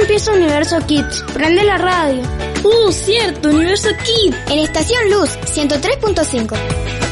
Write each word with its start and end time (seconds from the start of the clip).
Empieza 0.00 0.32
Universo 0.32 0.78
Kids. 0.86 1.24
Prende 1.34 1.64
la 1.64 1.78
radio. 1.78 2.22
¡Uh, 2.62 2.92
cierto! 2.92 3.50
Universo 3.50 3.90
Kids. 4.04 4.36
En 4.48 4.58
Estación 4.60 5.10
Luz 5.10 5.30
103.5. 5.54 7.07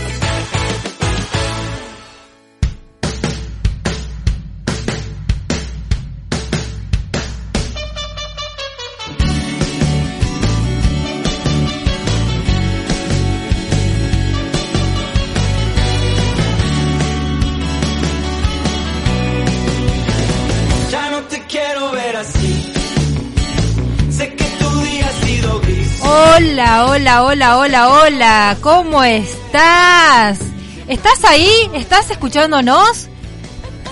Hola, 26.79 27.23
hola, 27.24 27.57
hola, 27.57 27.88
hola. 27.88 28.57
¿Cómo 28.60 29.02
estás? 29.02 30.38
¿Estás 30.87 31.24
ahí? 31.24 31.51
¿Estás 31.73 32.10
escuchándonos? 32.10 33.09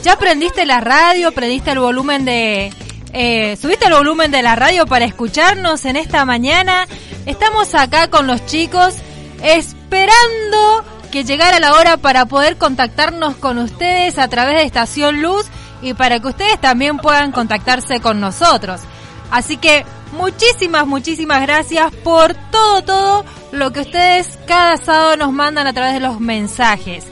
¿Ya 0.03 0.19
prendiste 0.19 0.67
la 0.67 0.83
radio? 0.83 1.33
¿Prendiste 1.33 1.71
el 1.71 1.79
volumen 1.79 2.27
de... 2.27 2.75
eh, 3.15 3.57
¿Subiste 3.57 3.87
el 3.87 3.95
volumen 3.95 4.31
de 4.31 4.43
la 4.43 4.55
radio 4.55 4.87
para 4.87 5.07
escucharnos 5.07 5.87
en 5.87 5.97
esta 5.97 6.27
mañana? 6.27 6.87
Estamos 7.25 7.75
acá 7.75 8.09
con 8.09 8.27
los 8.27 8.45
chicos 8.45 8.97
esperando 9.43 10.85
que 11.11 11.25
llegara 11.25 11.61
la 11.61 11.73
hora 11.73 11.97
para 11.97 12.27
poder 12.27 12.59
contactarnos 12.59 13.37
con 13.37 13.57
ustedes 13.57 14.19
a 14.19 14.29
través 14.29 14.57
de 14.57 14.65
Estación 14.65 15.23
Luz 15.23 15.47
y 15.81 15.95
para 15.95 16.21
que 16.21 16.29
ustedes 16.29 16.61
también 16.61 16.99
puedan 16.99 17.33
contactarse 17.33 18.01
con 18.01 18.21
nosotros. 18.21 18.83
Así 19.31 19.57
que 19.57 19.87
muchísimas, 20.15 20.87
muchísimas 20.87 21.43
gracias 21.43 21.93
por 22.03 22.35
todo, 22.51 22.83
todo 22.83 23.25
lo 23.53 23.73
que 23.73 23.81
ustedes 23.81 24.39
cada 24.47 24.77
sábado 24.77 25.17
nos 25.17 25.33
mandan 25.33 25.67
a 25.67 25.73
través 25.73 25.95
de 25.95 26.01
los 26.01 26.21
mensajes. 26.21 27.05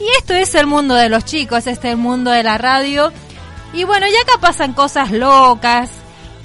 Y 0.00 0.04
esto 0.18 0.34
es 0.34 0.54
el 0.54 0.66
mundo 0.66 0.94
de 0.94 1.08
los 1.08 1.24
chicos, 1.24 1.66
este 1.66 1.88
es 1.88 1.94
el 1.94 1.96
mundo 1.96 2.30
de 2.30 2.42
la 2.42 2.58
radio. 2.58 3.12
Y 3.72 3.84
bueno, 3.84 4.06
ya 4.06 4.20
acá 4.22 4.40
pasan 4.40 4.72
cosas 4.72 5.10
locas, 5.10 5.90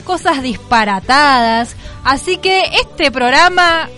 cosas 0.03 0.41
disparatadas. 0.41 1.75
Así 2.03 2.37
que 2.37 2.63
este 2.81 3.11
programa 3.11 3.89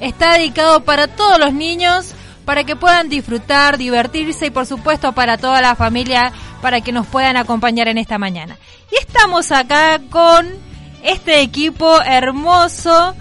está 0.00 0.34
dedicado 0.34 0.84
para 0.84 1.08
todos 1.08 1.38
los 1.38 1.52
niños, 1.52 2.12
para 2.44 2.64
que 2.64 2.76
puedan 2.76 3.08
disfrutar, 3.08 3.78
divertirse 3.78 4.46
y 4.46 4.50
por 4.50 4.66
supuesto 4.66 5.12
para 5.12 5.38
toda 5.38 5.60
la 5.60 5.76
familia, 5.76 6.32
para 6.60 6.80
que 6.80 6.92
nos 6.92 7.06
puedan 7.06 7.36
acompañar 7.36 7.88
en 7.88 7.98
esta 7.98 8.18
mañana. 8.18 8.58
Y 8.90 8.96
estamos 8.96 9.52
acá 9.52 10.00
con 10.10 10.71
este 11.02 11.40
equipo 11.40 12.00
hermoso 12.02 13.14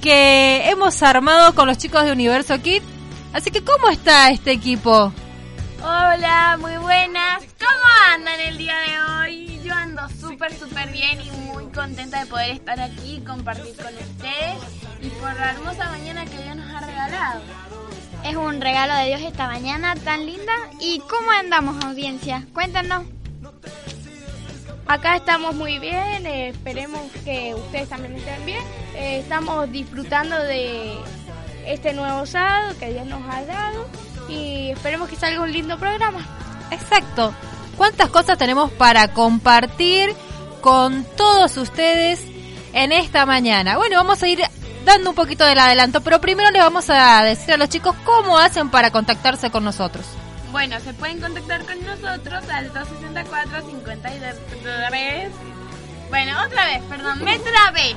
que 0.00 0.68
hemos 0.68 1.02
armado 1.02 1.54
con 1.54 1.66
los 1.66 1.78
chicos 1.78 2.04
de 2.04 2.12
Universo 2.12 2.60
Kid. 2.60 2.82
Así 3.32 3.50
que, 3.50 3.64
¿cómo 3.64 3.88
está 3.88 4.30
este 4.30 4.52
equipo? 4.52 5.12
Hola, 5.82 6.56
muy 6.60 6.76
buenas. 6.76 7.42
¿Cómo 7.58 8.14
andan 8.14 8.40
el 8.40 8.58
día 8.58 8.74
de 8.78 9.00
hoy? 9.00 9.60
Yo 9.64 9.74
ando 9.74 10.02
súper, 10.20 10.52
súper 10.54 10.90
bien 10.92 11.20
y 11.20 11.30
muy 11.30 11.64
contenta 11.72 12.20
de 12.20 12.26
poder 12.26 12.50
estar 12.50 12.78
aquí 12.80 13.16
y 13.16 13.20
compartir 13.20 13.74
con 13.76 13.94
ustedes 13.94 14.56
y 15.02 15.08
por 15.08 15.34
la 15.34 15.50
hermosa 15.52 15.90
mañana 15.90 16.24
que 16.24 16.42
Dios 16.42 16.56
nos 16.56 16.70
ha 16.70 16.80
regalado. 16.80 17.40
Es 18.24 18.36
un 18.36 18.60
regalo 18.60 18.94
de 18.94 19.06
Dios 19.06 19.20
esta 19.20 19.46
mañana 19.46 19.94
tan 19.96 20.24
linda. 20.24 20.52
¿Y 20.80 21.00
cómo 21.00 21.30
andamos, 21.30 21.84
audiencia? 21.84 22.46
Cuéntanos. 22.54 23.04
Acá 24.86 25.16
estamos 25.16 25.54
muy 25.54 25.78
bien, 25.78 26.26
eh, 26.26 26.48
esperemos 26.48 27.00
que 27.24 27.54
ustedes 27.54 27.88
también 27.88 28.16
estén 28.16 28.44
bien. 28.44 28.62
Eh, 28.94 29.20
estamos 29.20 29.70
disfrutando 29.72 30.36
de 30.38 30.98
este 31.66 31.94
nuevo 31.94 32.26
sábado 32.26 32.74
que 32.78 32.92
Dios 32.92 33.06
nos 33.06 33.22
ha 33.28 33.44
dado 33.44 33.86
y 34.28 34.70
esperemos 34.70 35.08
que 35.08 35.16
salga 35.16 35.40
un 35.40 35.52
lindo 35.52 35.78
programa. 35.78 36.20
Exacto. 36.70 37.34
¿Cuántas 37.78 38.10
cosas 38.10 38.36
tenemos 38.36 38.70
para 38.72 39.08
compartir 39.08 40.14
con 40.60 41.04
todos 41.16 41.56
ustedes 41.56 42.20
en 42.74 42.92
esta 42.92 43.24
mañana? 43.24 43.78
Bueno, 43.78 43.96
vamos 43.96 44.22
a 44.22 44.28
ir 44.28 44.40
dando 44.84 45.10
un 45.10 45.16
poquito 45.16 45.46
del 45.46 45.58
adelanto, 45.58 46.02
pero 46.02 46.20
primero 46.20 46.50
les 46.50 46.62
vamos 46.62 46.90
a 46.90 47.22
decir 47.24 47.54
a 47.54 47.56
los 47.56 47.70
chicos 47.70 47.96
cómo 48.04 48.38
hacen 48.38 48.68
para 48.68 48.90
contactarse 48.90 49.50
con 49.50 49.64
nosotros. 49.64 50.04
Bueno, 50.54 50.78
se 50.78 50.94
pueden 50.94 51.20
contactar 51.20 51.66
con 51.66 51.84
nosotros 51.84 52.48
al 52.48 52.72
264-53. 52.72 55.28
Bueno, 56.08 56.32
otra 56.46 56.66
vez, 56.66 56.80
perdón, 56.88 57.24
me 57.24 57.36
trabé. 57.40 57.96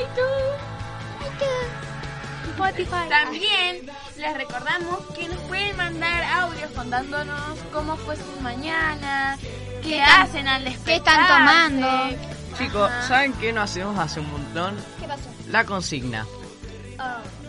iTunes. 0.00 0.72
Spotify. 2.50 3.08
También 3.08 3.90
les 4.16 4.34
recordamos 4.36 5.00
que 5.16 5.28
nos 5.28 5.40
pueden 5.42 5.76
mandar 5.76 6.22
audios 6.42 6.70
contándonos 6.72 7.58
cómo 7.72 7.96
fue 7.96 8.14
su 8.16 8.40
mañana, 8.42 9.36
qué, 9.82 9.88
¿Qué 9.88 10.02
hacen 10.02 10.46
al 10.46 10.62
qué 10.62 10.70
despertarse. 10.70 11.22
están 11.22 11.26
tomando? 11.26 12.16
Chicos, 12.58 12.90
Ajá. 12.90 13.08
¿saben 13.08 13.32
qué 13.34 13.52
no 13.52 13.62
hacemos 13.62 13.98
hace 13.98 14.20
un 14.20 14.30
montón? 14.30 14.76
¿Qué 15.00 15.08
pasó? 15.08 15.28
La 15.48 15.64
consigna. 15.64 16.26
Oh. 17.00 17.42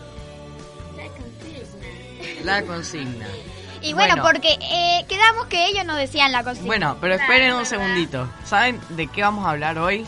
La 2.44 2.62
consigna. 2.62 3.26
Y 3.84 3.92
bueno, 3.92 4.14
Bueno. 4.16 4.22
porque 4.22 4.56
eh, 4.60 5.04
quedamos 5.08 5.46
que 5.46 5.66
ellos 5.68 5.84
nos 5.84 5.96
decían 5.96 6.32
la 6.32 6.42
cocina. 6.42 6.66
Bueno, 6.66 6.96
pero 7.00 7.14
esperen 7.14 7.54
un 7.54 7.66
segundito. 7.66 8.28
¿Saben 8.44 8.80
de 8.90 9.06
qué 9.08 9.22
vamos 9.22 9.46
a 9.46 9.50
hablar 9.50 9.78
hoy? 9.78 10.06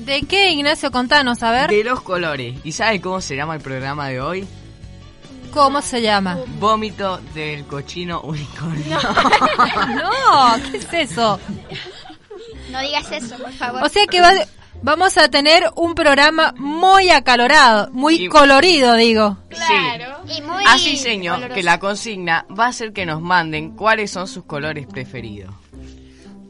¿De 0.00 0.22
qué, 0.22 0.50
Ignacio? 0.50 0.90
Contanos, 0.90 1.42
a 1.42 1.50
ver. 1.50 1.70
De 1.70 1.82
los 1.84 2.02
colores. 2.02 2.56
¿Y 2.64 2.72
saben 2.72 3.00
cómo 3.00 3.20
se 3.20 3.36
llama 3.36 3.54
el 3.54 3.60
programa 3.62 4.08
de 4.08 4.20
hoy? 4.20 4.46
¿Cómo 5.52 5.80
se 5.82 6.02
llama? 6.02 6.36
Vómito 6.58 7.18
del 7.32 7.64
cochino 7.64 8.20
unicornio. 8.22 8.98
No, 9.96 10.54
¿qué 10.70 10.76
es 10.78 10.92
eso? 11.10 11.40
No 12.70 12.80
digas 12.80 13.10
eso, 13.12 13.36
por 13.38 13.52
favor. 13.52 13.82
O 13.84 13.88
sea 13.88 14.04
que 14.06 14.20
va- 14.20 14.32
vamos 14.84 15.16
a 15.18 15.28
tener 15.30 15.64
un 15.76 15.94
programa 15.94 16.52
muy 16.58 17.10
acalorado, 17.10 17.90
muy 17.92 18.24
Y- 18.26 18.28
colorido, 18.28 18.94
digo. 18.94 19.38
Claro. 19.48 20.18
y 20.28 20.40
muy 20.42 20.62
Así 20.66 20.96
señor 20.96 21.48
que 21.52 21.62
la 21.62 21.78
consigna 21.80 22.46
va 22.56 22.66
a 22.66 22.72
ser 22.72 22.92
que 22.92 23.04
nos 23.06 23.20
manden 23.20 23.70
cuáles 23.76 24.10
son 24.10 24.28
sus 24.28 24.44
colores 24.44 24.86
preferidos. 24.86 25.54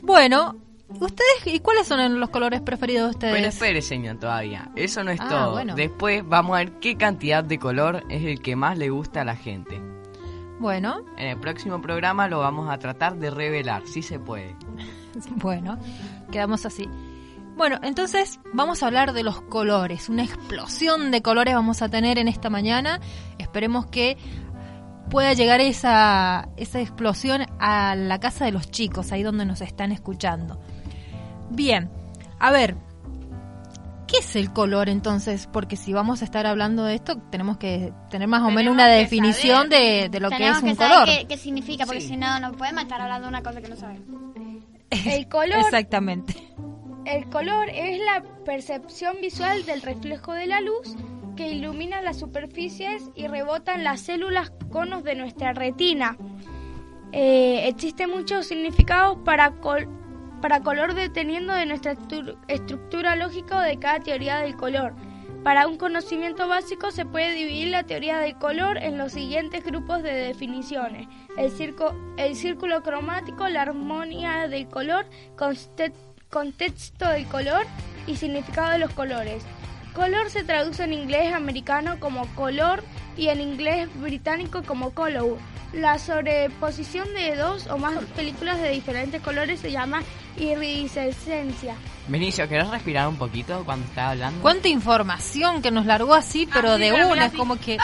Bueno, 0.03 0.57
¿ustedes 0.89 1.47
y 1.47 1.61
cuáles 1.61 1.87
son 1.87 2.21
los 2.21 2.29
colores 2.31 2.61
preferidos 2.61 3.05
de 3.05 3.11
ustedes? 3.11 3.35
Pero 3.35 3.49
espere, 3.49 3.83
señor, 3.83 4.19
todavía. 4.19 4.71
Eso 4.77 5.03
no 5.05 5.11
es 5.11 5.21
Ah, 5.21 5.29
todo. 5.29 5.53
bueno. 5.53 5.75
Después 5.75 6.23
vamos 6.27 6.55
a 6.57 6.59
ver 6.59 6.73
qué 6.81 6.97
cantidad 6.97 7.43
de 7.43 7.59
color 7.59 8.05
es 8.11 8.23
el 8.25 8.41
que 8.41 8.55
más 8.57 8.77
le 8.79 8.91
gusta 8.91 9.23
a 9.23 9.25
la 9.25 9.37
gente. 9.37 9.81
Bueno, 10.61 11.01
En 11.17 11.29
el 11.29 11.39
próximo 11.41 11.81
programa 11.83 12.29
lo 12.29 12.39
vamos 12.41 12.71
a 12.71 12.79
tratar 12.79 13.17
de 13.17 13.31
revelar, 13.31 13.83
si 13.87 14.03
se 14.03 14.19
puede. 14.19 14.55
bueno, 15.37 15.79
quedamos 16.31 16.65
así. 16.67 16.89
Bueno, 17.57 17.79
entonces 17.83 18.41
vamos 18.53 18.83
a 18.83 18.87
hablar 18.87 19.13
de 19.13 19.23
los 19.23 19.41
colores. 19.43 20.09
Una 20.09 20.25
explosión 20.25 21.11
de 21.11 21.23
colores 21.23 21.55
vamos 21.55 21.83
a 21.83 21.89
tener 21.89 22.19
en 22.19 22.27
esta 22.27 22.51
mañana. 22.51 23.01
Esperemos 23.39 23.87
que 23.87 24.17
pueda 25.09 25.33
llegar 25.35 25.61
esa, 25.61 26.49
esa 26.57 26.81
explosión 26.81 27.47
a 27.61 27.95
la 27.95 28.19
casa 28.19 28.45
de 28.45 28.53
los 28.53 28.71
chicos, 28.71 29.13
ahí 29.13 29.23
donde 29.23 29.45
nos 29.45 29.61
están 29.61 29.93
escuchando. 29.93 30.61
Bien, 31.51 31.91
a 32.41 32.51
ver, 32.51 32.77
¿qué 34.09 34.19
es 34.19 34.35
el 34.35 34.53
color 34.53 34.89
entonces? 34.89 35.49
Porque 35.53 35.77
si 35.77 35.93
vamos 35.93 36.23
a 36.23 36.25
estar 36.25 36.47
hablando 36.47 36.85
de 36.85 36.97
esto, 36.97 37.19
tenemos 37.31 37.59
que 37.59 37.93
tener 38.11 38.27
más 38.27 38.43
o 38.43 38.51
menos 38.51 38.73
una 38.73 38.89
definición 38.89 39.69
de, 39.69 40.09
de 40.11 40.21
lo 40.21 40.31
que 40.31 40.49
es 40.49 40.61
un 40.61 40.75
saber 40.75 40.93
color. 40.93 41.05
Qué, 41.07 41.27
qué 41.29 41.37
significa, 41.37 41.87
porque 41.87 42.01
si 42.01 42.17
no, 42.17 42.41
no 42.41 42.53
podemos 42.53 42.83
estar 42.83 43.01
hablando 43.01 43.27
de 43.27 43.29
una 43.29 43.43
cosa 43.43 43.61
que 43.61 43.69
no 43.69 43.77
sabemos. 43.77 44.09
El 44.91 45.29
color, 45.29 45.59
Exactamente. 45.59 46.35
El 47.07 47.29
color 47.29 47.69
es 47.71 47.99
la 48.01 48.23
percepción 48.45 49.17
visual 49.21 49.65
del 49.67 49.83
reflejo 49.83 50.33
de 50.33 50.47
la 50.47 50.61
luz 50.61 50.97
que 51.37 51.49
ilumina 51.49 52.01
las 52.01 52.19
superficies 52.19 53.11
y 53.15 53.27
rebota 53.27 53.75
en 53.75 53.85
las 53.85 54.01
células 54.01 54.53
conos 54.71 55.03
de 55.05 55.15
nuestra 55.17 55.53
retina. 55.53 56.17
Eh, 57.13 57.69
existen 57.69 58.11
muchos 58.11 58.47
significados 58.47 59.19
para, 59.25 59.51
col- 59.61 59.89
para 60.41 60.61
color 60.61 60.95
dependiendo 60.95 61.53
de 61.53 61.67
nuestra 61.67 61.95
estru- 61.95 62.37
estructura 62.49 63.17
lógica 63.17 63.63
de 63.63 63.79
cada 63.79 64.01
teoría 64.01 64.39
del 64.39 64.57
color. 64.57 64.95
Para 65.43 65.67
un 65.67 65.77
conocimiento 65.77 66.49
básico 66.49 66.91
se 66.91 67.05
puede 67.05 67.33
dividir 67.35 67.69
la 67.69 67.83
teoría 67.85 68.19
del 68.19 68.37
color 68.39 68.79
en 68.79 68.97
los 68.97 69.13
siguientes 69.13 69.63
grupos 69.63 70.03
de 70.03 70.13
definiciones. 70.13 71.07
El 71.37 72.35
círculo 72.35 72.83
cromático, 72.83 73.47
la 73.49 73.63
armonía 73.63 74.49
del 74.49 74.69
color, 74.69 75.05
conste- 75.37 75.93
contexto 76.39 77.09
del 77.09 77.27
color 77.29 77.65
y 78.09 78.17
significado 78.17 78.71
de 78.73 78.79
los 78.79 78.91
colores. 78.93 79.45
Color 79.95 80.29
se 80.31 80.43
traduce 80.43 80.83
en 80.83 80.93
inglés 80.93 81.33
americano 81.33 82.01
como 82.01 82.27
color 82.35 82.83
y 83.17 83.29
en 83.29 83.41
inglés 83.41 83.89
británico 84.01 84.65
como 84.65 84.91
color. 84.91 85.39
La 85.73 85.99
sobreposición 86.01 87.15
de 87.15 87.37
dos 87.37 87.69
o 87.69 87.79
más 87.79 87.95
películas 88.17 88.61
de 88.61 88.71
diferentes 88.71 89.23
colores 89.23 89.61
se 89.61 89.71
llama 89.71 90.03
iridescencia. 90.37 91.77
Benicio, 92.09 92.49
¿querés 92.49 92.69
respirar 92.69 93.07
un 93.07 93.17
poquito 93.17 93.63
cuando 93.65 93.87
estaba 93.87 94.11
hablando? 94.11 94.43
Cuánta 94.43 94.67
información 94.69 95.63
que 95.63 95.71
nos 95.71 95.87
largó 95.87 96.15
así, 96.15 96.49
pero 96.53 96.73
Así, 96.73 96.83
de 96.83 96.93
una, 96.93 97.27
es 97.27 97.33
como 97.33 97.57
que... 97.61 97.77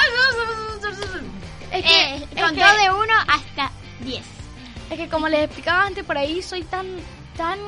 Es 1.73 1.85
que, 1.85 1.89
Eh, 1.89 2.17
es 2.17 2.43
contó 2.43 2.55
que- 2.55 2.83
de 2.83 2.91
1 2.91 3.15
hasta 3.29 3.71
10. 4.01 4.25
Es 4.91 4.99
que 4.99 5.09
como 5.09 5.29
les 5.29 5.45
explicaba 5.45 5.85
antes 5.87 6.05
por 6.05 6.19
ahí, 6.19 6.43
soy 6.43 6.65
tan, 6.65 6.87
tan 7.37 7.59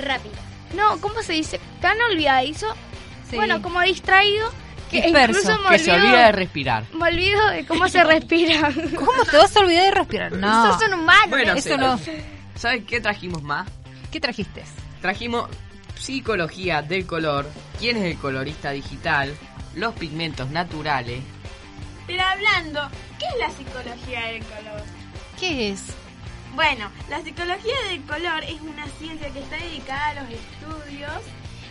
rápido. 0.00 0.34
No, 0.74 1.00
¿cómo 1.00 1.22
se 1.22 1.32
dice? 1.34 1.60
Tan 1.80 2.00
olvidadizo. 2.00 2.66
Sí. 3.28 3.36
Bueno, 3.36 3.60
como 3.62 3.80
distraído. 3.82 4.50
Que 4.90 5.02
Disperso. 5.02 5.40
incluso 5.40 5.62
me 5.62 5.68
que 5.70 5.78
se 5.78 5.92
olvida 5.92 6.26
de 6.26 6.32
respirar. 6.32 6.84
me 6.92 7.08
olvido 7.08 7.46
de 7.50 7.64
cómo 7.64 7.88
se 7.88 8.02
respira. 8.02 8.72
¿Cómo 8.96 9.24
te 9.24 9.36
vas 9.36 9.56
a 9.56 9.60
olvidar 9.60 9.84
de 9.84 9.90
respirar? 9.92 10.32
No. 10.32 10.72
Sos 10.78 10.88
un 10.88 10.94
humano. 10.94 11.20
Bueno, 11.28 11.52
Eso 11.54 11.68
sí. 11.74 11.76
no. 11.78 12.00
¿Sabes 12.56 12.82
qué 12.88 13.00
trajimos 13.00 13.40
más? 13.42 13.68
¿Qué 14.10 14.18
trajiste? 14.18 14.64
Trajimos 15.00 15.48
psicología 15.96 16.82
del 16.82 17.06
color, 17.06 17.48
quién 17.78 17.96
es 17.98 18.04
el 18.04 18.18
colorista 18.18 18.70
digital, 18.72 19.32
los 19.76 19.94
pigmentos 19.94 20.50
naturales, 20.50 21.20
Pero 22.06 22.22
hablando, 22.24 22.88
¿qué 23.18 23.26
es 23.26 23.38
la 23.38 23.50
psicología 23.50 24.26
del 24.26 24.42
color? 24.44 24.82
¿Qué 25.38 25.70
es? 25.70 25.82
Bueno, 26.60 26.90
la 27.08 27.22
psicología 27.22 27.74
del 27.88 28.02
color 28.02 28.44
es 28.44 28.60
una 28.60 28.86
ciencia 28.98 29.30
que 29.30 29.38
está 29.38 29.56
dedicada 29.56 30.08
a 30.08 30.14
los 30.20 30.24
estudios 30.30 31.22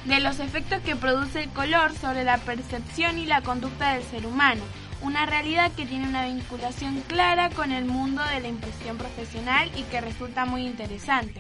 de 0.06 0.20
los 0.20 0.40
efectos 0.40 0.82
que 0.82 0.96
produce 0.96 1.44
el 1.44 1.50
color 1.50 1.94
sobre 1.94 2.24
la 2.24 2.40
percepción 2.40 3.20
y 3.20 3.28
la 3.28 3.42
conducta 3.42 3.94
del 3.94 4.02
ser 4.02 4.26
humano. 4.26 4.64
Una 5.04 5.28
realidad 5.28 5.72
que 5.74 5.86
tiene 5.86 6.10
una 6.10 6.26
vinculación 6.26 7.02
clara 7.02 7.52
con 7.52 7.72
el 7.72 7.86
mundo 7.86 8.24
de 8.34 8.40
la 8.40 8.48
impresión 8.48 8.98
profesional 8.98 9.70
y 9.78 9.84
que 9.84 10.02
resulta 10.02 10.46
muy 10.46 10.66
interesante. 10.66 11.40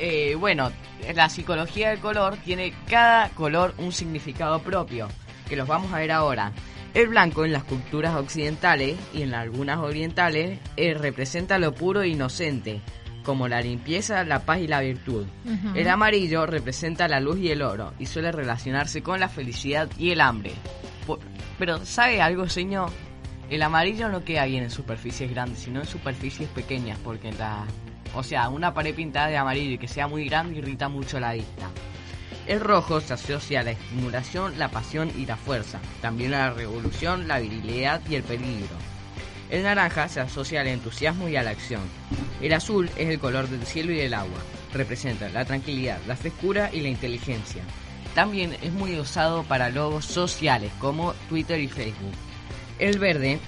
Eh, 0.00 0.34
bueno, 0.34 0.72
la 1.14 1.28
psicología 1.28 1.90
del 1.90 2.00
color 2.00 2.38
tiene 2.38 2.74
cada 2.88 3.28
color 3.28 3.72
un 3.78 3.92
significado 3.92 4.58
propio, 4.62 5.06
que 5.48 5.54
los 5.54 5.68
vamos 5.68 5.92
a 5.92 5.98
ver 5.98 6.10
ahora. 6.10 6.50
El 6.92 7.06
blanco 7.08 7.44
en 7.44 7.52
las 7.52 7.62
culturas 7.64 8.16
occidentales 8.16 8.98
y 9.14 9.22
en 9.22 9.32
algunas 9.34 9.78
orientales 9.78 10.58
eh, 10.76 10.94
representa 10.94 11.58
lo 11.58 11.72
puro 11.72 12.02
e 12.02 12.08
inocente, 12.08 12.80
como 13.22 13.46
la 13.46 13.60
limpieza, 13.60 14.24
la 14.24 14.40
paz 14.40 14.58
y 14.58 14.66
la 14.66 14.80
virtud. 14.80 15.26
El 15.76 15.88
amarillo 15.88 16.46
representa 16.46 17.06
la 17.06 17.20
luz 17.20 17.38
y 17.38 17.50
el 17.50 17.62
oro 17.62 17.94
y 18.00 18.06
suele 18.06 18.32
relacionarse 18.32 19.02
con 19.02 19.20
la 19.20 19.28
felicidad 19.28 19.88
y 19.98 20.10
el 20.10 20.20
hambre. 20.20 20.52
Pero, 21.58 21.84
¿sabe 21.84 22.20
algo, 22.20 22.48
señor? 22.48 22.90
El 23.50 23.62
amarillo 23.62 24.08
no 24.08 24.24
queda 24.24 24.46
bien 24.46 24.64
en 24.64 24.70
superficies 24.70 25.30
grandes, 25.30 25.60
sino 25.60 25.80
en 25.80 25.86
superficies 25.86 26.48
pequeñas, 26.48 26.98
porque 27.04 27.30
la... 27.32 27.66
O 28.14 28.24
sea, 28.24 28.48
una 28.48 28.74
pared 28.74 28.94
pintada 28.94 29.28
de 29.28 29.36
amarillo 29.36 29.74
y 29.74 29.78
que 29.78 29.86
sea 29.86 30.08
muy 30.08 30.24
grande 30.28 30.58
irrita 30.58 30.88
mucho 30.88 31.20
la 31.20 31.34
vista. 31.34 31.70
El 32.46 32.60
rojo 32.60 33.00
se 33.00 33.14
asocia 33.14 33.60
a 33.60 33.62
la 33.62 33.72
estimulación, 33.72 34.58
la 34.58 34.70
pasión 34.70 35.12
y 35.16 35.26
la 35.26 35.36
fuerza, 35.36 35.80
también 36.00 36.34
a 36.34 36.48
la 36.48 36.50
revolución, 36.50 37.28
la 37.28 37.38
virilidad 37.38 38.00
y 38.08 38.16
el 38.16 38.22
peligro. 38.22 38.76
El 39.50 39.64
naranja 39.64 40.08
se 40.08 40.20
asocia 40.20 40.60
al 40.60 40.68
entusiasmo 40.68 41.28
y 41.28 41.36
a 41.36 41.42
la 41.42 41.50
acción. 41.50 41.82
El 42.40 42.52
azul 42.52 42.88
es 42.96 43.08
el 43.08 43.18
color 43.18 43.48
del 43.48 43.64
cielo 43.66 43.92
y 43.92 43.96
del 43.96 44.14
agua. 44.14 44.38
Representa 44.72 45.28
la 45.28 45.44
tranquilidad, 45.44 45.98
la 46.06 46.16
frescura 46.16 46.70
y 46.72 46.80
la 46.80 46.88
inteligencia. 46.88 47.62
También 48.14 48.56
es 48.62 48.72
muy 48.72 48.98
usado 48.98 49.42
para 49.44 49.70
logos 49.70 50.04
sociales 50.04 50.72
como 50.78 51.14
Twitter 51.28 51.60
y 51.60 51.68
Facebook. 51.68 52.14
El 52.78 52.98
verde 52.98 53.38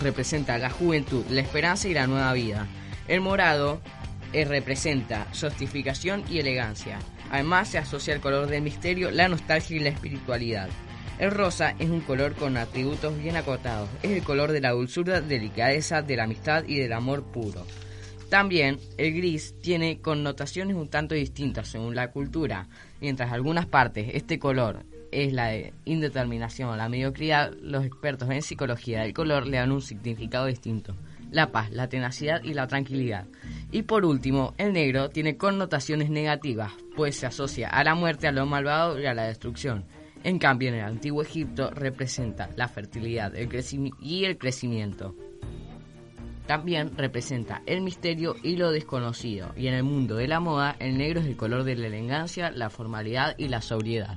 representa 0.00 0.58
la 0.58 0.70
juventud, 0.70 1.24
la 1.30 1.40
esperanza 1.40 1.88
y 1.88 1.94
la 1.94 2.06
nueva 2.06 2.32
vida. 2.32 2.66
El 3.06 3.20
morado 3.20 3.80
eh, 4.32 4.44
representa 4.44 5.26
justificación 5.38 6.24
y 6.28 6.38
elegancia. 6.38 6.98
Además 7.30 7.68
se 7.68 7.78
asocia 7.78 8.14
al 8.14 8.20
color 8.20 8.46
del 8.46 8.62
misterio, 8.62 9.10
la 9.10 9.28
nostalgia 9.28 9.76
y 9.76 9.80
la 9.80 9.90
espiritualidad. 9.90 10.68
El 11.18 11.32
rosa 11.32 11.74
es 11.78 11.90
un 11.90 12.00
color 12.00 12.34
con 12.34 12.56
atributos 12.56 13.18
bien 13.18 13.36
acotados. 13.36 13.88
Es 14.02 14.12
el 14.12 14.22
color 14.22 14.52
de 14.52 14.60
la 14.60 14.70
dulzura, 14.70 15.20
delicadeza, 15.20 16.00
de 16.00 16.16
la 16.16 16.24
amistad 16.24 16.64
y 16.66 16.76
del 16.76 16.92
amor 16.92 17.24
puro. 17.24 17.66
También 18.28 18.78
el 18.98 19.14
gris 19.14 19.54
tiene 19.60 20.00
connotaciones 20.00 20.76
un 20.76 20.88
tanto 20.88 21.14
distintas 21.14 21.68
según 21.68 21.94
la 21.96 22.12
cultura. 22.12 22.68
Mientras 23.00 23.32
algunas 23.32 23.66
partes 23.66 24.10
este 24.12 24.38
color 24.38 24.84
es 25.10 25.32
la 25.32 25.46
de 25.46 25.72
indeterminación 25.86 26.68
o 26.68 26.76
la 26.76 26.88
mediocridad, 26.88 27.52
los 27.62 27.84
expertos 27.84 28.30
en 28.30 28.42
psicología 28.42 29.00
del 29.00 29.14
color 29.14 29.46
le 29.46 29.56
dan 29.56 29.72
un 29.72 29.80
significado 29.80 30.46
distinto. 30.46 30.94
La 31.30 31.52
paz, 31.52 31.70
la 31.70 31.88
tenacidad 31.88 32.42
y 32.42 32.54
la 32.54 32.66
tranquilidad. 32.66 33.26
Y 33.70 33.82
por 33.82 34.04
último, 34.04 34.54
el 34.58 34.72
negro 34.72 35.10
tiene 35.10 35.36
connotaciones 35.36 36.10
negativas, 36.10 36.72
pues 36.96 37.16
se 37.16 37.26
asocia 37.26 37.68
a 37.68 37.84
la 37.84 37.94
muerte, 37.94 38.28
a 38.28 38.32
lo 38.32 38.46
malvado 38.46 38.98
y 38.98 39.06
a 39.06 39.14
la 39.14 39.24
destrucción. 39.24 39.84
En 40.24 40.38
cambio, 40.38 40.68
en 40.68 40.76
el 40.76 40.84
antiguo 40.84 41.22
Egipto 41.22 41.70
representa 41.70 42.50
la 42.56 42.68
fertilidad 42.68 43.36
el 43.36 43.48
y 44.00 44.24
el 44.24 44.38
crecimiento. 44.38 45.14
También 46.46 46.96
representa 46.96 47.62
el 47.66 47.82
misterio 47.82 48.34
y 48.42 48.56
lo 48.56 48.70
desconocido. 48.70 49.52
Y 49.54 49.66
en 49.66 49.74
el 49.74 49.84
mundo 49.84 50.16
de 50.16 50.28
la 50.28 50.40
moda, 50.40 50.76
el 50.78 50.96
negro 50.96 51.20
es 51.20 51.26
el 51.26 51.36
color 51.36 51.62
de 51.64 51.76
la 51.76 51.88
elegancia, 51.88 52.50
la 52.50 52.70
formalidad 52.70 53.34
y 53.36 53.48
la 53.48 53.60
sobriedad. 53.60 54.16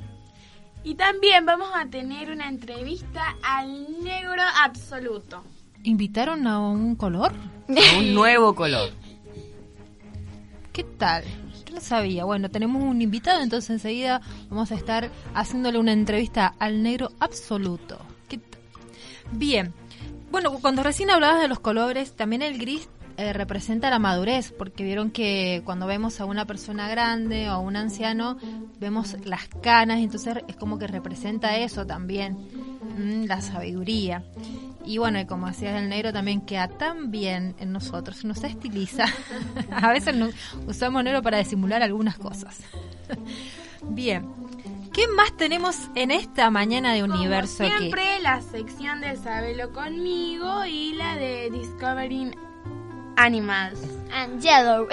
Y 0.84 0.96
también 0.96 1.46
vamos 1.46 1.70
a 1.76 1.86
tener 1.90 2.32
una 2.32 2.48
entrevista 2.48 3.36
al 3.44 4.02
negro 4.02 4.42
absoluto. 4.64 5.44
¿Invitaron 5.84 6.48
a 6.48 6.60
un 6.60 6.96
color? 6.96 7.34
A 7.94 7.98
un 8.00 8.14
nuevo 8.14 8.54
color. 8.54 8.92
¿Qué 10.74 10.84
tal? 10.84 11.24
Yo 11.66 11.76
no 11.76 11.82
sabía. 11.82 12.26
Bueno, 12.26 12.50
tenemos 12.50 12.84
un 12.84 13.02
invitado, 13.02 13.42
entonces 13.42 13.70
enseguida 13.70 14.22
vamos 14.50 14.72
a 14.72 14.76
estar 14.76 15.10
haciéndole 15.34 15.80
una 15.80 15.94
entrevista 15.94 16.54
al 16.60 16.84
negro 16.84 17.12
absoluto. 17.20 18.00
Bien. 19.32 19.74
Bueno, 20.32 20.52
cuando 20.60 20.84
recién 20.84 21.10
hablabas 21.10 21.42
de 21.42 21.48
los 21.48 21.60
colores, 21.60 22.14
también 22.16 22.42
el 22.42 22.58
gris 22.58 22.90
eh, 23.22 23.34
representa 23.34 23.90
la 23.90 24.00
madurez, 24.00 24.52
porque 24.52 24.84
vieron 24.84 25.12
que 25.12 25.62
cuando 25.66 25.88
vemos 25.88 26.20
a 26.20 26.26
una 26.26 26.46
persona 26.46 26.90
grande 26.90 27.50
o 27.50 27.54
a 27.54 27.60
un 27.60 27.76
anciano, 27.76 28.38
vemos 28.80 29.16
las 29.26 29.48
canas, 29.62 30.00
entonces 30.00 30.38
es 30.48 30.56
como 30.56 30.78
que 30.78 30.88
representa 30.88 31.58
eso 31.58 31.86
también, 31.86 32.34
mm, 32.98 33.26
la 33.26 33.42
sabiduría. 33.42 34.24
Y 34.86 34.98
bueno, 34.98 35.20
y 35.20 35.26
como 35.26 35.48
decías, 35.48 35.80
el 35.80 35.90
negro 35.90 36.12
también 36.12 36.42
queda 36.42 36.68
tan 36.68 37.12
bien 37.12 37.56
en 37.60 37.72
nosotros, 37.72 38.26
nos 38.26 38.44
estiliza. 38.44 39.06
a 39.72 39.92
veces 39.92 40.16
nos 40.16 40.34
usamos 40.68 41.04
negro 41.04 41.22
para 41.22 41.38
disimular 41.38 41.84
algunas 41.84 42.18
cosas. 42.18 42.60
bien. 43.84 44.28
¿Qué 44.94 45.08
más 45.08 45.38
tenemos 45.38 45.78
en 45.96 46.12
esta 46.12 46.50
mañana 46.50 46.94
de 46.94 47.04
universo 47.04 47.64
Como 47.64 47.78
siempre, 47.78 48.20
la 48.22 48.42
sección 48.42 49.00
de 49.00 49.16
Sabelo 49.16 49.72
conmigo 49.72 50.66
y 50.66 50.94
la 50.94 51.16
de 51.16 51.50
Discovering 51.50 52.36
Animals. 53.18 53.80
And 54.14 54.42
yellow. 54.42 54.88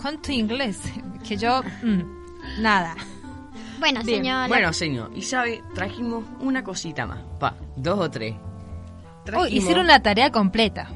¿Cuánto 0.00 0.32
inglés? 0.32 0.80
Que 1.26 1.36
yo, 1.36 1.62
mm, 1.82 2.60
nada. 2.62 2.94
Bueno, 3.78 4.02
Bien. 4.02 4.18
señor. 4.22 4.48
Bueno, 4.48 4.72
señor, 4.72 5.10
y 5.14 5.22
sabe, 5.22 5.62
trajimos 5.74 6.24
una 6.40 6.62
cosita 6.64 7.06
más. 7.06 7.18
Pa, 7.38 7.54
dos 7.76 7.98
o 7.98 8.10
tres. 8.10 8.34
Oh, 8.36 9.24
Trajimos- 9.24 9.50
hicieron 9.52 9.86
la 9.86 10.00
tarea 10.02 10.30
completa. 10.30 10.88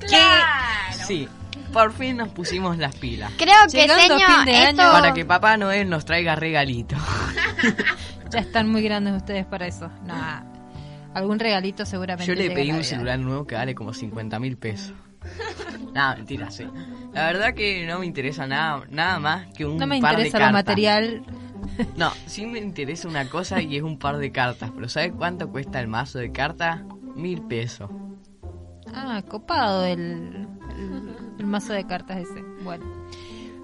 ¡Claro! 0.00 0.44
Sí, 1.06 1.28
por 1.72 1.92
fin 1.92 2.16
nos 2.18 2.28
pusimos 2.30 2.76
las 2.78 2.94
pilas. 2.96 3.32
Creo 3.38 3.54
que, 3.70 3.78
Llegando 3.78 4.18
señor, 4.18 4.30
fin 4.30 4.44
de 4.46 4.64
esto... 4.64 4.82
año- 4.82 4.92
Para 4.92 5.14
que 5.14 5.24
Papá 5.24 5.56
Noel 5.56 5.88
nos 5.88 6.04
traiga 6.04 6.34
regalitos. 6.36 6.98
ya 8.30 8.38
están 8.40 8.70
muy 8.70 8.82
grandes 8.82 9.14
ustedes 9.14 9.46
para 9.46 9.66
eso. 9.66 9.90
No, 10.04 10.14
algún 11.14 11.38
regalito 11.38 11.84
seguramente. 11.86 12.26
Yo 12.26 12.34
le 12.40 12.50
pedí 12.50 12.70
un 12.72 12.84
celular 12.84 13.18
nuevo 13.18 13.46
que 13.46 13.54
vale 13.54 13.74
como 13.74 13.92
50 13.94 14.38
mil 14.38 14.56
pesos. 14.58 14.92
Nada, 15.94 16.16
mentira, 16.16 16.50
sí. 16.50 16.66
La 17.12 17.26
verdad 17.26 17.54
que 17.54 17.86
no 17.86 17.98
me 18.00 18.06
interesa 18.06 18.46
nada, 18.46 18.84
nada 18.90 19.18
más 19.18 19.46
que 19.54 19.64
un 19.64 19.76
No 19.78 19.86
me 19.86 20.00
par 20.00 20.16
de 20.16 20.22
interesa 20.28 20.38
lo 20.38 20.44
cartas. 20.44 20.52
material. 20.52 21.22
No, 21.96 22.10
sí 22.26 22.46
me 22.46 22.58
interesa 22.58 23.08
una 23.08 23.28
cosa 23.28 23.60
y 23.62 23.76
es 23.76 23.82
un 23.82 23.98
par 23.98 24.18
de 24.18 24.30
cartas. 24.32 24.70
Pero 24.74 24.88
¿sabes 24.88 25.12
cuánto 25.16 25.48
cuesta 25.50 25.80
el 25.80 25.88
mazo 25.88 26.18
de 26.18 26.32
cartas? 26.32 26.82
Mil 27.14 27.42
pesos. 27.42 27.90
Ah, 28.94 29.22
copado 29.28 29.84
el, 29.84 30.46
el, 30.78 31.16
el 31.38 31.46
mazo 31.46 31.72
de 31.72 31.86
cartas 31.86 32.18
ese. 32.18 32.42
Bueno. 32.62 32.84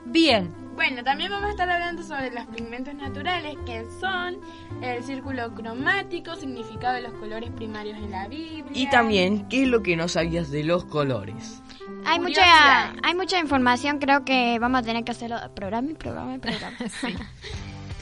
Bien. 0.07 0.51
Bueno, 0.75 1.05
también 1.05 1.31
vamos 1.31 1.49
a 1.49 1.51
estar 1.51 1.69
hablando 1.71 2.03
sobre 2.03 2.31
los 2.31 2.47
pigmentos 2.47 2.95
naturales, 2.95 3.57
que 3.67 3.85
son 4.01 4.39
el 4.83 5.03
círculo 5.05 5.55
cromático, 5.55 6.35
significado 6.37 6.95
de 6.95 7.03
los 7.03 7.13
colores 7.15 7.51
primarios 7.51 7.99
en 7.99 8.11
la 8.11 8.27
Biblia. 8.29 8.65
Y 8.73 8.89
también, 8.91 9.47
¿qué 9.49 9.63
es 9.63 9.69
lo 9.69 9.83
que 9.83 9.97
no 9.97 10.09
sabías 10.09 10.51
de 10.51 10.65
los 10.65 10.85
colores? 10.85 11.63
Hay 12.07 12.19
mucha, 12.19 12.91
hay 13.03 13.15
mucha 13.15 13.39
información, 13.39 13.99
creo 13.99 14.25
que 14.25 14.59
vamos 14.59 14.81
a 14.81 14.83
tener 14.83 15.05
que 15.05 15.13
hacerlo 15.13 15.37
programa 15.55 15.91
y 15.91 15.95
programa 15.95 16.35
y 16.35 16.39
programa. 16.39 16.77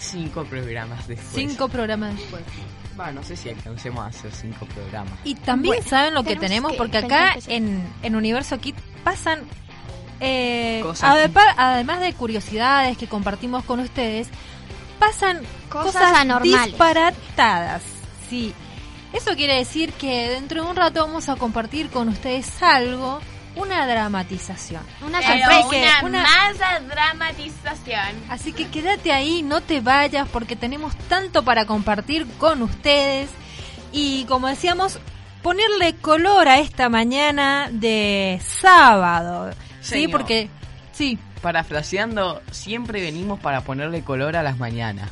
Sí. 0.00 0.16
Cinco 0.22 0.44
programas 0.44 1.06
después. 1.06 1.30
Cinco 1.30 1.68
programas 1.68 2.16
después. 2.16 2.42
Va, 2.98 3.12
no 3.12 3.22
sé 3.22 3.36
si 3.36 3.50
alcancemos 3.50 4.02
a 4.02 4.06
hacer 4.06 4.32
cinco 4.32 4.64
programas. 4.66 5.12
Y 5.24 5.34
también 5.34 5.74
Bueno, 5.74 5.88
saben 5.90 6.14
lo 6.14 6.22
que 6.22 6.36
tenemos 6.36 6.48
tenemos, 6.48 6.72
que 6.72 6.78
porque 6.78 6.98
acá 6.98 7.34
que 7.34 7.54
en, 7.54 7.86
en 8.02 8.16
Universo 8.16 8.58
Kit 8.58 8.76
pasan, 9.04 9.40
eh, 10.20 10.80
Cosas. 10.82 11.10
además 11.56 12.00
de 12.00 12.12
curiosidades 12.14 12.96
que 12.98 13.06
compartimos 13.08 13.64
con 13.64 13.80
ustedes, 13.80 14.28
pasan 14.98 15.40
Cosas 15.68 15.92
cosas, 15.94 16.18
anormales. 16.18 16.66
disparatadas. 16.66 17.82
Sí, 18.28 18.52
eso 19.12 19.34
quiere 19.34 19.56
decir 19.56 19.92
que 19.94 20.28
dentro 20.30 20.62
de 20.64 20.70
un 20.70 20.76
rato 20.76 21.04
vamos 21.06 21.28
a 21.28 21.36
compartir 21.36 21.88
con 21.90 22.08
ustedes 22.08 22.62
algo, 22.62 23.20
una 23.56 23.86
dramatización. 23.86 24.82
Una 25.04 25.18
Pero 25.20 25.62
sorpresa. 25.62 25.98
una, 26.04 26.08
una- 26.08 26.22
masa 26.22 26.80
dramatización. 26.88 28.22
Así 28.28 28.52
que 28.52 28.68
quédate 28.68 29.12
ahí, 29.12 29.42
no 29.42 29.60
te 29.60 29.80
vayas 29.80 30.28
porque 30.28 30.54
tenemos 30.56 30.94
tanto 31.08 31.42
para 31.44 31.64
compartir 31.66 32.26
con 32.38 32.62
ustedes. 32.62 33.30
Y 33.92 34.24
como 34.26 34.46
decíamos, 34.46 34.98
ponerle 35.42 35.96
color 35.96 36.46
a 36.48 36.58
esta 36.60 36.88
mañana 36.88 37.68
de 37.72 38.40
sábado. 38.46 39.50
Sí, 39.80 39.88
Señor. 39.94 40.10
porque... 40.12 40.48
Sí, 40.92 41.18
Parafraseando, 41.42 42.42
siempre 42.50 43.00
venimos 43.00 43.40
para 43.40 43.62
ponerle 43.62 44.02
color 44.02 44.36
a 44.36 44.42
las 44.42 44.58
mañanas. 44.58 45.10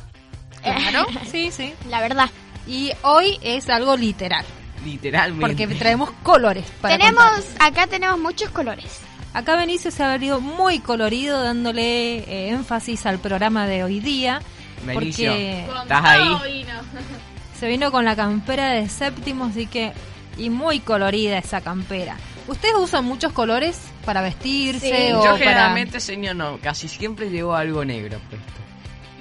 claro. 0.61 1.07
sí, 1.31 1.51
sí. 1.51 1.73
La 1.89 2.01
verdad. 2.01 2.29
Y 2.67 2.91
hoy 3.01 3.39
es 3.41 3.69
algo 3.69 3.97
literal. 3.97 4.45
Literalmente. 4.85 5.45
Porque 5.45 5.67
traemos 5.75 6.11
colores 6.23 6.65
para 6.81 6.97
Tenemos, 6.97 7.23
contarles. 7.23 7.55
acá 7.59 7.87
tenemos 7.87 8.19
muchos 8.19 8.49
colores. 8.51 8.99
Acá 9.33 9.55
Benicio 9.55 9.91
se 9.91 10.03
ha 10.03 10.07
venido 10.11 10.39
muy 10.41 10.79
colorido 10.79 11.43
dándole 11.43 12.19
eh, 12.19 12.49
énfasis 12.49 13.05
al 13.05 13.19
programa 13.19 13.67
de 13.67 13.83
hoy 13.83 13.99
día. 13.99 14.41
Benicio, 14.85 15.31
porque- 15.31 15.65
¿estás 15.83 16.05
ahí? 16.05 16.53
vino. 16.53 16.73
Se 17.59 17.67
vino 17.67 17.91
con 17.91 18.05
la 18.05 18.15
campera 18.15 18.69
de 18.71 18.87
séptimo, 18.87 19.45
así 19.45 19.65
que. 19.67 19.91
Y 20.37 20.49
muy 20.49 20.79
colorida 20.79 21.37
esa 21.37 21.59
campera. 21.59 22.15
¿Ustedes 22.47 22.75
usan 22.77 23.03
muchos 23.03 23.33
colores 23.33 23.81
para 24.09 24.21
vestirse 24.23 24.89
Sí. 25.07 25.11
o 25.13 25.17
Yo 25.17 25.23
para.? 25.33 25.37
generalmente, 25.37 25.99
señor, 25.99 26.35
no, 26.35 26.57
casi 26.59 26.87
siempre 26.87 27.29
llevo 27.29 27.53
algo 27.53 27.85
negro 27.85 28.17
puesto. 28.27 28.47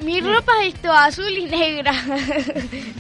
Mi 0.03 0.21
ropa 0.23 0.53
es 0.63 0.75
esto 0.75 0.91
azul 0.93 1.29
y 1.31 1.45
negra. 1.45 1.93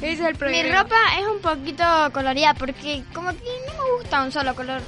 Ese 0.03 0.13
es 0.13 0.21
el 0.21 0.33
Mi 0.33 0.33
problema. 0.35 0.83
ropa 0.83 0.97
es 1.19 1.27
un 1.27 1.41
poquito 1.41 1.85
colorida 2.13 2.53
porque 2.55 3.03
como 3.15 3.31
que 3.31 3.37
no 3.67 3.73
me 3.85 3.91
gusta 3.99 4.23
un 4.23 4.33
solo 4.33 4.55
color. 4.55 4.83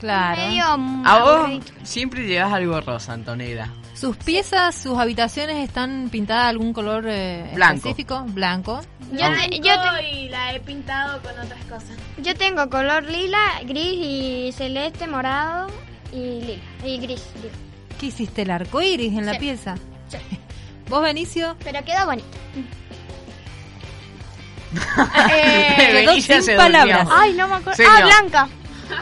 Claro. 0.00 0.40
Medio 0.40 0.64
A 0.64 0.76
vos 1.18 1.36
aburridito. 1.36 1.72
siempre 1.82 2.26
llevas 2.26 2.52
algo 2.52 2.80
rosa, 2.80 3.12
Antonella. 3.12 3.68
¿Sus 3.94 4.16
piezas, 4.16 4.76
sus 4.76 4.96
habitaciones 4.96 5.56
están 5.68 6.08
pintadas 6.10 6.44
de 6.44 6.48
algún 6.50 6.72
color 6.72 7.04
eh, 7.08 7.50
Blanco. 7.54 7.76
específico? 7.88 8.24
Blanco. 8.28 8.80
Yo, 9.10 9.18
te- 9.18 9.56
yo, 9.56 9.62
Blanco 9.62 9.96
te- 9.98 10.10
y 10.12 10.28
la 10.28 10.54
he 10.54 10.60
pintado 10.60 11.20
con 11.20 11.32
otras 11.32 11.64
cosas. 11.64 11.96
yo 12.18 12.34
tengo 12.36 12.70
color 12.70 13.02
lila, 13.10 13.40
gris 13.64 13.98
y 13.98 14.52
celeste, 14.56 15.08
morado 15.08 15.66
y 16.12 16.16
lila. 16.16 16.62
Y 16.84 16.98
gris. 16.98 17.22
digo. 17.42 17.54
¿Qué 18.00 18.06
hiciste? 18.06 18.42
¿El 18.42 18.50
arco 18.50 18.80
iris 18.80 19.12
en 19.18 19.26
la 19.26 19.32
Sí. 19.34 19.38
pieza? 19.40 19.74
Sí. 20.08 20.18
¿Vos, 20.88 21.02
Benicio? 21.02 21.56
Pero 21.64 21.84
quedó 21.84 22.06
bonito. 22.06 22.26
Eh, 25.32 26.02
quedó 26.04 26.12
sin 26.20 26.42
se 26.42 26.54
palabras. 26.56 27.04
durmió. 27.04 27.22
Ay, 27.22 27.32
no 27.34 27.48
me 27.48 27.54
acuerdo. 27.54 27.76
Señor. 27.76 27.92
Ah, 27.96 28.04
Blanca. 28.04 28.48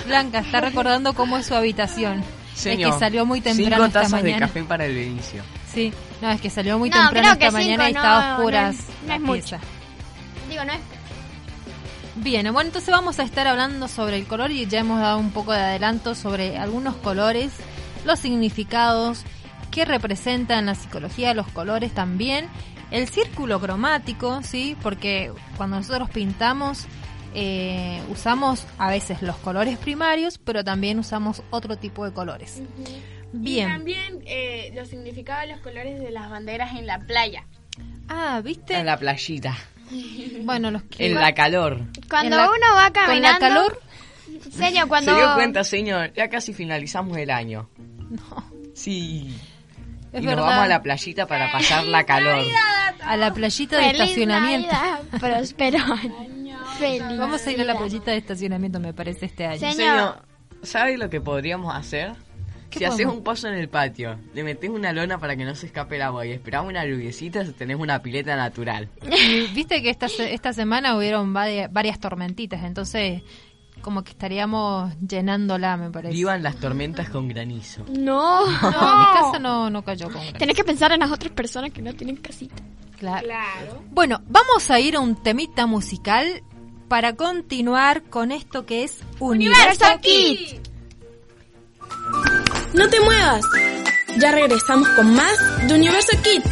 Blanca 0.06 0.38
está 0.40 0.60
recordando 0.60 1.12
cómo 1.14 1.36
es 1.38 1.46
su 1.46 1.54
habitación. 1.54 2.22
Señor, 2.54 2.88
es 2.90 2.94
que 2.94 3.00
salió 3.00 3.26
muy 3.26 3.40
temprano 3.40 3.74
cinco 3.76 3.86
esta 3.86 4.00
tazas 4.02 4.22
de 4.22 4.28
mañana. 4.30 4.46
café 4.46 4.62
para 4.64 4.86
el 4.86 4.94
Benicio. 4.94 5.42
Sí, 5.72 5.92
no, 6.22 6.30
es 6.30 6.40
que 6.40 6.50
salió 6.50 6.78
muy 6.78 6.88
No, 6.90 6.96
temprano 6.96 7.32
esta 7.32 7.50
mañana 7.50 7.84
y 7.84 7.86
cinco 7.88 7.98
estaba 7.98 8.28
no- 8.28 8.34
oscuras 8.36 8.74
no 8.76 8.80
es- 8.80 8.86
no 9.02 9.08
la 9.08 9.14
es 9.16 9.20
mucho. 9.20 9.58
Digo, 10.48 10.64
no 10.64 10.72
es. 10.72 10.80
Bien, 12.16 12.50
bueno, 12.52 12.68
entonces 12.68 12.90
vamos 12.90 13.18
a 13.18 13.24
estar 13.24 13.46
hablando 13.46 13.88
sobre 13.88 14.16
el 14.16 14.26
color 14.26 14.50
y 14.50 14.66
ya 14.66 14.80
hemos 14.80 15.00
dado 15.00 15.18
un 15.18 15.30
poco 15.32 15.52
de 15.52 15.58
adelanto 15.58 16.14
sobre 16.14 16.56
algunos 16.56 16.96
colores, 16.96 17.52
los 18.06 18.18
significados, 18.18 19.22
qué 19.70 19.84
representan 19.84 20.60
en 20.60 20.66
la 20.66 20.74
psicología 20.74 21.34
los 21.34 21.46
colores 21.48 21.92
también, 21.92 22.48
el 22.90 23.08
círculo 23.08 23.60
cromático, 23.60 24.42
¿sí? 24.42 24.76
Porque 24.82 25.30
cuando 25.58 25.76
nosotros 25.76 26.08
pintamos 26.08 26.86
eh, 27.34 28.00
usamos 28.10 28.66
a 28.78 28.88
veces 28.88 29.20
los 29.20 29.36
colores 29.36 29.76
primarios, 29.76 30.38
pero 30.38 30.64
también 30.64 30.98
usamos 30.98 31.42
otro 31.50 31.76
tipo 31.76 32.06
de 32.06 32.14
colores. 32.14 32.62
Y 33.34 33.38
Bien. 33.38 33.68
también 33.68 34.22
eh, 34.24 34.72
los 34.74 34.88
significados 34.88 35.42
de 35.42 35.52
los 35.52 35.60
colores 35.60 36.00
de 36.00 36.10
las 36.10 36.30
banderas 36.30 36.74
en 36.76 36.86
la 36.86 36.98
playa. 37.00 37.44
Ah, 38.08 38.40
¿viste? 38.42 38.74
En 38.78 38.86
la 38.86 38.96
playita. 38.96 39.54
Bueno, 40.42 40.70
los 40.70 40.82
que... 40.84 41.06
En 41.06 41.14
la 41.14 41.34
calor. 41.34 41.80
Cuando 42.08 42.36
la- 42.36 42.48
uno 42.50 42.66
va 42.74 42.84
con 42.84 42.92
caminando. 42.92 43.28
la 43.28 43.38
calor... 43.38 43.80
Serio, 44.50 44.86
cuando. 44.88 45.12
¿Se 45.14 45.18
dio 45.20 45.34
cuenta, 45.34 45.64
señor? 45.64 46.12
Ya 46.14 46.28
casi 46.28 46.52
finalizamos 46.52 47.16
el 47.18 47.30
año. 47.30 47.68
No, 48.10 48.50
Sí. 48.74 49.34
es 50.12 50.22
y 50.22 50.26
verdad. 50.26 50.36
nos 50.42 50.46
vamos 50.46 50.64
a 50.64 50.68
la 50.68 50.82
playita 50.82 51.26
para 51.26 51.50
pasar 51.52 51.84
la 51.84 52.04
calor. 52.04 52.44
A 53.02 53.16
la 53.16 53.32
playita 53.32 53.76
de 53.78 53.84
Feliz 53.86 54.00
estacionamiento. 54.02 54.72
Navidad, 54.72 55.00
próspero. 55.20 55.78
Vamos 57.18 57.46
a 57.46 57.50
ir 57.52 57.60
a 57.60 57.64
la 57.64 57.72
Navidad. 57.74 57.76
playita 57.78 58.10
de 58.10 58.16
estacionamiento, 58.18 58.80
me 58.80 58.92
parece, 58.92 59.26
este 59.26 59.46
año. 59.46 59.58
Señor. 59.58 59.74
Señor, 59.76 60.22
¿sabe 60.62 60.98
lo 60.98 61.08
que 61.10 61.20
podríamos 61.20 61.74
hacer? 61.74 62.12
¿Qué 62.70 62.80
Si 62.80 62.84
haces 62.84 63.06
un 63.06 63.22
pozo 63.22 63.48
en 63.48 63.54
el 63.54 63.68
patio, 63.68 64.18
le 64.34 64.42
metes 64.44 64.68
una 64.70 64.92
lona 64.92 65.18
para 65.18 65.36
que 65.36 65.44
no 65.44 65.54
se 65.54 65.66
escape 65.66 65.96
el 65.96 66.02
agua 66.02 66.26
y 66.26 66.32
esperamos 66.32 66.70
una 66.70 66.84
lluviecita, 66.84 67.44
tenés 67.52 67.78
una 67.78 68.02
pileta 68.02 68.36
natural. 68.36 68.88
Viste 69.54 69.82
que 69.82 69.90
esta, 69.90 70.08
se- 70.08 70.34
esta 70.34 70.52
semana 70.52 70.96
hubieron 70.96 71.32
varia- 71.32 71.68
varias 71.70 71.98
tormentitas, 72.00 72.62
entonces 72.64 73.22
como 73.82 74.02
que 74.02 74.10
estaríamos 74.10 74.92
llenándola, 75.06 75.76
me 75.76 75.90
parece. 75.90 76.12
Vivan 76.14 76.42
las 76.42 76.56
tormentas 76.56 77.08
con 77.10 77.28
granizo. 77.28 77.84
No. 77.88 78.44
No, 78.62 78.68
en 78.92 78.98
mi 78.98 79.04
casa 79.14 79.38
no, 79.38 79.70
no 79.70 79.82
cayó 79.84 80.06
con 80.06 80.14
granizo. 80.14 80.38
Tenés 80.38 80.56
que 80.56 80.64
pensar 80.64 80.92
en 80.92 81.00
las 81.00 81.10
otras 81.12 81.32
personas 81.32 81.70
que 81.72 81.82
no 81.82 81.92
tienen 81.94 82.16
casita. 82.16 82.62
Claro. 82.98 83.26
Claro. 83.26 83.82
Bueno, 83.90 84.22
vamos 84.26 84.70
a 84.70 84.80
ir 84.80 84.96
a 84.96 85.00
un 85.00 85.14
temita 85.22 85.66
musical 85.66 86.42
para 86.88 87.14
continuar 87.14 88.04
con 88.04 88.32
esto 88.32 88.64
que 88.64 88.84
es 88.84 89.02
Universo 89.20 89.84
Kids. 90.00 90.60
No 92.76 92.86
te 92.90 93.00
muevas. 93.00 93.42
Ya 94.18 94.32
regresamos 94.32 94.86
con 94.90 95.14
más 95.14 95.66
de 95.66 95.74
Universo 95.74 96.12
Kids. 96.22 96.44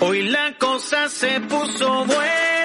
Hoy 0.00 0.28
la 0.28 0.58
cosa 0.58 1.08
se 1.08 1.40
puso 1.40 2.04
buena. 2.04 2.59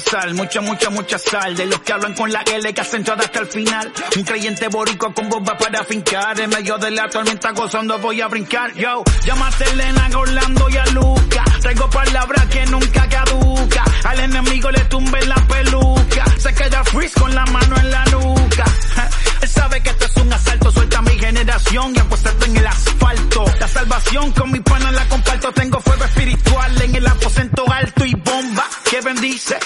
Sal, 0.00 0.34
mucha, 0.34 0.60
mucha, 0.60 0.90
mucha 0.90 1.18
sal. 1.18 1.56
De 1.56 1.66
los 1.66 1.80
que 1.80 1.92
hablan 1.92 2.14
con 2.14 2.32
la 2.32 2.42
L 2.42 2.72
que 2.72 2.80
hacen 2.80 3.04
todo 3.04 3.16
hasta 3.20 3.40
el 3.40 3.46
final. 3.46 3.92
Un 4.16 4.24
creyente 4.24 4.68
borico 4.68 5.12
con 5.12 5.28
bomba 5.28 5.56
para 5.56 5.84
fincar. 5.84 6.38
En 6.40 6.50
medio 6.50 6.78
de 6.78 6.90
la 6.90 7.08
tormenta 7.08 7.52
gozando 7.52 7.98
voy 7.98 8.20
a 8.20 8.28
brincar. 8.28 8.74
Yo, 8.74 9.02
llama 9.24 9.48
a 9.48 9.52
Selena, 9.52 10.08
a 10.12 10.18
Orlando 10.18 10.68
y 10.68 10.76
a 10.76 10.86
Luca. 10.86 11.44
Traigo 11.60 11.90
palabras 11.90 12.46
que 12.46 12.66
nunca 12.66 13.08
caduca. 13.08 13.84
Al 14.04 14.20
enemigo 14.20 14.70
le 14.70 14.80
tumbe 14.84 15.24
la 15.26 15.36
peluca. 15.46 16.24
Se 16.38 16.54
queda 16.54 16.84
freeze 16.84 17.18
con 17.18 17.34
la 17.34 17.44
mano 17.46 17.76
en 17.76 17.90
la 17.90 18.04
nuca. 18.06 18.64
Él 19.42 19.48
sabe 19.48 19.82
que 19.82 19.90
esto 19.90 20.04
es 20.06 20.16
un 20.16 20.32
asalto, 20.32 20.70
suelta 20.70 21.02
mi 21.02 21.18
generación 21.18 21.92
y 21.94 21.98
apuesta 21.98 22.32
en 22.44 22.56
el 22.56 22.66
asfalto. 22.66 23.44
La 23.60 23.68
salvación 23.68 24.32
con 24.32 24.50
mi 24.52 24.60
pana 24.60 24.90
la 24.92 25.06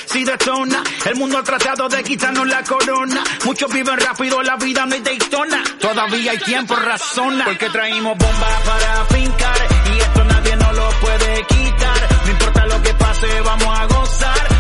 si 0.07 0.25
detona. 0.25 0.83
El 1.07 1.17
mundo 1.17 1.39
ha 1.39 1.43
tratado 1.43 1.89
de 1.89 2.03
quitarnos 2.03 2.47
la 2.47 2.63
corona. 2.63 3.25
Muchos 3.45 3.73
viven 3.73 3.99
rápido, 3.99 4.43
la 4.43 4.57
vida 4.57 4.85
no 4.85 4.95
hay 4.95 5.01
Daytona. 5.01 5.63
Todavía 5.81 6.33
hay 6.33 6.39
tiempo, 6.39 6.77
razona. 6.77 7.47
Porque 7.47 7.71
traímos 7.71 8.19
bomba 8.19 8.49
para 8.67 9.05
fincar 9.07 9.57
y 9.95 9.99
esto 9.99 10.25
nadie 10.25 10.57
nos 10.57 10.77
lo 10.77 10.91
puede 11.01 11.47
quitar. 11.47 12.09
No 12.25 12.31
importa 12.31 12.67
lo 12.67 12.83
que 12.83 12.95
pase, 12.95 13.41
vamos 13.41 13.79
a 13.79 13.87
gozar. 13.87 14.60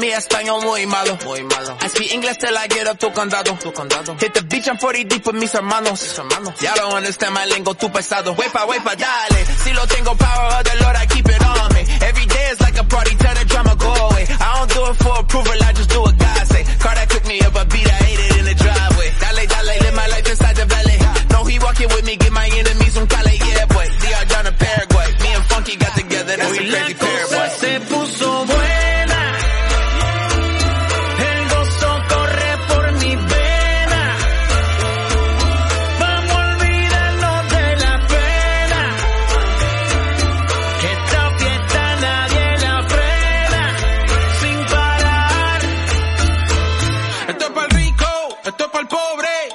Mi 0.00 0.10
español 0.10 0.62
muy 0.62 0.86
malo. 0.86 1.16
Muy 1.24 1.42
malo. 1.44 1.76
I 1.82 1.88
speak 1.88 2.12
English 2.14 2.38
till 2.38 2.56
I 2.56 2.66
get 2.68 2.88
up 2.88 2.98
tu 2.98 3.10
condado. 3.12 3.52
Tu 3.60 3.70
condado. 3.72 4.16
Hit 4.18 4.34
the 4.34 4.42
beach, 4.42 4.66
I'm 4.68 4.78
40 4.78 5.04
deep 5.04 5.26
with 5.26 5.36
mis 5.36 5.52
hermanos. 5.52 6.00
Mis 6.00 6.18
hermanos. 6.18 6.62
Y'all 6.62 6.74
don't 6.76 6.94
understand 6.94 7.34
my 7.34 7.44
lingo, 7.46 7.74
tu 7.74 7.88
pesado. 7.88 8.34
Wait 8.36 8.50
pa, 8.52 8.66
wait 8.66 8.82
pa, 8.82 8.94
dale. 8.94 9.44
Si 9.62 9.72
lo 9.72 9.86
tengo 9.86 10.14
power 10.16 10.48
of 10.58 10.64
the 10.64 10.74
Lord, 10.82 10.96
I 10.96 11.06
keep 11.06 11.28
it 11.28 11.42
on 11.44 11.72
me. 11.74 11.82
Every 12.00 12.26
day 12.26 12.46
is 12.52 12.60
like 12.60 12.78
a 12.80 12.84
party, 12.84 13.14
tell 13.16 13.34
the 13.34 13.44
drama 13.44 13.76
go 13.76 13.90
away. 14.08 14.24
I 14.40 14.48
don't 14.56 14.70
do 14.72 14.80
it 14.90 14.96
for 14.96 15.14
approval, 15.20 15.58
I 15.62 15.72
just 15.72 15.90
do 15.90 16.00
what 16.00 16.16
God 16.18 16.46
say. 16.48 16.64
Car 16.80 16.94
that 16.94 17.08
cook 17.10 17.26
me 17.26 17.40
up 17.40 17.54
a 17.54 17.64
beat, 17.66 17.86
I 17.86 17.98
ate 18.08 18.20
it 18.24 18.36
in 18.40 18.44
the 18.50 18.54
driveway. 18.56 19.08
Dale, 19.20 19.44
dale, 19.52 19.74
live 19.84 19.94
my 19.94 20.06
life 20.08 20.26
inside 20.30 20.56
the 20.56 20.64
valley. 20.66 20.98
No, 21.30 21.44
he 21.44 21.58
walking 21.60 21.88
with 21.88 22.04
me, 22.06 22.16
get 22.16 22.32
my 22.32 22.46
enemies 22.48 22.96
un 22.96 23.06
cale, 23.06 23.32
yeah 23.36 23.66
boy. 23.68 23.86
DR 24.00 24.24
down 24.32 24.44
to 24.48 24.52
Paraguay. 24.56 25.06
Me 25.20 25.28
and 25.36 25.44
Funky 25.44 25.76
got 25.76 25.92
together, 25.94 26.34
that's 26.36 26.56
a 26.56 26.64
crazy 26.64 26.94
pair, 26.94 27.24
boy. 27.28 27.48
se 27.60 27.80
puso 27.90 28.30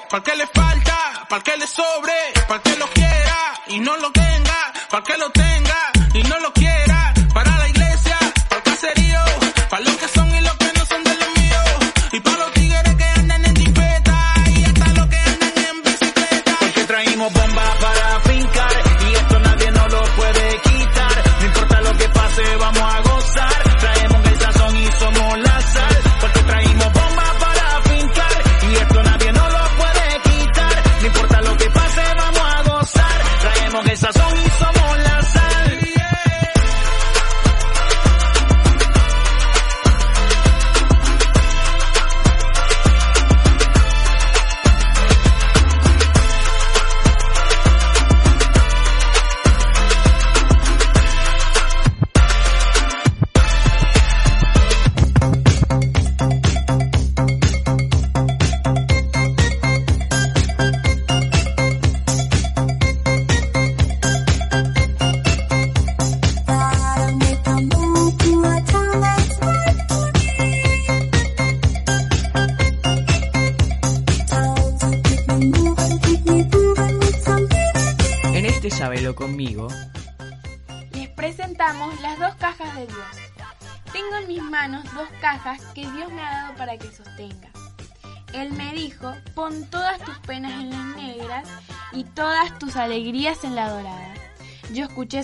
para 0.10 0.24
que 0.24 0.36
le 0.36 0.48
falta, 0.48 1.26
para 1.30 1.44
que 1.44 1.58
le 1.58 1.68
sobre, 1.68 2.14
para 2.48 2.62
que 2.62 2.76
lo 2.78 2.88
quiera 2.88 3.62
y 3.68 3.80
no 3.80 3.98
lo 3.98 4.12
tenga, 4.12 4.74
para 4.90 5.04
que 5.04 5.18
lo 5.18 5.30
tenga 5.32 5.55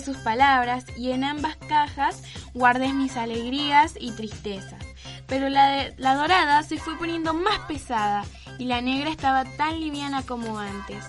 sus 0.00 0.16
palabras 0.18 0.84
y 0.96 1.10
en 1.10 1.24
ambas 1.24 1.56
cajas 1.56 2.22
guardé 2.54 2.92
mis 2.92 3.16
alegrías 3.16 3.94
y 4.00 4.12
tristezas. 4.12 4.84
Pero 5.26 5.48
la, 5.48 5.90
la 5.96 6.14
dorada 6.14 6.62
se 6.62 6.78
fue 6.78 6.96
poniendo 6.98 7.34
más 7.34 7.58
pesada 7.60 8.24
y 8.58 8.66
la 8.66 8.80
negra 8.80 9.10
estaba 9.10 9.44
tan 9.44 9.80
liviana 9.80 10.22
como 10.22 10.58
antes. 10.58 11.04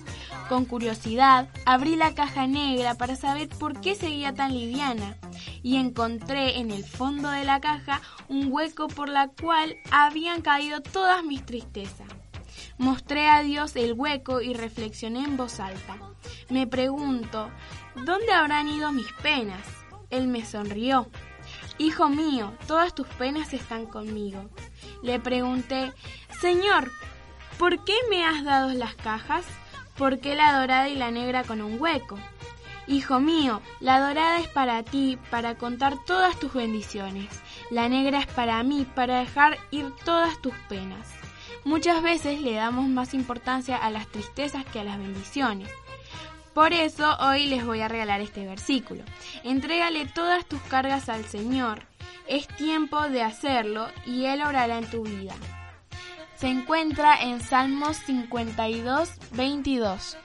Con 0.50 0.66
curiosidad, 0.66 1.50
abrí 1.66 1.96
la 1.96 2.14
caja 2.14 2.48
negra 2.48 2.96
para 2.96 3.16
saber 3.16 3.50
por 3.50 3.80
qué 3.80 3.96
seguía 3.96 4.34
tan 4.34 4.54
liviana 4.54 5.18
y 5.62 5.78
encontré 5.78 6.60
en 6.60 6.72
el 6.72 6.84
fondo 6.84 7.30
de 7.30 7.44
la 7.44 7.60
caja 7.60 8.02
un 8.28 8.52
hueco 8.52 8.88
por 8.88 9.10
la 9.10 9.30
cual 9.30 9.76
habían 9.92 10.42
caído 10.42 10.82
todas 10.82 11.24
mis 11.24 11.46
tristezas. 11.46 12.08
Mostré 12.78 13.30
a 13.30 13.42
Dios 13.42 13.76
el 13.76 13.94
hueco 13.94 14.42
y 14.42 14.54
reflexioné 14.54 15.24
en 15.24 15.38
voz 15.38 15.60
alta. 15.60 15.98
Me 16.50 16.68
pregunto, 16.68 17.50
¿dónde 17.96 18.32
habrán 18.32 18.68
ido 18.68 18.92
mis 18.92 19.12
penas? 19.14 19.66
Él 20.10 20.28
me 20.28 20.46
sonrió. 20.46 21.10
Hijo 21.78 22.10
mío, 22.10 22.54
todas 22.68 22.94
tus 22.94 23.08
penas 23.08 23.54
están 23.54 23.86
conmigo. 23.86 24.50
Le 25.02 25.20
pregunté, 25.20 25.92
Señor, 26.40 26.92
¿por 27.58 27.84
qué 27.84 27.96
me 28.10 28.26
has 28.26 28.44
dado 28.44 28.74
las 28.74 28.96
cajas? 28.96 29.46
¿Por 29.98 30.20
qué 30.20 30.36
la 30.36 30.60
dorada 30.60 30.90
y 30.90 30.96
la 30.96 31.12
negra 31.12 31.44
con 31.44 31.62
un 31.62 31.80
hueco? 31.80 32.18
Hijo 32.86 33.20
mío, 33.20 33.62
la 33.80 34.00
dorada 34.00 34.40
es 34.40 34.48
para 34.50 34.84
ti, 34.84 35.18
para 35.32 35.56
contar 35.56 36.04
todas 36.06 36.38
tus 36.40 36.54
bendiciones. 36.54 37.30
La 37.72 37.88
negra 37.88 38.20
es 38.20 38.28
para 38.28 38.62
mí, 38.64 38.86
para 38.94 39.20
dejar 39.20 39.58
ir 39.72 39.94
todas 40.04 40.42
tus 40.42 40.54
penas. 40.68 41.10
Muchas 41.64 42.04
veces 42.04 42.42
le 42.42 42.56
damos 42.56 42.90
más 42.90 43.14
importancia 43.14 43.78
a 43.78 43.90
las 43.90 44.08
tristezas 44.08 44.66
que 44.66 44.82
a 44.82 44.84
las 44.84 44.98
bendiciones. 44.98 45.70
Por 46.54 46.72
eso 46.72 47.18
hoy 47.20 47.48
les 47.48 47.66
voy 47.66 47.82
a 47.82 47.88
regalar 47.88 48.22
este 48.22 48.46
versículo. 48.46 49.04
Entrégale 49.44 50.06
todas 50.06 50.46
tus 50.46 50.62
cargas 50.62 51.10
al 51.10 51.26
Señor. 51.26 51.80
Es 52.28 52.48
tiempo 52.48 53.02
de 53.10 53.24
hacerlo 53.24 53.88
y 54.06 54.26
Él 54.26 54.42
orará 54.44 54.78
en 54.78 54.90
tu 54.90 55.04
vida. 55.04 55.34
Se 56.36 56.48
encuentra 56.48 57.22
en 57.22 57.42
Salmos 57.42 57.98
52, 57.98 59.10
22. 59.32 60.18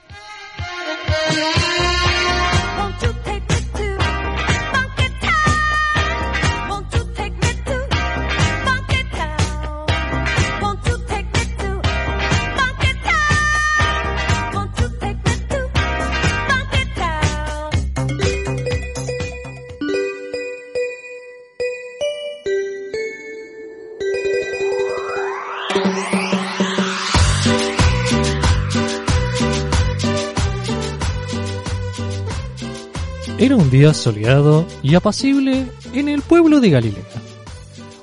Día 33.69 33.93
soleado 33.93 34.65
y 34.83 34.95
apacible 34.95 35.67
en 35.93 36.09
el 36.09 36.21
pueblo 36.21 36.59
de 36.59 36.69
Galilea. 36.69 37.03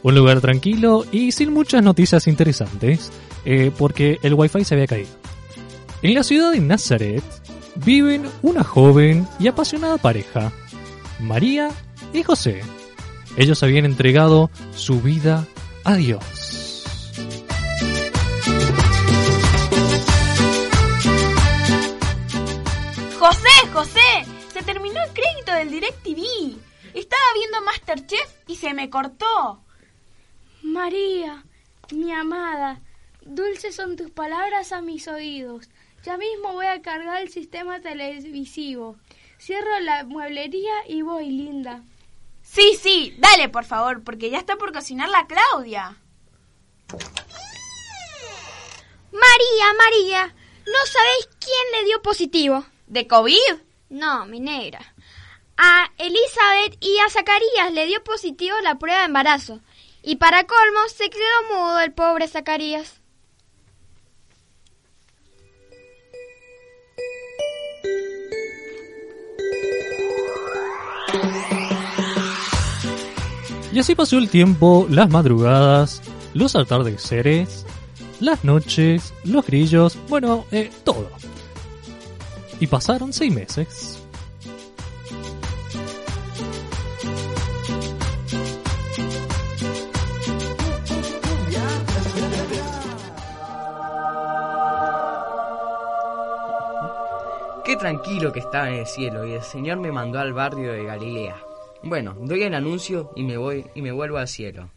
Un 0.02 0.14
lugar 0.14 0.40
tranquilo 0.40 1.04
y 1.10 1.32
sin 1.32 1.52
muchas 1.52 1.82
noticias 1.82 2.26
interesantes, 2.26 3.10
eh, 3.44 3.70
porque 3.76 4.18
el 4.22 4.34
wifi 4.34 4.64
se 4.64 4.74
había 4.74 4.86
caído. 4.86 5.10
En 6.02 6.14
la 6.14 6.22
ciudad 6.22 6.52
de 6.52 6.60
Nazaret 6.60 7.24
viven 7.84 8.26
una 8.42 8.62
joven 8.62 9.26
y 9.38 9.48
apasionada 9.48 9.98
pareja, 9.98 10.52
María 11.18 11.70
y 12.12 12.22
José. 12.22 12.62
Ellos 13.36 13.62
habían 13.62 13.84
entregado 13.84 14.50
su 14.74 15.00
vida 15.00 15.46
a 15.84 15.94
Dios. 15.96 16.84
José, 23.18 23.55
del 25.56 25.70
DirecTV. 25.70 26.56
Estaba 26.94 27.22
viendo 27.34 27.62
Masterchef 27.62 28.34
y 28.46 28.56
se 28.56 28.74
me 28.74 28.90
cortó. 28.90 29.62
María, 30.62 31.44
mi 31.90 32.12
amada, 32.12 32.80
dulces 33.22 33.74
son 33.74 33.96
tus 33.96 34.10
palabras 34.10 34.72
a 34.72 34.82
mis 34.82 35.08
oídos. 35.08 35.68
Ya 36.04 36.16
mismo 36.18 36.52
voy 36.52 36.66
a 36.66 36.82
cargar 36.82 37.22
el 37.22 37.30
sistema 37.30 37.80
televisivo. 37.80 38.96
Cierro 39.40 39.80
la 39.80 40.04
mueblería 40.04 40.72
y 40.88 41.02
voy, 41.02 41.30
linda. 41.30 41.82
Sí, 42.42 42.78
sí, 42.80 43.14
dale 43.18 43.48
por 43.48 43.64
favor, 43.64 44.04
porque 44.04 44.30
ya 44.30 44.38
está 44.38 44.56
por 44.56 44.72
cocinar 44.72 45.08
la 45.08 45.26
Claudia. 45.26 45.96
María, 49.10 49.66
María, 49.78 50.26
¿no 50.66 50.86
sabéis 50.86 51.28
quién 51.40 51.80
le 51.80 51.86
dio 51.86 52.02
positivo? 52.02 52.64
¿De 52.86 53.06
COVID? 53.06 53.60
No, 53.88 54.26
mi 54.26 54.40
negra. 54.40 54.94
A 55.56 55.90
Elizabeth 55.98 56.76
y 56.80 56.98
a 56.98 57.10
Zacarías 57.10 57.72
le 57.72 57.86
dio 57.86 58.02
positivo 58.04 58.56
la 58.62 58.78
prueba 58.78 59.00
de 59.00 59.06
embarazo. 59.06 59.60
Y 60.02 60.16
para 60.16 60.44
colmo 60.44 60.80
se 60.94 61.10
quedó 61.10 61.22
mudo 61.54 61.80
el 61.80 61.92
pobre 61.92 62.28
Zacarías. 62.28 63.00
Y 73.72 73.78
así 73.78 73.94
pasó 73.94 74.16
el 74.16 74.30
tiempo, 74.30 74.86
las 74.88 75.10
madrugadas, 75.10 76.00
los 76.32 76.56
atardeceres, 76.56 77.66
las 78.20 78.42
noches, 78.42 79.12
los 79.24 79.44
grillos, 79.46 79.98
bueno, 80.08 80.46
eh, 80.50 80.70
todo. 80.82 81.10
Y 82.58 82.68
pasaron 82.68 83.12
seis 83.12 83.34
meses. 83.34 84.05
Que 98.06 98.38
estaba 98.38 98.68
en 98.68 98.76
el 98.76 98.86
cielo 98.86 99.26
y 99.26 99.32
el 99.32 99.42
Señor 99.42 99.78
me 99.78 99.90
mandó 99.90 100.20
al 100.20 100.32
barrio 100.32 100.72
de 100.72 100.84
Galilea. 100.84 101.42
Bueno, 101.82 102.14
doy 102.20 102.44
el 102.44 102.54
anuncio 102.54 103.10
y 103.16 103.24
me 103.24 103.36
voy 103.36 103.66
y 103.74 103.82
me 103.82 103.90
vuelvo 103.90 104.18
al 104.18 104.28
cielo. 104.28 104.70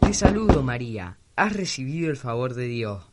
Te 0.00 0.14
saludo, 0.14 0.62
María. 0.62 1.18
Has 1.36 1.52
recibido 1.54 2.10
el 2.10 2.16
favor 2.16 2.54
de 2.54 2.64
Dios. 2.68 3.04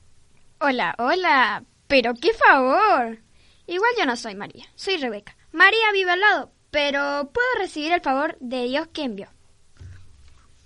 Hola, 0.61 0.95
hola. 0.97 1.65
Pero 1.87 2.13
qué 2.13 2.33
favor. 2.33 3.19
Igual 3.67 3.91
yo 3.99 4.05
no 4.05 4.15
soy 4.15 4.35
María, 4.35 4.65
soy 4.75 4.95
Rebeca. 4.95 5.35
María 5.51 5.91
vive 5.91 6.11
al 6.11 6.21
lado, 6.21 6.51
pero 6.71 7.29
puedo 7.33 7.47
recibir 7.59 7.91
el 7.91 8.01
favor 8.01 8.37
de 8.39 8.63
Dios 8.63 8.87
que 8.87 9.03
envió. 9.03 9.27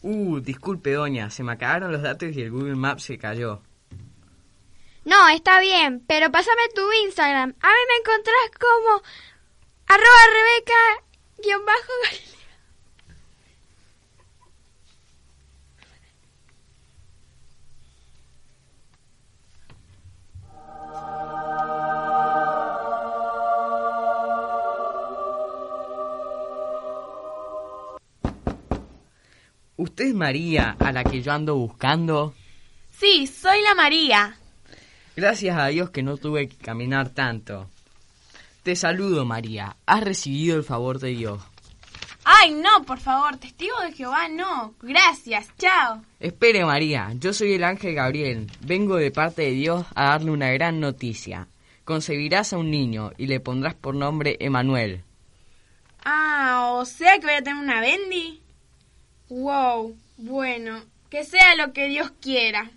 Uh, 0.03 0.41
disculpe, 0.41 0.91
doña, 0.91 1.29
se 1.29 1.43
me 1.43 1.53
acabaron 1.53 1.91
los 1.93 2.01
datos 2.01 2.35
y 2.35 2.41
el 2.41 2.51
Google 2.51 2.75
Maps 2.75 3.03
se 3.03 3.17
cayó. 3.17 3.61
No, 5.05 5.29
está 5.29 5.61
bien, 5.61 6.03
pero 6.07 6.29
pásame 6.29 6.61
tu 6.75 6.81
Instagram. 7.05 7.55
A 7.61 7.67
mí 7.67 7.81
me 7.87 7.95
encontrás 8.01 8.51
como 8.59 9.01
arroba 9.87 10.23
rebeca 10.33 11.03
guion 11.41 11.65
bajo. 11.65 11.93
¿Usted 29.83 30.05
es 30.05 30.15
María 30.15 30.77
a 30.79 30.93
la 30.93 31.03
que 31.03 31.21
yo 31.21 31.33
ando 31.33 31.55
buscando? 31.57 32.33
Sí, 32.89 33.27
soy 33.27 33.61
la 33.63 33.75
María. 33.75 34.37
Gracias 35.13 35.57
a 35.57 35.67
Dios 35.67 35.89
que 35.89 36.01
no 36.01 36.15
tuve 36.15 36.47
que 36.47 36.55
caminar 36.55 37.09
tanto. 37.09 37.69
Te 38.63 38.77
saludo, 38.77 39.25
María. 39.25 39.75
Has 39.85 40.05
recibido 40.05 40.55
el 40.55 40.63
favor 40.63 40.99
de 40.99 41.09
Dios. 41.09 41.41
Ay, 42.23 42.53
no, 42.53 42.85
por 42.85 42.99
favor, 42.99 43.35
testigo 43.35 43.77
de 43.81 43.91
Jehová, 43.91 44.29
no. 44.29 44.73
Gracias, 44.81 45.49
chao. 45.57 46.01
Espere, 46.21 46.63
María. 46.63 47.11
Yo 47.19 47.33
soy 47.33 47.51
el 47.51 47.65
ángel 47.65 47.95
Gabriel. 47.95 48.49
Vengo 48.61 48.95
de 48.95 49.11
parte 49.11 49.41
de 49.41 49.51
Dios 49.51 49.85
a 49.95 50.11
darle 50.11 50.31
una 50.31 50.49
gran 50.53 50.79
noticia. 50.79 51.49
Concebirás 51.83 52.53
a 52.53 52.57
un 52.57 52.71
niño 52.71 53.11
y 53.17 53.27
le 53.27 53.41
pondrás 53.41 53.73
por 53.73 53.95
nombre 53.95 54.37
Emanuel. 54.39 55.03
Ah, 56.05 56.71
o 56.71 56.85
sea 56.85 57.19
que 57.19 57.25
voy 57.25 57.35
a 57.35 57.43
tener 57.43 57.61
una 57.61 57.81
Bendy. 57.81 58.42
Wow, 59.35 59.95
bueno, 60.17 60.83
que 61.09 61.23
sea 61.23 61.55
lo 61.55 61.73
que 61.73 61.87
Dios 61.87 62.11
quiera. 62.21 62.69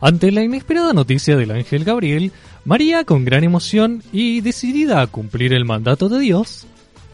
Ante 0.00 0.30
la 0.30 0.44
inesperada 0.44 0.92
noticia 0.92 1.36
del 1.36 1.50
ángel 1.50 1.82
Gabriel, 1.82 2.30
María, 2.64 3.02
con 3.02 3.24
gran 3.24 3.42
emoción 3.42 4.04
y 4.12 4.40
decidida 4.40 5.00
a 5.00 5.08
cumplir 5.08 5.52
el 5.52 5.64
mandato 5.64 6.08
de 6.08 6.20
Dios, 6.20 6.68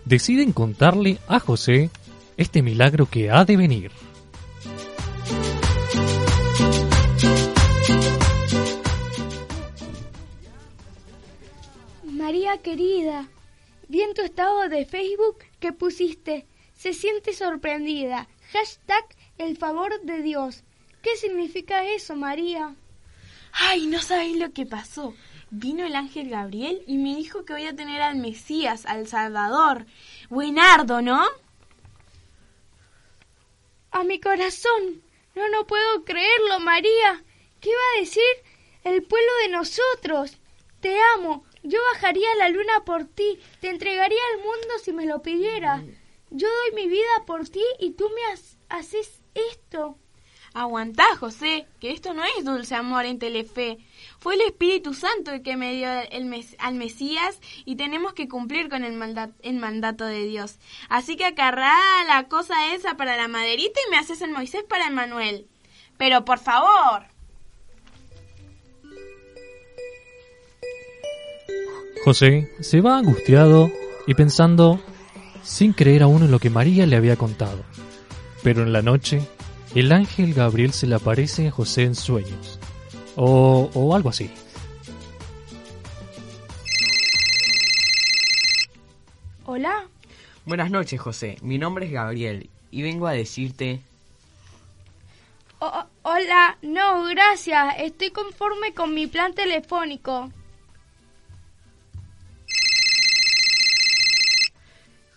deciden 0.05 0.53
contarle 0.53 1.17
a 1.27 1.41
José 1.41 1.89
este 2.37 2.61
milagro 2.61 3.07
que 3.07 3.31
ha 3.31 3.47
de 3.47 3.57
venir. 3.57 3.93
María 12.51 12.63
querida, 12.63 13.29
vi 13.87 14.03
en 14.03 14.13
tu 14.13 14.23
estado 14.23 14.69
de 14.69 14.85
Facebook 14.85 15.39
que 15.61 15.73
pusiste, 15.73 16.47
se 16.75 16.93
siente 16.95 17.33
sorprendida, 17.33 18.27
hashtag 18.53 19.05
el 19.39 19.57
favor 19.57 20.01
de 20.03 20.21
Dios. 20.21 20.65
¿Qué 21.01 21.17
significa 21.17 21.85
eso, 21.85 22.17
María? 22.17 22.75
Ay, 23.53 23.87
no 23.87 24.01
sabéis 24.01 24.37
lo 24.37 24.53
que 24.53 24.67
pasó. 24.67 25.15
Vino 25.51 25.87
el 25.87 25.95
ángel 25.95 26.29
Gabriel 26.29 26.83
y 26.89 26.99
me 26.99 27.15
dijo 27.15 27.45
que 27.45 27.53
voy 27.53 27.67
a 27.67 27.77
tener 27.77 28.03
al 28.03 28.17
Mesías, 28.17 28.85
al 28.85 29.07
Salvador. 29.07 29.87
Buenardo, 30.29 31.03
¿no? 31.03 31.25
A 33.93 34.03
mi 34.03 34.19
corazón. 34.19 35.03
No, 35.37 35.49
no 35.51 35.69
puedo 35.69 36.05
creerlo, 36.05 36.59
María. 36.59 37.23
¿Qué 37.61 37.71
va 37.71 37.97
a 37.97 38.01
decir 38.01 38.33
el 38.83 39.05
pueblo 39.05 39.31
de 39.43 39.51
nosotros? 39.51 40.37
Te 40.81 40.99
amo. 41.15 41.45
Yo 41.63 41.79
bajaría 41.95 42.31
a 42.33 42.37
la 42.37 42.49
luna 42.49 42.85
por 42.85 43.05
ti. 43.05 43.39
Te 43.61 43.69
entregaría 43.69 44.21
al 44.35 44.43
mundo 44.43 44.69
si 44.83 44.93
me 44.93 45.07
lo 45.07 45.23
pidiera. 45.23 45.83
Yo 46.31 46.49
doy 46.49 46.75
mi 46.75 46.89
vida 46.89 47.25
por 47.27 47.49
ti 47.49 47.63
y 47.79 47.93
tú 47.93 48.09
me 48.09 48.23
haces 48.69 49.21
esto. 49.35 49.99
Aguantá, 50.53 51.17
José, 51.17 51.69
que 51.79 51.93
esto 51.93 52.13
no 52.13 52.25
es 52.25 52.45
dulce 52.45 52.75
amor 52.75 53.05
en 53.05 53.21
Telefe. 53.21 53.79
Fue 54.19 54.35
el 54.35 54.41
Espíritu 54.41 54.95
Santo 54.95 55.31
el 55.31 55.43
que 55.43 55.57
me 55.57 55.75
dio 55.75 55.89
el 56.11 56.25
mes 56.25 56.57
al 56.59 56.75
Mesías 56.75 57.39
y 57.65 57.77
tenemos 57.77 58.15
que 58.15 58.29
cumplir 58.29 58.69
con 58.69 58.83
el, 58.83 58.95
mandato, 58.95 59.35
el 59.43 59.57
mandato 59.57 60.07
de 60.07 60.25
Dios. 60.25 60.59
Así 60.89 61.17
que 61.17 61.25
acarrá 61.25 61.77
la 62.09 62.27
cosa 62.29 62.75
esa 62.75 62.97
para 62.97 63.17
la 63.17 63.29
maderita 63.29 63.81
y 63.87 63.91
me 63.91 63.99
haces 63.99 64.23
el 64.23 64.33
Moisés 64.33 64.65
para 64.65 64.89
el 64.89 64.95
Manuel. 64.95 65.47
Pero 65.99 66.25
por 66.25 66.41
favor. 66.41 67.10
José 72.05 72.51
se 72.61 72.81
va 72.81 72.99
angustiado 72.99 73.71
y 74.07 74.15
pensando 74.15 74.81
sin 75.43 75.75
creer 75.75 76.03
aún 76.03 76.23
en 76.23 76.31
lo 76.31 76.39
que 76.39 76.49
María 76.49 76.87
le 76.87 76.97
había 76.97 77.17
contado. 77.17 77.63
Pero 78.43 78.63
en 78.63 78.73
la 78.73 78.81
noche, 78.81 79.21
el 79.75 79.93
ángel 79.93 80.33
Gabriel 80.33 80.73
se 80.73 80.87
le 80.87 80.95
aparece 80.95 81.49
a 81.49 81.51
José 81.51 81.83
en 81.83 81.95
sueños, 81.95 82.59
o, 83.17 83.71
o 83.75 83.95
algo 83.95 84.09
así. 84.09 84.31
Hola. 89.45 89.87
Buenas 90.47 90.71
noches, 90.71 90.99
José. 90.99 91.37
Mi 91.43 91.59
nombre 91.59 91.87
es 91.87 91.93
Gabriel 91.93 92.49
y 92.71 92.83
vengo 92.83 93.07
a 93.07 93.13
decirte... 93.13 93.81
O 95.59 95.71
hola, 96.03 96.57
no, 96.63 97.05
gracias. 97.05 97.75
Estoy 97.79 98.11
conforme 98.11 98.73
con 98.73 98.95
mi 98.95 99.07
plan 99.07 99.35
telefónico. 99.35 100.31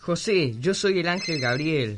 José, 0.05 0.55
yo 0.59 0.73
soy 0.73 0.99
el 0.99 1.07
ángel 1.07 1.39
Gabriel. 1.39 1.97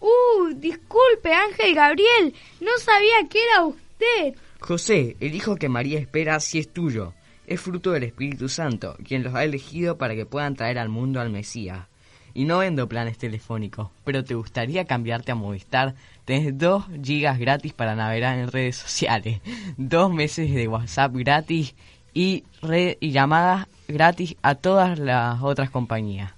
Uh, 0.00 0.54
disculpe, 0.54 1.34
Ángel 1.34 1.74
Gabriel. 1.74 2.32
No 2.58 2.70
sabía 2.78 3.28
que 3.28 3.38
era 3.44 3.66
usted. 3.66 4.40
José, 4.60 5.14
el 5.20 5.34
hijo 5.34 5.56
que 5.56 5.68
María 5.68 5.98
espera 5.98 6.40
sí 6.40 6.58
es 6.58 6.72
tuyo. 6.72 7.12
Es 7.46 7.60
fruto 7.60 7.90
del 7.90 8.04
Espíritu 8.04 8.48
Santo, 8.48 8.96
quien 9.06 9.24
los 9.24 9.34
ha 9.34 9.44
elegido 9.44 9.98
para 9.98 10.14
que 10.14 10.24
puedan 10.24 10.56
traer 10.56 10.78
al 10.78 10.88
mundo 10.88 11.20
al 11.20 11.28
Mesías. 11.28 11.86
Y 12.32 12.46
no 12.46 12.58
vendo 12.60 12.88
planes 12.88 13.18
telefónicos, 13.18 13.90
pero 14.04 14.24
te 14.24 14.34
gustaría 14.34 14.86
cambiarte 14.86 15.32
a 15.32 15.34
Movistar. 15.34 15.96
Tenés 16.24 16.56
2 16.56 16.86
gigas 17.04 17.38
gratis 17.38 17.74
para 17.74 17.94
navegar 17.94 18.38
en 18.38 18.50
redes 18.50 18.76
sociales, 18.76 19.42
dos 19.76 20.10
meses 20.10 20.54
de 20.54 20.66
WhatsApp 20.66 21.14
gratis 21.14 21.74
y, 22.14 22.44
red 22.62 22.96
y 23.00 23.10
llamadas 23.10 23.66
gratis 23.86 24.34
a 24.40 24.54
todas 24.54 24.98
las 24.98 25.42
otras 25.42 25.68
compañías. 25.68 26.37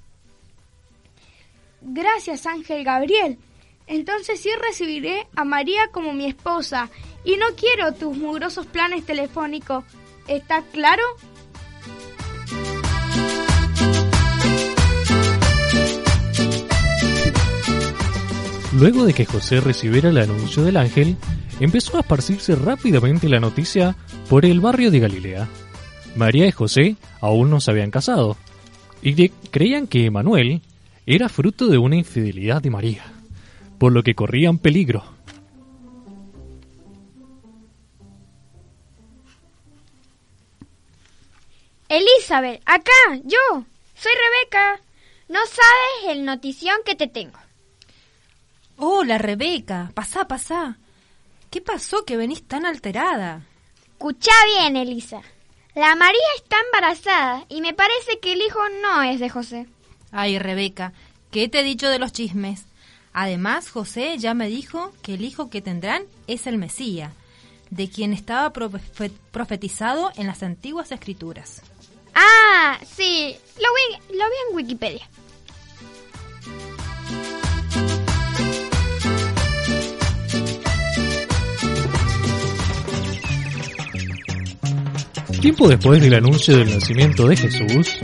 Gracias, 1.82 2.46
Ángel 2.46 2.84
Gabriel. 2.84 3.38
Entonces 3.86 4.40
sí 4.40 4.50
recibiré 4.60 5.26
a 5.34 5.44
María 5.44 5.88
como 5.92 6.12
mi 6.12 6.26
esposa 6.26 6.90
y 7.24 7.36
no 7.36 7.46
quiero 7.56 7.92
tus 7.92 8.16
mugrosos 8.16 8.66
planes 8.66 9.04
telefónicos. 9.04 9.84
¿Está 10.28 10.62
claro? 10.72 11.02
Luego 18.78 19.04
de 19.04 19.12
que 19.12 19.26
José 19.26 19.60
recibiera 19.60 20.10
el 20.10 20.18
anuncio 20.18 20.62
del 20.62 20.76
ángel, 20.76 21.16
empezó 21.58 21.96
a 21.96 22.00
esparcirse 22.00 22.54
rápidamente 22.54 23.28
la 23.28 23.40
noticia 23.40 23.96
por 24.28 24.46
el 24.46 24.60
barrio 24.60 24.92
de 24.92 25.00
Galilea. 25.00 25.48
María 26.14 26.46
y 26.46 26.52
José 26.52 26.96
aún 27.20 27.50
no 27.50 27.60
se 27.60 27.72
habían 27.72 27.90
casado, 27.90 28.36
y 29.02 29.28
creían 29.28 29.86
que 29.86 30.10
Manuel 30.10 30.62
era 31.12 31.28
fruto 31.28 31.66
de 31.66 31.76
una 31.76 31.96
infidelidad 31.96 32.62
de 32.62 32.70
María, 32.70 33.02
por 33.78 33.90
lo 33.90 34.04
que 34.04 34.14
corrían 34.14 34.58
peligro. 34.58 35.02
Elizabeth, 41.88 42.62
acá, 42.64 42.92
yo. 43.24 43.64
Soy 43.96 44.12
Rebeca. 44.12 44.80
No 45.28 45.40
sabes 45.46 46.16
el 46.16 46.24
notición 46.24 46.76
que 46.86 46.94
te 46.94 47.08
tengo. 47.08 47.40
Hola, 48.76 49.18
Rebeca. 49.18 49.90
Pasá, 49.92 50.28
pasá. 50.28 50.78
¿Qué 51.50 51.60
pasó 51.60 52.04
que 52.04 52.16
venís 52.16 52.46
tan 52.46 52.64
alterada? 52.64 53.42
Escucha 53.88 54.30
bien, 54.46 54.76
Elisa. 54.76 55.22
La 55.74 55.96
María 55.96 56.20
está 56.36 56.56
embarazada 56.66 57.46
y 57.48 57.62
me 57.62 57.74
parece 57.74 58.20
que 58.20 58.34
el 58.34 58.42
hijo 58.42 58.60
no 58.80 59.02
es 59.02 59.18
de 59.18 59.28
José. 59.28 59.66
Ay, 60.12 60.38
Rebeca, 60.38 60.92
¿qué 61.30 61.48
te 61.48 61.60
he 61.60 61.64
dicho 61.64 61.88
de 61.88 61.98
los 61.98 62.12
chismes? 62.12 62.64
Además, 63.12 63.68
José 63.70 64.16
ya 64.18 64.34
me 64.34 64.48
dijo 64.48 64.92
que 65.02 65.14
el 65.14 65.24
hijo 65.24 65.50
que 65.50 65.60
tendrán 65.60 66.02
es 66.26 66.46
el 66.46 66.58
Mesías, 66.58 67.12
de 67.70 67.88
quien 67.88 68.12
estaba 68.12 68.52
profe- 68.52 69.10
profetizado 69.30 70.10
en 70.16 70.26
las 70.26 70.42
antiguas 70.42 70.92
escrituras. 70.92 71.62
Ah, 72.14 72.78
sí, 72.96 73.36
lo 73.56 73.68
vi, 74.08 74.16
lo 74.16 74.24
vi 74.24 74.34
en 74.50 74.56
Wikipedia. 74.56 75.08
Tiempo 85.40 85.68
después 85.68 86.00
del 86.02 86.14
anuncio 86.14 86.56
del 86.58 86.70
nacimiento 86.70 87.26
de 87.26 87.36
Jesús, 87.36 87.96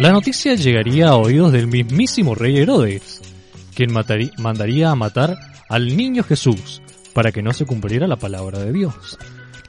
la 0.00 0.12
noticia 0.12 0.54
llegaría 0.54 1.08
a 1.08 1.16
oídos 1.16 1.52
del 1.52 1.66
mismísimo 1.66 2.34
rey 2.34 2.56
Herodes, 2.56 3.20
quien 3.74 3.92
mandaría 3.92 4.90
a 4.90 4.94
matar 4.94 5.36
al 5.68 5.94
niño 5.94 6.22
Jesús 6.22 6.80
para 7.12 7.32
que 7.32 7.42
no 7.42 7.52
se 7.52 7.66
cumpliera 7.66 8.06
la 8.06 8.16
palabra 8.16 8.60
de 8.60 8.72
Dios. 8.72 9.18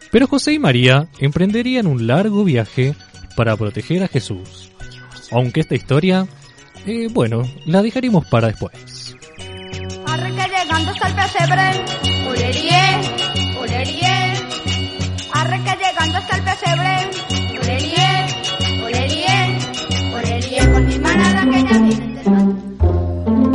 Pero 0.10 0.28
José 0.28 0.54
y 0.54 0.60
María 0.60 1.10
emprenderían 1.20 1.86
un 1.86 2.08
largo 2.08 2.46
viaje 2.46 2.96
para 3.36 3.58
proteger 3.58 4.04
a 4.04 4.08
Jesús. 4.08 4.72
Aunque 5.32 5.60
esta 5.60 5.76
historia, 5.76 6.26
eh, 6.86 7.10
bueno, 7.12 7.44
la 7.66 7.82
dejaremos 7.82 8.26
para 8.28 8.48
después. 8.48 9.18
Llegando 10.64 10.94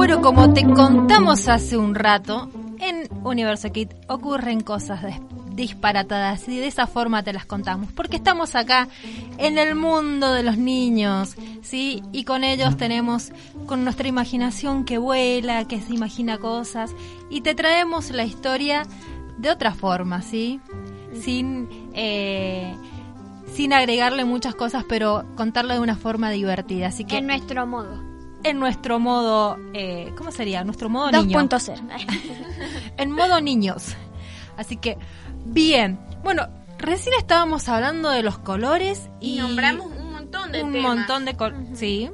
Bueno, 0.07 0.23
como 0.23 0.55
te 0.55 0.63
contamos 0.63 1.49
hace 1.49 1.77
un 1.77 1.97
rato, 1.97 2.49
en 2.79 3.09
Universo 3.25 3.73
Kid 3.73 3.89
ocurren 4.07 4.61
cosas 4.61 5.01
disparatadas 5.51 6.47
y 6.47 6.59
de 6.59 6.69
esa 6.69 6.87
forma 6.87 7.25
te 7.25 7.33
las 7.33 7.45
contamos, 7.45 7.91
porque 7.91 8.15
estamos 8.15 8.55
acá 8.55 8.87
en 9.39 9.59
el 9.59 9.75
mundo 9.75 10.33
de 10.33 10.45
los 10.45 10.59
niños, 10.59 11.35
¿sí? 11.63 12.05
Y 12.13 12.23
con 12.23 12.45
ellos 12.45 12.77
tenemos, 12.77 13.33
con 13.67 13.83
nuestra 13.83 14.07
imaginación 14.07 14.85
que 14.85 14.99
vuela, 14.99 15.67
que 15.67 15.81
se 15.81 15.95
imagina 15.95 16.39
cosas, 16.39 16.95
y 17.29 17.41
te 17.41 17.57
traemos 17.57 18.11
la 18.11 18.23
historia 18.23 18.85
de 19.39 19.51
otra 19.51 19.75
forma, 19.75 20.23
¿sí? 20.23 20.61
Sin, 21.21 21.69
eh, 21.95 22.77
sin 23.55 23.73
agregarle 23.73 24.25
muchas 24.25 24.55
cosas, 24.55 24.85
pero 24.89 25.25
contarlo 25.35 25.75
de 25.75 25.81
una 25.81 25.97
forma 25.97 26.31
divertida, 26.31 26.87
así 26.87 27.05
que... 27.05 27.17
En 27.17 27.27
nuestro 27.27 27.67
modo. 27.67 28.16
En 28.47 28.61
nuestro 28.61 29.01
modo, 29.01 29.59
eh, 29.75 30.13
¿cómo 30.17 30.31
sería? 30.31 30.63
Nuestro 30.63 30.89
modo 30.89 31.11
niño. 31.11 31.37
2.0. 31.37 31.83
en 32.97 33.11
modo 33.11 33.41
niños. 33.41 33.97
Así 34.57 34.77
que, 34.77 34.97
bien. 35.47 35.99
Bueno, 36.23 36.47
recién 36.79 37.17
estábamos 37.19 37.69
hablando 37.69 38.09
de 38.09 38.23
los 38.23 38.39
colores 38.39 39.11
y... 39.19 39.35
Y 39.35 39.39
nombramos 39.41 39.89
un 39.89 40.13
montón 40.13 40.53
de 40.53 40.63
un 40.63 40.71
temas. 40.71 40.97
montón 40.97 41.25
de 41.25 41.35
colores. 41.35 41.69
Sí. 41.75 42.09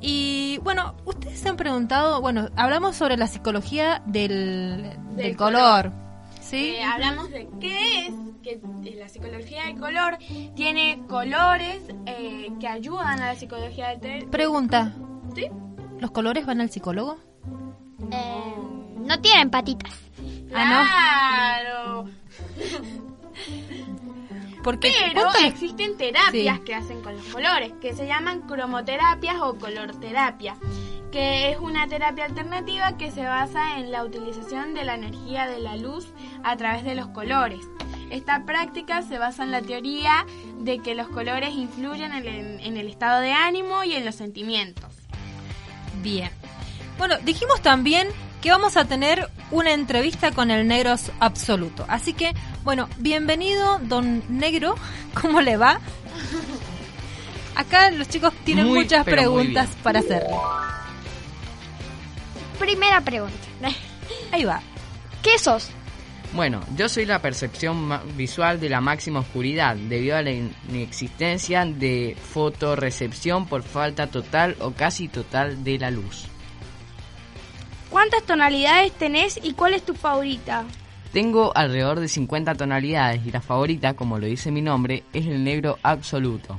Y 0.00 0.58
bueno, 0.64 0.96
ustedes 1.04 1.38
se 1.38 1.48
han 1.48 1.56
preguntado, 1.56 2.20
bueno, 2.20 2.48
hablamos 2.56 2.96
sobre 2.96 3.16
la 3.16 3.28
psicología 3.28 4.02
del, 4.06 4.82
del, 4.82 5.16
Del 5.16 5.36
color. 5.36 5.92
¿Sí? 6.40 6.74
Eh, 6.74 6.82
hablamos 6.82 7.30
de 7.30 7.48
qué 7.60 8.06
es, 8.08 8.14
que 8.42 8.60
la 8.96 9.08
psicología 9.08 9.66
del 9.66 9.78
color 9.78 10.18
tiene 10.56 11.00
colores 11.08 11.80
eh, 12.06 12.48
que 12.58 12.66
ayudan 12.66 13.20
a 13.20 13.26
la 13.28 13.34
psicología 13.36 13.94
del 13.94 14.26
Pregunta. 14.26 14.92
¿Sí? 15.34 15.46
¿Los 16.00 16.10
colores 16.10 16.46
van 16.46 16.60
al 16.60 16.70
psicólogo? 16.70 17.16
Eh, 18.10 18.54
no 18.98 19.20
tienen 19.20 19.50
patitas. 19.50 19.92
Ah, 20.54 21.58
Claro. 21.62 22.04
Porque 24.62 24.90
Pero 25.08 25.22
¿cuánto 25.22 25.40
le- 25.40 25.48
existen 25.48 25.96
terapias 25.96 26.56
Sí. 26.58 26.62
que 26.64 26.74
hacen 26.74 27.02
con 27.02 27.14
los 27.16 27.24
colores, 27.26 27.72
que 27.82 27.92
se 27.94 28.06
llaman 28.06 28.42
cromoterapias 28.42 29.36
o 29.42 29.58
colorterapia, 29.58 30.56
que 31.12 31.50
es 31.50 31.58
una 31.58 31.86
terapia 31.86 32.24
alternativa 32.24 32.96
que 32.96 33.10
se 33.10 33.24
basa 33.24 33.78
en 33.78 33.92
la 33.92 34.02
utilización 34.04 34.72
de 34.72 34.84
la 34.84 34.94
energía 34.94 35.46
de 35.46 35.58
la 35.58 35.76
luz 35.76 36.06
a 36.42 36.56
través 36.56 36.82
de 36.84 36.94
los 36.94 37.08
colores. 37.08 37.60
Esta 38.10 38.44
práctica 38.46 39.02
se 39.02 39.18
basa 39.18 39.42
en 39.44 39.50
la 39.50 39.60
teoría 39.60 40.24
de 40.60 40.78
que 40.78 40.94
los 40.94 41.08
colores 41.08 41.50
influyen 41.52 42.12
en 42.12 42.26
el, 42.26 42.60
en 42.60 42.76
el 42.78 42.88
estado 42.88 43.20
de 43.20 43.32
ánimo 43.32 43.84
y 43.84 43.92
en 43.92 44.04
los 44.06 44.14
sentimientos. 44.14 44.94
Bien. 46.02 46.30
Bueno, 46.98 47.16
dijimos 47.24 47.60
también 47.60 48.08
que 48.40 48.50
vamos 48.50 48.76
a 48.76 48.84
tener 48.84 49.30
una 49.50 49.72
entrevista 49.72 50.30
con 50.30 50.50
el 50.50 50.66
negro 50.68 50.94
absoluto. 51.20 51.84
Así 51.88 52.12
que, 52.12 52.34
bueno, 52.62 52.88
bienvenido, 52.98 53.78
don 53.80 54.22
negro. 54.28 54.74
¿Cómo 55.20 55.40
le 55.40 55.56
va? 55.56 55.80
Acá 57.54 57.90
los 57.90 58.08
chicos 58.08 58.32
tienen 58.44 58.66
Muy, 58.66 58.80
muchas 58.80 59.04
preguntas 59.04 59.68
para 59.82 60.00
hacerle. 60.00 60.34
Primera 62.58 63.00
pregunta. 63.00 63.34
Ahí 64.32 64.44
va. 64.44 64.60
¿Qué 65.22 65.38
sos? 65.38 65.68
Bueno, 66.32 66.60
yo 66.76 66.88
soy 66.88 67.06
la 67.06 67.20
percepción 67.20 67.88
visual 68.16 68.58
de 68.58 68.68
la 68.68 68.80
máxima 68.80 69.20
oscuridad 69.20 69.76
debido 69.76 70.16
a 70.16 70.22
la 70.22 70.32
in- 70.32 70.52
inexistencia 70.68 71.64
de 71.64 72.16
fotorrecepción 72.32 73.46
por 73.46 73.62
falta 73.62 74.08
total 74.08 74.56
o 74.60 74.72
casi 74.72 75.06
total 75.08 75.62
de 75.62 75.78
la 75.78 75.90
luz. 75.92 76.26
¿Cuántas 77.88 78.24
tonalidades 78.24 78.90
tenés 78.92 79.38
y 79.44 79.52
cuál 79.52 79.74
es 79.74 79.84
tu 79.84 79.94
favorita? 79.94 80.64
Tengo 81.12 81.56
alrededor 81.56 82.00
de 82.00 82.08
50 82.08 82.56
tonalidades 82.56 83.24
y 83.24 83.30
la 83.30 83.40
favorita, 83.40 83.94
como 83.94 84.18
lo 84.18 84.26
dice 84.26 84.50
mi 84.50 84.60
nombre, 84.60 85.04
es 85.12 85.26
el 85.26 85.44
negro 85.44 85.78
absoluto. 85.84 86.58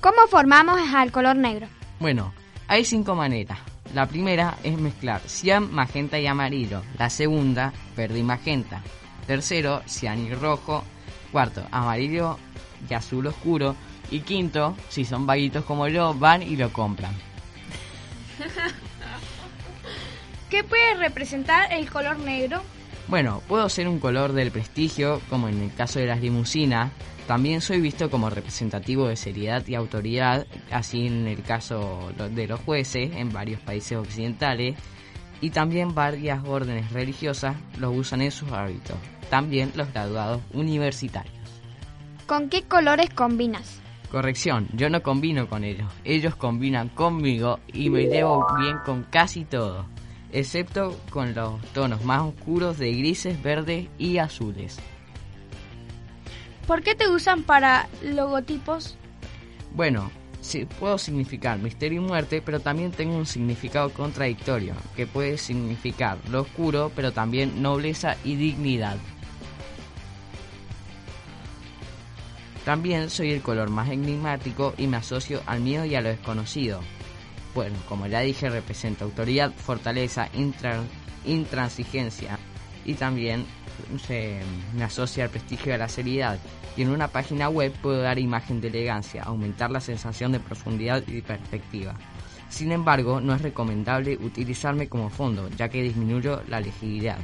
¿Cómo 0.00 0.26
formamos 0.28 0.80
al 0.92 1.12
color 1.12 1.36
negro? 1.36 1.68
Bueno, 2.00 2.32
Hay 2.70 2.84
cinco 2.84 3.14
maneras. 3.14 3.58
La 3.94 4.06
primera 4.06 4.58
es 4.62 4.78
mezclar 4.78 5.22
cian, 5.26 5.72
magenta 5.72 6.18
y 6.18 6.26
amarillo. 6.26 6.82
La 6.98 7.08
segunda, 7.08 7.72
verde 7.96 8.18
y 8.18 8.22
magenta. 8.22 8.82
Tercero, 9.26 9.82
cian 9.86 10.24
y 10.24 10.34
rojo. 10.34 10.84
Cuarto, 11.32 11.62
amarillo 11.70 12.38
y 12.88 12.94
azul 12.94 13.26
oscuro. 13.26 13.74
Y 14.10 14.20
quinto, 14.20 14.76
si 14.88 15.04
son 15.04 15.26
vaguitos 15.26 15.64
como 15.64 15.88
yo, 15.88 16.14
van 16.14 16.42
y 16.42 16.56
lo 16.56 16.72
compran. 16.72 17.14
¿Qué 20.50 20.64
puede 20.64 20.94
representar 20.94 21.72
el 21.72 21.90
color 21.90 22.18
negro? 22.18 22.62
Bueno, 23.06 23.42
puedo 23.48 23.68
ser 23.68 23.88
un 23.88 23.98
color 23.98 24.32
del 24.32 24.50
prestigio, 24.50 25.20
como 25.28 25.48
en 25.48 25.62
el 25.62 25.74
caso 25.74 25.98
de 25.98 26.06
las 26.06 26.20
limusinas. 26.20 26.90
También 27.28 27.60
soy 27.60 27.78
visto 27.78 28.10
como 28.10 28.30
representativo 28.30 29.06
de 29.06 29.14
seriedad 29.14 29.62
y 29.66 29.74
autoridad, 29.74 30.46
así 30.70 31.06
en 31.06 31.26
el 31.26 31.42
caso 31.42 32.10
de 32.30 32.48
los 32.48 32.58
jueces 32.60 33.14
en 33.14 33.30
varios 33.30 33.60
países 33.60 33.98
occidentales. 33.98 34.76
Y 35.42 35.50
también 35.50 35.94
varias 35.94 36.42
órdenes 36.46 36.90
religiosas 36.90 37.54
los 37.78 37.94
usan 37.94 38.22
en 38.22 38.30
sus 38.30 38.50
hábitos. 38.50 38.96
También 39.28 39.72
los 39.76 39.92
graduados 39.92 40.40
universitarios. 40.54 41.34
¿Con 42.26 42.48
qué 42.48 42.62
colores 42.62 43.10
combinas? 43.10 43.82
Corrección, 44.10 44.66
yo 44.72 44.88
no 44.88 45.02
combino 45.02 45.48
con 45.48 45.64
ellos. 45.64 45.92
Ellos 46.04 46.34
combinan 46.34 46.88
conmigo 46.88 47.60
y 47.74 47.90
me 47.90 48.06
llevo 48.06 48.46
bien 48.58 48.78
con 48.86 49.02
casi 49.02 49.44
todo 49.44 49.84
excepto 50.32 50.98
con 51.10 51.34
los 51.34 51.60
tonos 51.72 52.04
más 52.04 52.22
oscuros 52.22 52.78
de 52.78 52.92
grises, 52.92 53.42
verdes 53.42 53.88
y 53.98 54.18
azules. 54.18 54.78
¿Por 56.68 56.82
qué 56.82 56.94
te 56.94 57.08
usan 57.08 57.44
para 57.44 57.88
logotipos? 58.02 58.98
Bueno, 59.74 60.10
sí, 60.42 60.66
puedo 60.78 60.98
significar 60.98 61.58
misterio 61.58 62.02
y 62.02 62.04
muerte, 62.04 62.42
pero 62.42 62.60
también 62.60 62.92
tengo 62.92 63.16
un 63.16 63.24
significado 63.24 63.88
contradictorio, 63.88 64.74
que 64.94 65.06
puede 65.06 65.38
significar 65.38 66.18
lo 66.30 66.42
oscuro, 66.42 66.92
pero 66.94 67.10
también 67.10 67.62
nobleza 67.62 68.16
y 68.22 68.36
dignidad. 68.36 68.98
También 72.66 73.08
soy 73.08 73.32
el 73.32 73.40
color 73.40 73.70
más 73.70 73.88
enigmático 73.88 74.74
y 74.76 74.88
me 74.88 74.98
asocio 74.98 75.40
al 75.46 75.60
miedo 75.60 75.86
y 75.86 75.94
a 75.94 76.02
lo 76.02 76.10
desconocido, 76.10 76.82
bueno, 77.54 77.78
como 77.88 78.06
ya 78.08 78.20
dije, 78.20 78.50
representa 78.50 79.06
autoridad, 79.06 79.52
fortaleza, 79.54 80.28
intransigencia 81.24 82.37
y 82.88 82.94
también 82.94 83.44
se 84.06 84.40
me 84.74 84.82
asocia 84.82 85.24
al 85.24 85.30
prestigio 85.30 85.72
de 85.72 85.78
la 85.78 85.90
seriedad. 85.90 86.38
Y 86.74 86.82
en 86.82 86.88
una 86.88 87.08
página 87.08 87.50
web 87.50 87.70
puedo 87.82 88.00
dar 88.00 88.18
imagen 88.18 88.62
de 88.62 88.68
elegancia, 88.68 89.24
aumentar 89.24 89.70
la 89.70 89.80
sensación 89.80 90.32
de 90.32 90.40
profundidad 90.40 91.06
y 91.06 91.20
perspectiva. 91.20 91.94
Sin 92.48 92.72
embargo, 92.72 93.20
no 93.20 93.34
es 93.34 93.42
recomendable 93.42 94.16
utilizarme 94.16 94.88
como 94.88 95.10
fondo, 95.10 95.50
ya 95.50 95.68
que 95.68 95.82
disminuyo 95.82 96.42
la 96.48 96.62
legibilidad. 96.62 97.18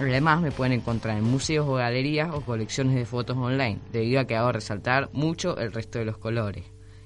Además, 0.00 0.40
me 0.40 0.50
pueden 0.50 0.72
encontrar 0.72 1.16
en 1.16 1.24
museos 1.24 1.68
o 1.68 1.74
galerías 1.74 2.34
o 2.34 2.40
colecciones 2.40 2.96
de 2.96 3.04
fotos 3.04 3.36
online, 3.36 3.78
debido 3.92 4.18
a 4.18 4.24
que 4.24 4.34
hago 4.34 4.50
resaltar 4.50 5.08
mucho 5.12 5.56
el 5.56 5.72
resto 5.72 6.00
de 6.00 6.06
los 6.06 6.18
colores. 6.18 6.64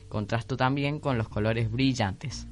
Contrasto 0.09 0.57
también 0.57 1.01
con 1.01 1.19
los 1.19 1.29
colores 1.29 1.71
brillantes. 1.71 2.47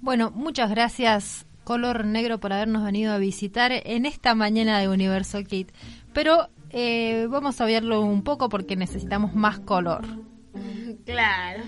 Bueno, 0.00 0.30
muchas 0.30 0.70
gracias 0.70 1.46
Color 1.66 2.04
Negro 2.04 2.38
por 2.38 2.52
habernos 2.52 2.84
venido 2.84 3.12
a 3.12 3.18
visitar 3.18 3.72
en 3.72 4.06
esta 4.06 4.36
mañana 4.36 4.78
de 4.78 4.88
Universo 4.88 5.42
Kit. 5.42 5.72
Pero 6.14 6.48
eh, 6.70 7.26
vamos 7.28 7.60
a 7.60 7.64
verlo 7.64 8.02
un 8.02 8.22
poco 8.22 8.48
porque 8.48 8.76
necesitamos 8.76 9.34
más 9.34 9.58
color. 9.58 10.04
Claro. 11.04 11.64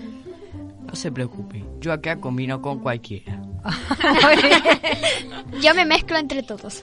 No 0.87 0.95
se 0.95 1.11
preocupe, 1.11 1.65
yo 1.81 1.91
acá 1.91 2.15
combino 2.15 2.61
con 2.61 2.79
cualquiera. 2.79 3.41
yo 5.61 5.75
me 5.75 5.83
mezclo 5.83 6.17
entre 6.17 6.43
todos. 6.43 6.81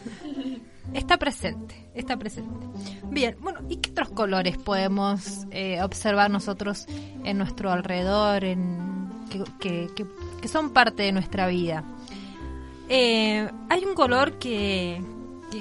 Está 0.92 1.16
presente, 1.16 1.88
está 1.94 2.18
presente. 2.18 2.66
Bien, 3.10 3.34
bueno, 3.40 3.60
¿y 3.70 3.78
qué 3.78 3.92
otros 3.92 4.10
colores 4.10 4.58
podemos 4.58 5.46
eh, 5.52 5.82
observar 5.82 6.30
nosotros 6.30 6.84
en 7.24 7.38
nuestro 7.38 7.72
alrededor, 7.72 8.44
en, 8.44 9.08
que, 9.58 9.88
son 10.46 10.74
parte 10.74 11.04
de 11.04 11.12
nuestra 11.12 11.46
vida? 11.46 11.82
Eh, 12.88 13.50
hay 13.68 13.84
un 13.84 13.94
color 13.94 14.38
que, 14.38 15.02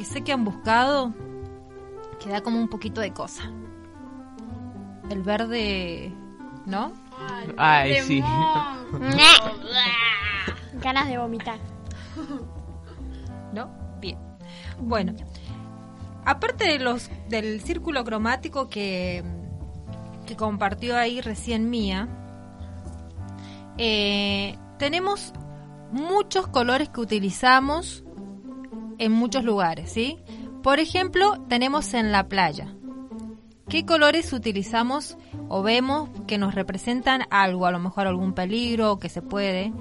sé 0.04 0.24
que 0.24 0.32
han 0.32 0.46
buscado 0.46 1.14
que 2.22 2.30
da 2.30 2.42
como 2.42 2.60
un 2.60 2.68
poquito 2.68 3.02
de 3.02 3.12
cosa. 3.14 3.52
El 5.10 5.22
verde, 5.24 6.14
¿no? 6.66 6.94
Ay, 7.58 8.02
sí. 8.02 8.22
Ganas 10.82 11.08
de 11.08 11.18
vomitar. 11.18 11.58
¿No? 13.54 13.70
Bien. 14.00 14.18
Bueno, 14.80 15.14
aparte 16.26 16.66
de 16.66 16.80
los 16.80 17.10
del 17.30 17.62
círculo 17.62 18.04
cromático 18.04 18.68
que, 18.68 19.24
que 20.26 20.36
compartió 20.36 20.98
ahí 20.98 21.22
recién 21.22 21.70
Mía, 21.70 22.08
eh, 23.78 24.58
tenemos 24.78 25.34
muchos 25.96 26.48
colores 26.48 26.90
que 26.90 27.00
utilizamos 27.00 28.04
en 28.98 29.14
muchos 29.14 29.46
lugares, 29.46 29.92
¿sí? 29.92 30.18
Por 30.62 30.80
ejemplo, 30.80 31.42
tenemos 31.48 31.94
en 31.94 32.12
la 32.12 32.28
playa. 32.28 32.76
¿Qué 33.70 33.86
colores 33.86 34.34
utilizamos 34.34 35.18
o 35.48 35.64
vemos 35.64 36.10
que 36.28 36.38
nos 36.38 36.54
representan 36.54 37.24
algo, 37.30 37.66
a 37.66 37.72
lo 37.72 37.80
mejor 37.80 38.08
algún 38.08 38.34
peligro 38.34 39.00
que 39.00 39.08
se 39.08 39.22
puede? 39.22 39.72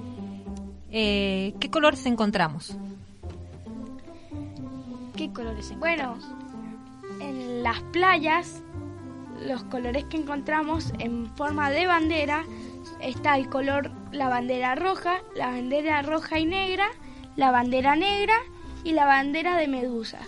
Eh, 0.89 1.53
¿Qué 1.59 1.69
colores 1.69 2.05
encontramos? 2.05 2.77
¿Qué 5.17 5.33
colores 5.33 5.77
Bueno, 5.79 6.17
en 7.19 7.61
las 7.61 7.81
playas, 7.91 8.63
los 9.45 9.63
colores 9.65 10.05
que 10.05 10.15
encontramos 10.15 10.93
en 10.99 11.27
forma 11.35 11.69
de 11.71 11.87
bandera 11.87 12.45
está 13.01 13.37
el 13.37 13.49
color, 13.49 13.91
la 14.11 14.29
bandera 14.29 14.75
roja, 14.75 15.21
la 15.35 15.47
bandera 15.47 16.01
roja 16.01 16.39
y 16.39 16.45
negra, 16.45 16.87
la 17.35 17.51
bandera 17.51 17.95
negra 17.95 18.35
y 18.83 18.93
la 18.93 19.05
bandera 19.05 19.57
de 19.57 19.67
medusas. 19.67 20.27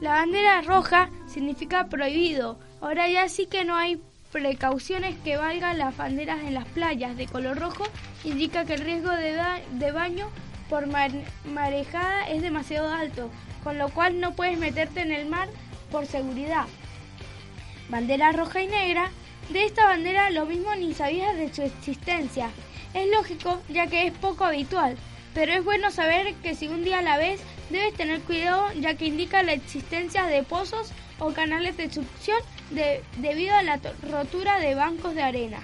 La 0.00 0.12
bandera 0.12 0.62
roja 0.62 1.10
significa 1.26 1.88
prohibido. 1.88 2.58
Ahora 2.80 3.08
ya 3.08 3.28
sí 3.28 3.46
que 3.46 3.64
no 3.64 3.74
hay 3.74 4.00
precauciones 4.30 5.16
que 5.24 5.36
valgan 5.36 5.78
las 5.78 5.96
banderas 5.96 6.40
en 6.40 6.54
las 6.54 6.66
playas 6.66 7.16
de 7.16 7.26
color 7.26 7.58
rojo. 7.58 7.84
Indica 8.24 8.64
que 8.64 8.74
el 8.74 8.82
riesgo 8.82 9.10
de, 9.10 9.36
de 9.72 9.92
baño 9.92 10.28
por 10.68 10.86
marejada 10.86 12.28
es 12.28 12.42
demasiado 12.42 12.92
alto 12.92 13.30
con 13.62 13.78
lo 13.78 13.88
cual 13.90 14.20
no 14.20 14.32
puedes 14.32 14.58
meterte 14.58 15.00
en 15.00 15.12
el 15.12 15.28
mar 15.28 15.48
por 15.90 16.06
seguridad. 16.06 16.64
Bandera 17.88 18.32
roja 18.32 18.62
y 18.62 18.66
negra. 18.66 19.10
De 19.50 19.64
esta 19.64 19.86
bandera 19.86 20.30
lo 20.30 20.44
mismo 20.44 20.74
ni 20.74 20.92
sabías 20.92 21.36
de 21.36 21.52
su 21.52 21.62
existencia. 21.62 22.50
Es 22.92 23.08
lógico 23.10 23.60
ya 23.68 23.86
que 23.86 24.06
es 24.06 24.12
poco 24.12 24.44
habitual, 24.44 24.96
pero 25.32 25.52
es 25.52 25.64
bueno 25.64 25.90
saber 25.90 26.34
que 26.42 26.54
si 26.54 26.68
un 26.68 26.84
día 26.84 27.00
la 27.00 27.16
ves 27.16 27.40
debes 27.70 27.94
tener 27.94 28.20
cuidado 28.20 28.66
ya 28.78 28.94
que 28.94 29.06
indica 29.06 29.42
la 29.42 29.54
existencia 29.54 30.24
de 30.26 30.42
pozos 30.42 30.92
o 31.18 31.32
canales 31.32 31.76
de 31.76 31.90
succión 31.90 32.38
debido 33.16 33.54
a 33.54 33.62
la 33.62 33.80
rotura 34.10 34.58
de 34.58 34.74
bancos 34.74 35.14
de 35.14 35.22
arena. 35.22 35.60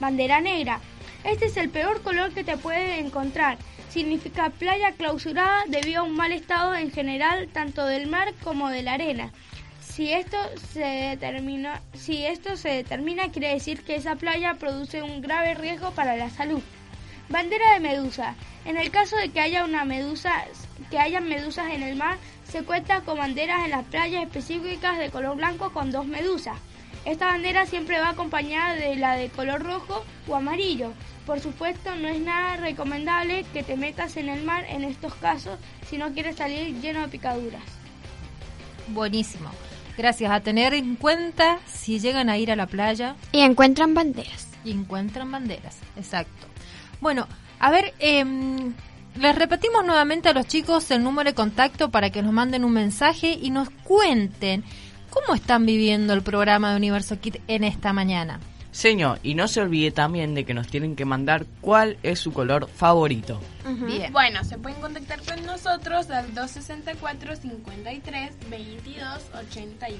Bandera 0.00 0.40
negra. 0.40 0.80
Este 1.24 1.46
es 1.46 1.56
el 1.56 1.68
peor 1.68 2.00
color 2.02 2.32
que 2.32 2.44
te 2.44 2.56
puede 2.56 3.00
encontrar 3.00 3.58
significa 3.88 4.50
playa 4.50 4.92
clausurada 4.92 5.64
debido 5.66 6.00
a 6.00 6.04
un 6.04 6.14
mal 6.14 6.32
estado 6.32 6.74
en 6.74 6.90
general 6.90 7.48
tanto 7.52 7.84
del 7.84 8.06
mar 8.06 8.34
como 8.44 8.70
de 8.70 8.82
la 8.82 8.94
arena. 8.94 9.32
Si 9.98 10.12
esto 10.12 10.38
se 10.54 10.84
determina, 10.84 11.82
quiere 13.32 13.52
decir 13.52 13.82
que 13.82 13.96
esa 13.96 14.14
playa 14.14 14.54
produce 14.54 15.02
un 15.02 15.20
grave 15.20 15.54
riesgo 15.54 15.90
para 15.90 16.14
la 16.14 16.30
salud. 16.30 16.62
Bandera 17.28 17.74
de 17.74 17.80
medusa. 17.80 18.36
En 18.64 18.76
el 18.76 18.92
caso 18.92 19.16
de 19.16 19.30
que 19.30 19.40
haya 19.40 19.64
una 19.64 19.84
medusa, 19.84 20.44
que 20.88 21.00
haya 21.00 21.20
medusas 21.20 21.72
en 21.72 21.82
el 21.82 21.96
mar, 21.96 22.16
se 22.48 22.62
cuenta 22.62 23.00
con 23.00 23.18
banderas 23.18 23.64
en 23.64 23.72
las 23.72 23.86
playas 23.86 24.22
específicas 24.22 24.98
de 24.98 25.10
color 25.10 25.36
blanco 25.36 25.72
con 25.72 25.90
dos 25.90 26.06
medusas. 26.06 26.58
Esta 27.04 27.26
bandera 27.26 27.66
siempre 27.66 27.98
va 27.98 28.10
acompañada 28.10 28.74
de 28.74 28.94
la 28.94 29.16
de 29.16 29.30
color 29.30 29.64
rojo 29.64 30.04
o 30.28 30.36
amarillo. 30.36 30.92
Por 31.26 31.40
supuesto, 31.40 31.96
no 31.96 32.06
es 32.06 32.20
nada 32.20 32.54
recomendable 32.54 33.44
que 33.52 33.64
te 33.64 33.76
metas 33.76 34.16
en 34.16 34.28
el 34.28 34.44
mar 34.44 34.64
en 34.68 34.84
estos 34.84 35.12
casos 35.16 35.58
si 35.90 35.98
no 35.98 36.12
quieres 36.12 36.36
salir 36.36 36.80
lleno 36.80 37.00
de 37.00 37.08
picaduras. 37.08 37.64
Buenísimo. 38.86 39.50
Gracias. 39.98 40.30
A 40.30 40.40
tener 40.40 40.74
en 40.74 40.94
cuenta 40.94 41.58
si 41.66 41.98
llegan 41.98 42.30
a 42.30 42.38
ir 42.38 42.52
a 42.52 42.56
la 42.56 42.66
playa. 42.66 43.16
Y 43.32 43.40
encuentran 43.40 43.94
banderas. 43.94 44.46
Y 44.64 44.70
encuentran 44.70 45.30
banderas, 45.30 45.76
exacto. 45.96 46.46
Bueno, 47.00 47.26
a 47.58 47.70
ver, 47.72 47.94
em, 47.98 48.74
les 49.16 49.34
repetimos 49.34 49.84
nuevamente 49.84 50.28
a 50.28 50.32
los 50.32 50.46
chicos 50.46 50.90
el 50.92 51.02
número 51.02 51.30
de 51.30 51.34
contacto 51.34 51.90
para 51.90 52.10
que 52.10 52.22
nos 52.22 52.32
manden 52.32 52.64
un 52.64 52.72
mensaje 52.72 53.38
y 53.40 53.50
nos 53.50 53.70
cuenten 53.70 54.62
cómo 55.10 55.34
están 55.34 55.66
viviendo 55.66 56.12
el 56.12 56.22
programa 56.22 56.70
de 56.70 56.76
Universo 56.76 57.18
Kit 57.18 57.38
en 57.48 57.64
esta 57.64 57.92
mañana. 57.92 58.38
Señor, 58.78 59.18
y 59.24 59.34
no 59.34 59.48
se 59.48 59.60
olvide 59.60 59.90
también 59.90 60.36
de 60.36 60.44
que 60.44 60.54
nos 60.54 60.68
tienen 60.68 60.94
que 60.94 61.04
mandar 61.04 61.46
cuál 61.60 61.98
es 62.04 62.20
su 62.20 62.32
color 62.32 62.68
favorito. 62.68 63.40
Bien. 63.86 64.12
Bueno, 64.12 64.44
se 64.44 64.56
pueden 64.56 64.80
contactar 64.80 65.20
con 65.24 65.44
nosotros 65.44 66.08
al 66.10 66.32
264 66.32 67.34
53 67.34 68.30
22 68.48 69.04
81. 69.50 69.98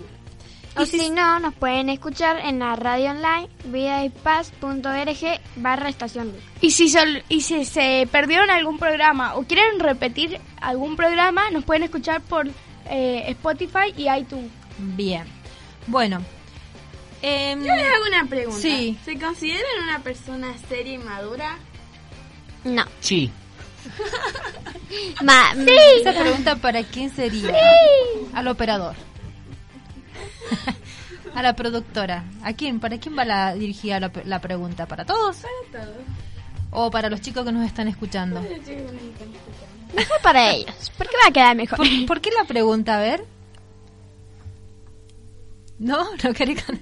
O 0.76 0.85
si 0.85 1.11
no, 1.11 1.41
nos 1.41 1.55
pueden 1.55 1.89
escuchar 1.89 2.39
en 2.39 2.61
la 2.61 2.76
radio 2.76 3.11
online 3.11 3.49
vidaypaz.org 3.64 5.41
barra 5.57 5.89
estación. 5.89 6.33
Y 6.61 6.70
si, 6.70 6.89
sol- 6.89 7.24
y 7.29 7.41
si 7.41 7.64
se 7.64 8.09
perdieron 8.12 8.49
algún 8.49 8.79
programa 8.79 9.35
o 9.35 9.43
quieren 9.43 9.81
repetir 9.81 10.39
algún 10.61 10.95
programa, 10.95 11.51
nos 11.51 11.64
pueden 11.64 11.83
escuchar 11.83 12.20
por 12.20 12.47
eh, 12.89 13.24
Spotify 13.26 13.93
y 13.97 14.09
iTunes. 14.09 14.53
Bien. 14.79 15.24
Bueno. 15.89 16.22
Em, 17.23 17.61
Yo 17.64 17.75
les 17.75 17.85
hago 17.85 18.05
una 18.09 18.25
pregunta. 18.29 18.61
Sí. 18.61 18.99
¿Se 19.05 19.19
consideran 19.19 19.83
una 19.85 19.99
persona 20.01 20.49
seria 20.69 20.95
y 20.95 20.99
madura? 20.99 21.57
No. 22.64 22.85
Sí. 23.01 23.31
Ma 25.23 25.53
Esa 25.57 26.12
pregunta 26.12 26.57
para 26.57 26.83
quién 26.85 27.11
sería? 27.11 27.51
Al 28.35 28.49
operador. 28.49 28.95
a 31.35 31.43
la 31.43 31.55
productora. 31.55 32.25
¿A 32.43 32.53
quién? 32.53 32.81
¿Para 32.81 32.99
quién 32.99 33.16
va 33.16 33.25
la 33.25 33.55
dirigida 33.55 34.01
la, 34.01 34.11
la 34.25 34.41
pregunta? 34.41 34.87
¿Para 34.87 35.05
todos? 35.05 35.37
Para 35.73 35.85
todos. 35.87 35.97
¿O 36.71 36.91
para 36.91 37.09
los 37.09 37.21
chicos 37.23 37.45
que 37.47 37.53
nos 37.53 37.64
están 37.66 37.89
escuchando? 37.89 38.41
Mejor 39.95 40.21
para 40.23 40.51
ellos, 40.53 40.93
porque 40.99 41.14
va 41.23 41.29
a 41.29 41.33
quedar 41.33 41.57
mejor. 41.57 41.79
¿Por, 41.79 42.07
por 42.07 42.21
qué 42.21 42.31
la 42.31 42.45
pregunta? 42.45 42.99
A 42.99 43.01
ver. 43.01 43.25
¿No? 45.79 46.07
¿No 46.23 46.33
querés 46.35 46.62
con- 46.64 46.81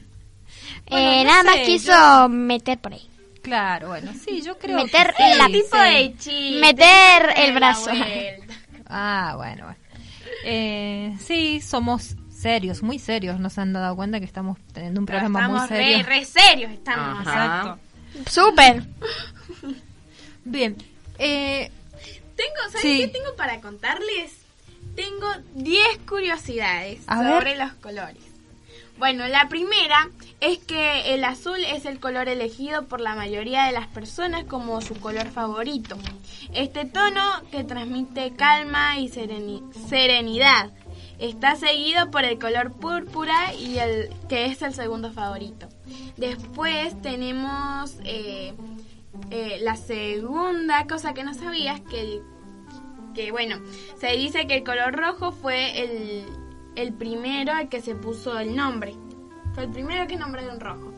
Bueno, 0.88 1.10
Eh, 1.12 1.24
no 1.24 1.30
nada 1.30 1.42
más 1.44 1.56
quiso 1.66 1.92
yo- 1.92 2.28
meter 2.28 2.78
por 2.78 2.92
ahí. 2.94 3.08
Claro, 3.42 3.88
bueno, 3.88 4.12
sí, 4.24 4.42
yo 4.42 4.58
creo 4.58 4.76
Meter 4.76 5.14
que 5.16 5.22
sí, 5.32 5.38
la- 5.38 5.46
sí. 5.46 5.52
tipo 5.52 5.76
de 5.78 6.14
chiste. 6.18 6.60
Meter 6.60 7.32
el 7.36 7.52
brazo. 7.54 7.90
Ah, 8.88 9.34
bueno, 9.36 9.64
bueno. 9.64 9.76
Eh, 10.44 11.16
sí, 11.20 11.60
somos 11.60 12.16
serios, 12.30 12.82
muy 12.82 12.98
serios. 12.98 13.38
Nos 13.40 13.56
han 13.58 13.72
dado 13.72 13.94
cuenta 13.96 14.18
que 14.20 14.24
estamos 14.26 14.58
teniendo 14.72 15.00
un 15.00 15.06
programa 15.06 15.48
muy 15.48 15.58
Estamos 15.60 15.68
serio. 15.68 15.98
re, 15.98 16.02
re 16.20 16.24
serios, 16.24 16.72
estamos. 16.72 17.26
Ajá. 17.26 17.78
Exacto. 18.16 18.30
Súper. 18.30 18.82
Bien. 20.44 20.76
Eh, 21.18 21.70
Tengo, 22.36 22.70
¿saben 22.70 22.82
Sí. 22.82 22.98
qué 22.98 23.08
tengo 23.08 23.34
para 23.36 23.60
contarles? 23.62 24.32
Tengo 24.94 25.26
10 25.54 25.98
curiosidades 26.06 27.00
A 27.06 27.16
sobre 27.16 27.54
ver. 27.54 27.58
los 27.58 27.72
colores. 27.74 28.22
Bueno, 28.98 29.26
la 29.28 29.48
primera 29.48 30.08
es 30.40 30.58
que 30.58 31.14
el 31.14 31.24
azul 31.24 31.58
es 31.64 31.84
el 31.84 32.00
color 32.00 32.28
elegido 32.28 32.84
por 32.84 33.00
la 33.00 33.14
mayoría 33.14 33.64
de 33.66 33.72
las 33.72 33.86
personas 33.88 34.44
como 34.44 34.80
su 34.80 34.94
color 34.98 35.26
favorito. 35.28 35.96
Este 36.54 36.86
tono 36.86 37.22
que 37.50 37.62
transmite 37.64 38.32
calma 38.34 38.98
y 38.98 39.08
sereni- 39.10 39.70
serenidad 39.88 40.70
está 41.18 41.56
seguido 41.56 42.10
por 42.10 42.24
el 42.24 42.38
color 42.38 42.72
púrpura 42.72 43.52
y 43.54 43.78
el 43.78 44.10
que 44.28 44.46
es 44.46 44.62
el 44.62 44.72
segundo 44.72 45.12
favorito. 45.12 45.68
Después 46.16 47.00
tenemos 47.02 47.96
eh, 48.04 48.54
eh, 49.30 49.58
la 49.60 49.76
segunda 49.76 50.86
cosa 50.86 51.12
que 51.12 51.22
no 51.24 51.34
sabías 51.34 51.80
que 51.82 52.22
que 53.14 53.30
bueno, 53.32 53.56
se 53.98 54.08
dice 54.12 54.46
que 54.46 54.58
el 54.58 54.62
color 54.64 54.94
rojo 54.94 55.32
fue 55.32 55.80
el, 55.80 56.26
el 56.76 56.92
primero 56.92 57.52
al 57.52 57.68
que 57.68 57.80
se 57.82 57.94
puso 57.94 58.38
el 58.38 58.54
nombre. 58.54 58.94
Fue 59.54 59.64
el 59.64 59.70
primero 59.70 60.06
que 60.06 60.16
nombraron 60.16 60.60
rojo. 60.60 60.92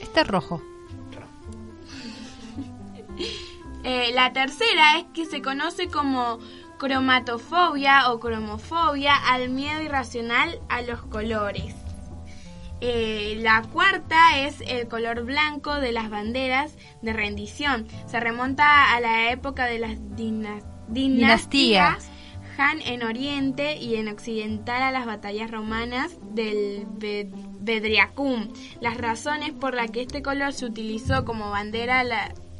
este 0.00 0.20
es 0.20 0.28
rojo. 0.28 0.62
Eh, 3.84 4.12
la 4.14 4.32
tercera 4.32 4.98
es 4.98 5.06
que 5.12 5.26
se 5.26 5.42
conoce 5.42 5.88
como 5.88 6.38
cromatofobia 6.78 8.12
o 8.12 8.20
cromofobia 8.20 9.16
al 9.16 9.48
miedo 9.48 9.82
irracional 9.82 10.60
a 10.68 10.82
los 10.82 11.02
colores. 11.02 11.74
Eh, 12.80 13.38
la 13.40 13.62
cuarta 13.62 14.38
es 14.38 14.60
el 14.68 14.86
color 14.86 15.24
blanco 15.24 15.74
de 15.80 15.90
las 15.90 16.10
banderas 16.10 16.76
de 17.02 17.12
rendición. 17.12 17.88
Se 18.06 18.20
remonta 18.20 18.94
a 18.94 19.00
la 19.00 19.32
época 19.32 19.64
de 19.66 19.80
las 19.80 19.96
dina- 20.16 20.60
dinastías 20.86 21.50
Dinastías. 21.50 22.10
Han 22.58 22.80
en 22.82 23.02
Oriente 23.02 23.76
y 23.76 23.96
en 23.96 24.08
Occidental 24.08 24.82
a 24.82 24.92
las 24.92 25.06
batallas 25.06 25.50
romanas 25.50 26.18
del 26.32 26.86
Be- 26.98 27.30
Bedriacum. 27.60 28.48
Las 28.80 28.98
razones 28.98 29.52
por 29.52 29.74
las 29.74 29.90
que 29.90 30.02
este 30.02 30.22
color 30.22 30.52
se 30.52 30.66
utilizó 30.66 31.24
como 31.24 31.50
bandera 31.50 32.04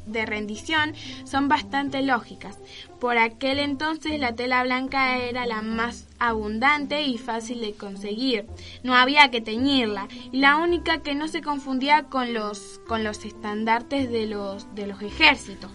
de 0.06 0.26
rendición 0.26 0.94
son 1.24 1.48
bastante 1.48 2.02
lógicas. 2.02 2.58
Por 3.00 3.18
aquel 3.18 3.58
entonces 3.58 4.18
la 4.18 4.34
tela 4.34 4.62
blanca 4.64 5.18
era 5.18 5.46
la 5.46 5.62
más 5.62 6.08
abundante 6.18 7.02
y 7.02 7.18
fácil 7.18 7.60
de 7.60 7.74
conseguir. 7.74 8.46
No 8.82 8.94
había 8.94 9.30
que 9.30 9.40
teñirla 9.40 10.08
y 10.32 10.38
la 10.38 10.56
única 10.56 11.02
que 11.02 11.14
no 11.14 11.28
se 11.28 11.42
confundía 11.42 12.04
con 12.04 12.32
los 12.32 12.80
con 12.88 13.04
los 13.04 13.24
estandartes 13.24 14.10
de 14.10 14.26
los 14.26 14.74
de 14.74 14.86
los 14.86 15.02
ejércitos. 15.02 15.70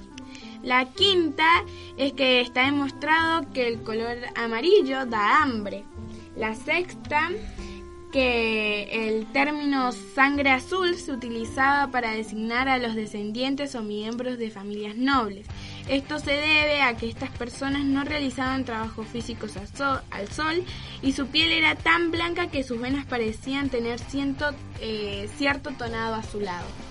La 0.68 0.84
quinta 0.84 1.64
es 1.96 2.12
que 2.12 2.42
está 2.42 2.66
demostrado 2.66 3.50
que 3.54 3.70
el 3.70 3.84
color 3.84 4.18
amarillo 4.36 5.06
da 5.06 5.42
hambre. 5.42 5.86
La 6.36 6.56
sexta, 6.56 7.30
que 8.12 9.08
el 9.08 9.32
término 9.32 9.94
sangre 9.94 10.50
azul 10.50 10.98
se 10.98 11.14
utilizaba 11.14 11.90
para 11.90 12.12
designar 12.12 12.68
a 12.68 12.80
los 12.80 12.96
descendientes 12.96 13.76
o 13.76 13.82
miembros 13.82 14.38
de 14.38 14.52
familias 14.52 14.98
nobles. 14.98 15.48
Esto 15.88 16.20
se 16.20 16.32
debe 16.32 16.82
a 16.82 16.98
que 16.98 17.08
estas 17.08 17.30
personas 17.30 17.86
no 17.86 18.04
realizaban 18.04 18.66
trabajos 18.66 19.08
físicos 19.08 19.54
al 19.56 20.28
sol, 20.28 20.66
y 21.02 21.14
su 21.14 21.28
piel 21.28 21.54
era 21.54 21.76
tan 21.76 22.12
blanca 22.12 22.52
que 22.52 22.66
sus 22.66 22.78
venas 22.78 23.06
parecían 23.06 23.70
tener 23.70 24.02
eh, 24.82 25.30
cierto 25.38 25.72
tonado 25.72 26.16
azulado. 26.16 26.87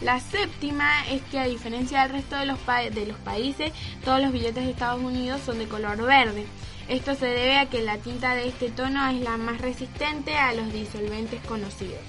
La 0.00 0.20
séptima 0.20 1.08
es 1.08 1.22
que 1.22 1.38
a 1.40 1.46
diferencia 1.46 2.02
del 2.02 2.12
resto 2.12 2.36
de 2.36 2.46
los, 2.46 2.58
de 2.94 3.06
los 3.06 3.16
países, 3.18 3.72
todos 4.04 4.20
los 4.20 4.32
billetes 4.32 4.64
de 4.64 4.70
Estados 4.70 5.02
Unidos 5.02 5.40
son 5.44 5.58
de 5.58 5.66
color 5.66 6.00
verde. 6.02 6.46
Esto 6.88 7.14
se 7.14 7.26
debe 7.26 7.58
a 7.58 7.66
que 7.66 7.82
la 7.82 7.98
tinta 7.98 8.34
de 8.34 8.48
este 8.48 8.70
tono 8.70 9.06
es 9.10 9.20
la 9.20 9.36
más 9.36 9.60
resistente 9.60 10.36
a 10.36 10.54
los 10.54 10.72
disolventes 10.72 11.40
conocidos. 11.46 12.00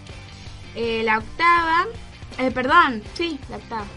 Eh, 0.76 1.02
la 1.04 1.18
octava, 1.18 1.88
eh, 2.38 2.52
perdón, 2.52 3.02
sí, 3.16 3.40
la 3.50 3.58
octava, 3.58 3.88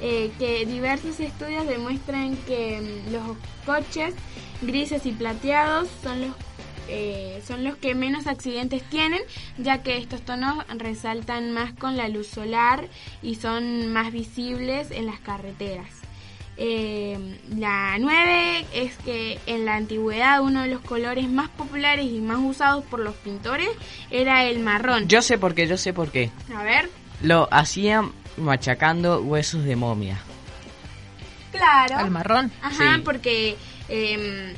eh, 0.00 0.32
que 0.38 0.66
diversos 0.66 1.20
estudios 1.20 1.66
demuestran 1.66 2.36
que 2.38 2.80
mm, 2.80 3.12
los 3.12 3.36
coches 3.64 4.14
grises 4.60 5.06
y 5.06 5.12
plateados 5.12 5.88
son 6.02 6.20
los 6.20 6.34
eh, 6.88 7.42
son 7.46 7.64
los 7.64 7.76
que 7.76 7.94
menos 7.94 8.26
accidentes 8.26 8.82
tienen, 8.90 9.20
ya 9.58 9.82
que 9.82 9.96
estos 9.98 10.20
tonos 10.22 10.64
resaltan 10.76 11.52
más 11.52 11.72
con 11.72 11.96
la 11.96 12.08
luz 12.08 12.26
solar 12.28 12.88
y 13.22 13.34
son 13.36 13.92
más 13.92 14.12
visibles 14.12 14.90
en 14.90 15.06
las 15.06 15.18
carreteras. 15.20 15.88
Eh, 16.58 17.18
la 17.58 17.96
9 17.98 18.64
es 18.72 18.96
que 18.98 19.38
en 19.46 19.66
la 19.66 19.74
antigüedad 19.76 20.40
uno 20.40 20.62
de 20.62 20.68
los 20.68 20.80
colores 20.80 21.28
más 21.28 21.50
populares 21.50 22.06
y 22.06 22.20
más 22.20 22.38
usados 22.40 22.82
por 22.84 23.00
los 23.00 23.14
pintores 23.16 23.68
era 24.10 24.44
el 24.44 24.60
marrón. 24.60 25.06
Yo 25.06 25.20
sé 25.20 25.36
por 25.36 25.54
qué, 25.54 25.66
yo 25.66 25.76
sé 25.76 25.92
por 25.92 26.10
qué. 26.10 26.30
A 26.54 26.62
ver, 26.62 26.88
Lo 27.22 27.46
hacían 27.50 28.12
machacando 28.38 29.20
huesos 29.20 29.64
de 29.64 29.76
momia. 29.76 30.18
claro. 31.52 31.96
Al 31.98 32.10
marrón. 32.10 32.50
Ajá, 32.62 32.96
Sí. 32.96 33.02
porque 33.04 33.56
eh, 33.88 34.54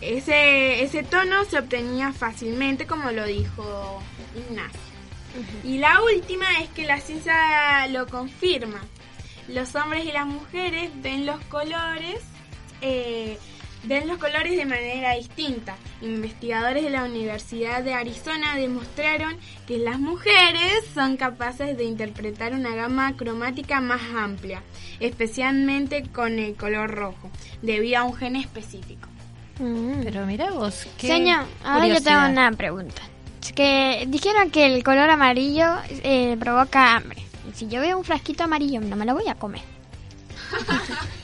ese, 0.00 0.82
ese 0.82 1.02
tono 1.02 1.44
se 1.44 1.58
obtenía 1.58 2.12
fácilmente, 2.12 2.86
como 2.86 3.10
lo 3.10 3.24
dijo 3.26 4.02
Ignacio. 4.34 4.80
Y 5.62 5.78
la 5.78 6.00
última 6.02 6.46
es 6.60 6.68
que 6.70 6.84
la 6.84 7.00
ciencia 7.00 7.86
lo 7.88 8.06
confirma. 8.06 8.80
Los 9.48 9.74
hombres 9.74 10.04
y 10.04 10.12
las 10.12 10.26
mujeres 10.26 10.90
ven 11.02 11.26
los 11.26 11.40
colores, 11.46 12.20
eh, 12.80 13.38
ven 13.84 14.08
los 14.08 14.18
colores 14.18 14.56
de 14.56 14.64
manera 14.64 15.14
distinta. 15.14 15.76
Investigadores 16.00 16.82
de 16.82 16.90
la 16.90 17.04
Universidad 17.04 17.82
de 17.82 17.94
Arizona 17.94 18.56
demostraron 18.56 19.36
que 19.66 19.78
las 19.78 19.98
mujeres 19.98 20.84
son 20.94 21.16
capaces 21.16 21.76
de 21.76 21.84
interpretar 21.84 22.52
una 22.52 22.74
gama 22.74 23.16
cromática 23.16 23.80
más 23.80 24.02
amplia, 24.16 24.62
especialmente 24.98 26.04
con 26.08 26.38
el 26.38 26.56
color 26.56 26.90
rojo, 26.90 27.30
debido 27.62 27.98
a 27.98 28.04
un 28.04 28.14
gen 28.14 28.36
específico. 28.36 29.09
Pero 30.04 30.26
mira 30.26 30.50
vos, 30.50 30.86
qué 30.96 31.08
Señor, 31.08 31.44
ahora 31.64 31.86
yo 31.86 32.02
tengo 32.02 32.26
una 32.26 32.50
pregunta. 32.52 33.02
Es 33.42 33.52
que 33.52 34.04
dijeron 34.08 34.50
que 34.50 34.66
el 34.66 34.82
color 34.82 35.10
amarillo 35.10 35.76
eh, 35.88 36.36
provoca 36.38 36.96
hambre. 36.96 37.22
Y 37.48 37.56
si 37.56 37.68
yo 37.68 37.80
veo 37.80 37.98
un 37.98 38.04
frasquito 38.04 38.44
amarillo, 38.44 38.80
no 38.80 38.96
me 38.96 39.04
lo 39.04 39.14
voy 39.14 39.28
a 39.28 39.34
comer. 39.34 39.62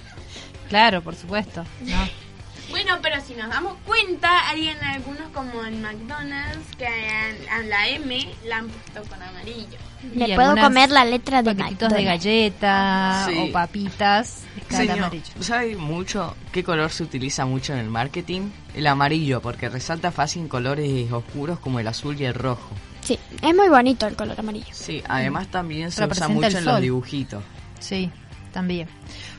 Claro, 0.68 1.00
por 1.00 1.14
supuesto. 1.14 1.64
No. 1.80 1.96
Bueno, 2.68 2.98
pero 3.00 3.20
si 3.24 3.34
nos 3.34 3.48
damos 3.48 3.76
cuenta, 3.86 4.48
hay 4.48 4.68
en 4.68 4.82
algunos 4.82 5.28
como 5.32 5.64
en 5.64 5.80
McDonald's 5.82 6.74
que 6.76 6.86
a 6.86 7.62
la 7.62 7.88
M 7.90 8.34
la 8.44 8.56
han 8.56 8.68
puesto 8.68 9.08
con 9.08 9.22
amarillo. 9.22 9.78
Le 10.14 10.34
puedo 10.34 10.56
comer 10.56 10.90
la 10.90 11.04
letra 11.04 11.42
de 11.42 11.54
paquetitos 11.54 11.88
de 11.88 11.94
McDonald's. 11.96 12.24
galleta 12.24 13.26
Sí. 13.28 13.36
o 13.48 13.52
papitas. 13.52 14.42
Está 14.56 14.82
el 14.82 14.88
Señor, 14.88 15.04
amarillo. 15.04 15.24
¿sabe 15.40 15.76
mucho 15.76 16.36
qué 16.52 16.62
color 16.64 16.90
se 16.90 17.02
utiliza 17.02 17.46
mucho 17.46 17.72
en 17.72 17.78
el 17.80 17.88
marketing? 17.88 18.50
El 18.74 18.86
amarillo, 18.86 19.40
porque 19.40 19.68
resalta 19.68 20.10
fácil 20.12 20.42
en 20.42 20.48
colores 20.48 21.10
oscuros 21.12 21.58
como 21.60 21.80
el 21.80 21.86
azul 21.88 22.20
y 22.20 22.24
el 22.24 22.34
rojo. 22.34 22.68
Sí, 23.02 23.18
es 23.40 23.54
muy 23.54 23.68
bonito 23.68 24.06
el 24.06 24.16
color 24.16 24.38
amarillo. 24.40 24.66
Sí, 24.72 25.02
además 25.08 25.48
también 25.48 25.90
se 25.92 25.98
usa 25.98 26.06
Representa 26.06 26.28
mucho 26.34 26.46
el 26.48 26.56
en 26.56 26.64
los 26.64 26.74
sol. 26.74 26.82
dibujitos. 26.82 27.44
Sí, 27.78 28.10
también. 28.52 28.88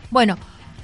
Bueno, 0.10 0.38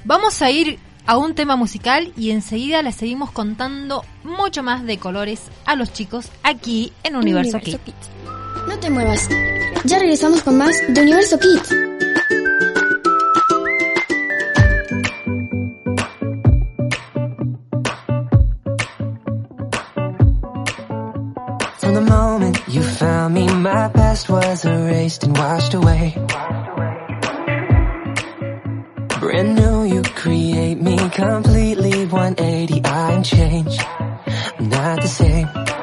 vamos 0.04 0.42
a 0.42 0.50
ir 0.50 0.78
a 1.06 1.16
un 1.16 1.34
tema 1.34 1.56
musical 1.56 2.12
y 2.16 2.30
enseguida 2.30 2.82
les 2.82 2.94
seguimos 2.94 3.30
contando 3.30 4.04
mucho 4.22 4.62
más 4.62 4.84
de 4.84 4.98
colores 4.98 5.42
a 5.64 5.74
los 5.76 5.92
chicos 5.92 6.30
aquí 6.42 6.92
en 7.02 7.16
Universo, 7.16 7.56
Universo 7.56 7.80
Kids. 7.84 8.10
No 8.68 8.78
te 8.78 8.90
muevas. 8.90 9.28
Ya 9.86 9.98
regresamos 9.98 10.42
con 10.42 10.56
más 10.56 10.74
de 10.88 11.02
Universo 11.02 11.38
Kids. 11.38 11.68
From 21.78 21.94
the 21.94 22.00
moment 22.00 22.58
you 22.66 22.82
found 22.82 23.34
me, 23.34 23.46
my 23.46 23.88
past 23.90 24.30
was 24.30 24.64
erased 24.64 25.24
and 25.24 25.36
washed 25.36 25.74
away. 25.74 26.14
Brand 29.20 29.54
new, 29.54 29.84
you 29.84 30.02
create 30.02 30.80
me 30.80 30.96
completely 31.10 32.06
180. 32.06 32.80
I'm 32.86 33.22
changed, 33.22 33.84
I'm 34.58 34.68
not 34.70 35.02
the 35.02 35.08
same. 35.08 35.73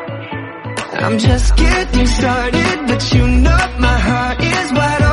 I'm 1.03 1.17
just 1.17 1.55
getting 1.55 2.05
started, 2.05 2.87
but 2.87 3.13
you 3.13 3.27
know 3.27 3.57
my 3.79 3.97
heart 4.07 4.39
is 4.39 4.71
wide 4.71 5.01
open 5.01 5.10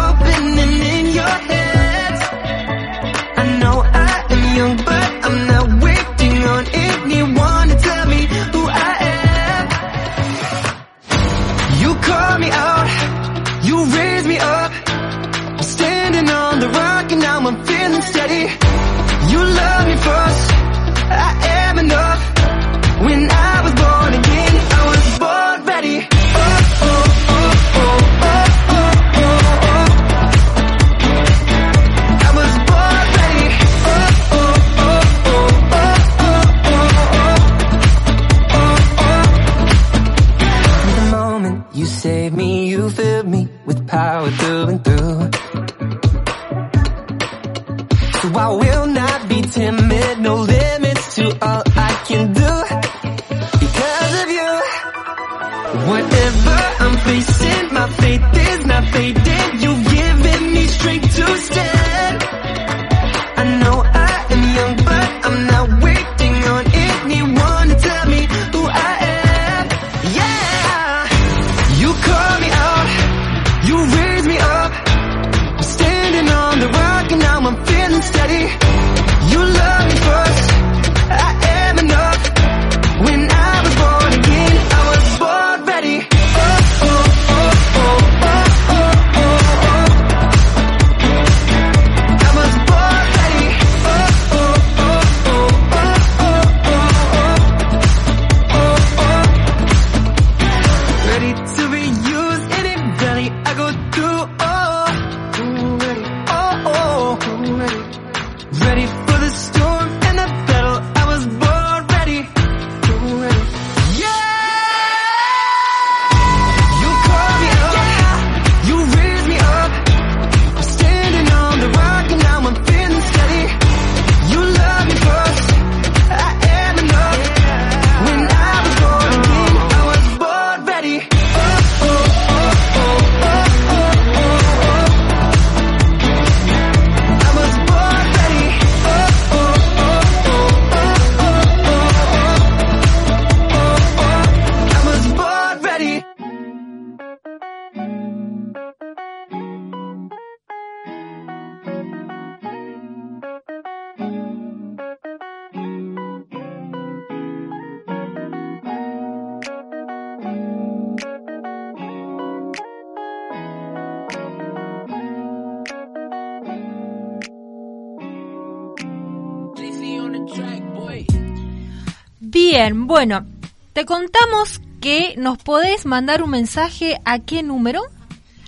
Bien, 172.60 172.88
bueno, 172.88 173.24
te 173.72 173.84
contamos 173.84 174.60
que 174.80 175.14
nos 175.16 175.38
podés 175.38 175.86
mandar 175.86 176.24
un 176.24 176.30
mensaje 176.30 176.98
a 177.04 177.20
qué 177.20 177.44
número? 177.44 177.82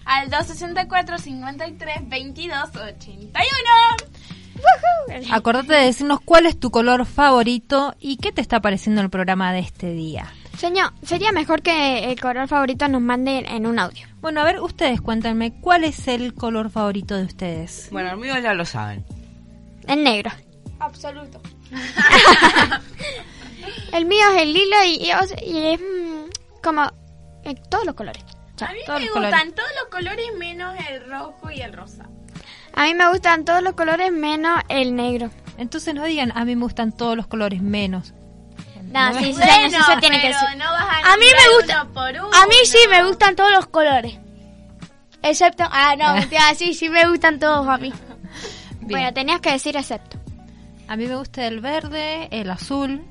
Al 0.05 0.29
264 0.31 1.19
53 1.19 2.09
22 2.09 2.71
81. 2.75 3.33
Acordate 5.31 5.75
de 5.75 5.85
decirnos 5.85 6.19
cuál 6.25 6.47
es 6.47 6.59
tu 6.59 6.73
color 6.73 7.07
favorito 7.07 7.95
y 8.01 8.17
qué 8.17 8.33
te 8.33 8.41
está 8.41 8.59
pareciendo 8.59 9.01
el 9.01 9.11
programa 9.11 9.53
de 9.53 9.61
este 9.61 9.93
día. 9.93 10.27
Señor, 10.59 10.93
sería 11.05 11.31
mejor 11.31 11.63
que 11.63 12.11
el 12.11 12.21
color 12.21 12.49
favorito 12.49 12.89
nos 12.89 13.03
mande 13.03 13.45
en 13.47 13.65
un 13.65 13.79
audio. 13.79 14.09
Bueno, 14.21 14.41
a 14.41 14.45
ver, 14.45 14.59
ustedes 14.59 15.01
cuéntenme, 15.01 15.53
¿cuál 15.61 15.85
es 15.85 16.09
el 16.09 16.35
color 16.35 16.71
favorito 16.71 17.17
de 17.17 17.27
ustedes? 17.27 17.87
Bueno, 17.93 18.11
el 18.11 18.17
mío 18.17 18.37
ya 18.43 18.55
lo 18.55 18.65
saben. 18.65 19.05
El 19.87 20.03
negro. 20.03 20.33
Absoluto. 20.81 21.41
El 23.93 24.05
mío 24.07 24.25
es 24.35 24.43
el 24.43 24.53
lila 24.53 24.85
y, 24.87 24.95
y, 24.97 25.11
y 25.51 25.67
es 25.75 25.81
mm, 25.81 26.61
como 26.63 26.85
eh, 27.45 27.55
todos 27.69 27.85
los 27.85 27.95
colores. 27.95 28.23
Ya, 28.57 28.67
A 28.67 28.73
mí 28.73 28.79
todos 28.87 29.01
me 29.01 29.07
gustan 29.07 29.23
colores. 29.31 29.55
todos 29.55 29.71
los 29.81 29.89
colores 29.91 30.27
menos 30.39 30.75
el 30.89 31.11
rojo 31.11 31.51
y 31.51 31.61
el 31.63 31.73
rosa. 31.73 32.09
A 32.75 32.85
mí 32.85 32.95
me 32.95 33.09
gustan 33.11 33.45
todos 33.45 33.63
los 33.63 33.73
colores 33.75 34.13
menos 34.13 34.61
el 34.69 34.95
negro. 34.95 35.31
Entonces 35.59 35.95
no 35.95 36.05
digan, 36.05 36.33
a 36.37 36.45
mí 36.45 36.55
me 36.57 36.63
gustan 36.63 36.93
todos 36.93 37.17
los 37.17 37.27
colores 37.27 37.61
menos. 37.63 38.13
No, 38.85 39.13
sí, 39.15 39.33
sí, 39.33 39.41
que 39.41 40.09
pero 40.09 40.17
decir. 40.17 40.57
no 40.57 40.65
vas 40.65 40.83
a 41.05 41.13
A 41.13 41.17
mí 41.17 41.25
me 41.27 41.57
gusta. 41.57 41.83
uno 41.85 41.93
por 41.93 42.11
uno. 42.11 42.31
A 42.43 42.47
mí 42.47 42.55
sí 42.65 42.79
me 42.91 43.05
gustan 43.07 43.37
todos 43.37 43.53
los 43.53 43.67
colores. 43.67 44.19
Excepto. 45.23 45.65
Ah, 45.71 45.95
no, 45.97 46.15
mentira, 46.15 46.55
sí, 46.57 46.75
sí 46.75 46.89
me 46.89 47.07
gustan 47.09 47.39
todos 47.39 47.67
a 47.69 47.79
mí. 47.79 47.93
Bueno, 48.81 49.13
tenías 49.13 49.41
que 49.41 49.53
decir 49.53 49.77
excepto. 49.77 50.19
A 50.89 50.97
mí 50.97 51.07
me 51.07 51.15
gusta 51.17 51.47
el 51.47 51.61
verde, 51.61 52.29
el 52.33 52.51
azul, 52.51 53.05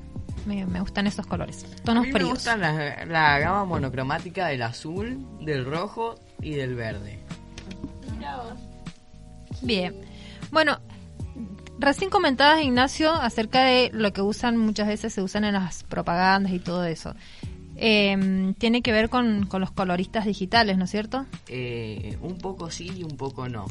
Me, 0.46 0.64
me 0.66 0.80
gustan 0.80 1.06
esos 1.06 1.26
colores. 1.26 1.64
Tonos 1.84 2.06
me 2.06 2.12
fríos. 2.12 2.30
gusta 2.30 2.56
la, 2.56 3.04
la 3.04 3.38
gama 3.38 3.64
monocromática 3.64 4.46
del 4.48 4.62
azul, 4.62 5.26
del 5.40 5.64
rojo 5.64 6.18
y 6.40 6.52
del 6.52 6.74
verde. 6.74 7.18
Bien. 9.62 9.94
Bueno, 10.50 10.78
recién 11.78 12.10
comentabas, 12.10 12.62
Ignacio, 12.62 13.12
acerca 13.12 13.62
de 13.64 13.90
lo 13.92 14.12
que 14.12 14.22
usan, 14.22 14.56
muchas 14.56 14.86
veces 14.88 15.12
se 15.12 15.22
usan 15.22 15.44
en 15.44 15.54
las 15.54 15.84
propagandas 15.84 16.52
y 16.52 16.58
todo 16.58 16.84
eso. 16.84 17.14
Eh, 17.76 18.54
tiene 18.58 18.82
que 18.82 18.92
ver 18.92 19.08
con, 19.08 19.46
con 19.46 19.60
los 19.60 19.70
coloristas 19.70 20.26
digitales, 20.26 20.76
¿no 20.76 20.84
es 20.84 20.90
cierto? 20.90 21.26
Eh, 21.48 22.18
un 22.20 22.36
poco 22.38 22.70
sí 22.70 22.90
y 22.96 23.04
un 23.04 23.16
poco 23.16 23.48
no. 23.48 23.66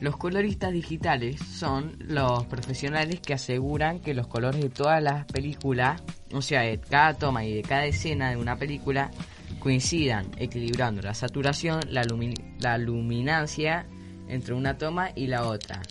Los 0.00 0.16
coloristas 0.16 0.72
digitales 0.72 1.40
son 1.40 1.94
los 1.98 2.46
profesionales 2.46 3.20
que 3.20 3.34
aseguran 3.34 4.00
que 4.00 4.14
los 4.14 4.26
colores 4.28 4.62
de 4.62 4.70
todas 4.70 5.02
las 5.02 5.26
películas, 5.26 6.02
o 6.32 6.40
sea, 6.40 6.62
de 6.62 6.80
cada 6.80 7.12
toma 7.14 7.44
y 7.44 7.54
de 7.54 7.62
cada 7.62 7.84
escena 7.84 8.30
de 8.30 8.38
una 8.38 8.56
película, 8.56 9.10
coincidan, 9.58 10.26
equilibrando 10.38 11.02
la 11.02 11.12
saturación, 11.12 11.80
la, 11.90 12.02
lumi- 12.06 12.56
la 12.60 12.78
luminancia 12.78 13.86
entre 14.28 14.54
una 14.54 14.78
toma 14.78 15.10
y 15.14 15.26
la 15.26 15.46
otra. 15.46 15.82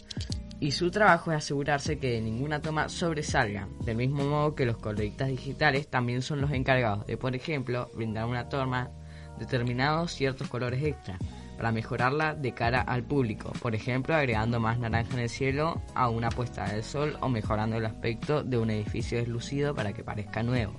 Y 0.60 0.72
su 0.72 0.90
trabajo 0.90 1.32
es 1.32 1.38
asegurarse 1.38 2.00
que 2.00 2.20
ninguna 2.20 2.64
toma 2.64 2.90
sobresalga, 2.90 3.68
del 3.86 3.96
mismo 3.96 4.24
modo 4.24 4.56
que 4.56 4.66
los 4.66 4.78
coloristas 4.78 5.28
digitales 5.28 5.88
también 5.88 6.24
son 6.24 6.42
los 6.42 6.52
encargados 6.52 7.06
de, 7.06 7.16
por 7.16 7.36
ejemplo, 7.36 7.92
brindar 7.94 8.26
una 8.26 8.50
toma 8.50 8.90
determinados 9.38 10.12
ciertos 10.14 10.48
colores 10.48 10.84
extra 10.84 11.20
para 11.60 11.74
mejorarla 11.74 12.36
de 12.36 12.54
cara 12.54 12.80
al 12.80 13.04
público, 13.04 13.52
por 13.62 13.76
ejemplo, 13.76 14.16
agregando 14.16 14.62
más 14.62 14.80
naranja 14.80 15.16
en 15.16 15.20
el 15.20 15.30
cielo 15.30 15.82
a 15.94 16.08
una 16.08 16.30
puesta 16.30 16.64
del 16.64 16.86
sol 16.86 17.18
o 17.20 17.28
mejorando 17.28 17.76
el 17.76 17.86
aspecto 17.86 18.44
de 18.44 18.58
un 18.58 18.70
edificio 18.70 19.18
deslucido 19.18 19.76
para 19.76 19.92
que 19.92 20.02
parezca 20.02 20.42
nuevo. 20.42 20.72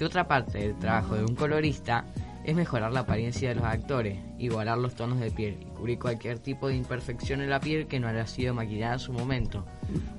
Y 0.00 0.04
otra 0.04 0.26
parte 0.26 0.60
del 0.60 0.78
trabajo 0.78 1.14
de 1.14 1.26
un 1.26 1.34
colorista 1.34 2.06
es 2.42 2.56
mejorar 2.56 2.90
la 2.90 3.00
apariencia 3.00 3.50
de 3.50 3.56
los 3.56 3.66
actores, 3.66 4.18
igualar 4.38 4.78
los 4.78 4.94
tonos 4.94 5.20
de 5.20 5.30
piel 5.30 5.58
y 5.60 5.66
cubrir 5.76 5.98
cualquier 5.98 6.38
tipo 6.38 6.68
de 6.68 6.76
imperfección 6.76 7.42
en 7.42 7.50
la 7.50 7.60
piel 7.60 7.86
que 7.86 8.00
no 8.00 8.08
haya 8.08 8.26
sido 8.26 8.54
maquillada 8.54 8.94
en 8.94 9.00
su 9.00 9.12
momento. 9.12 9.66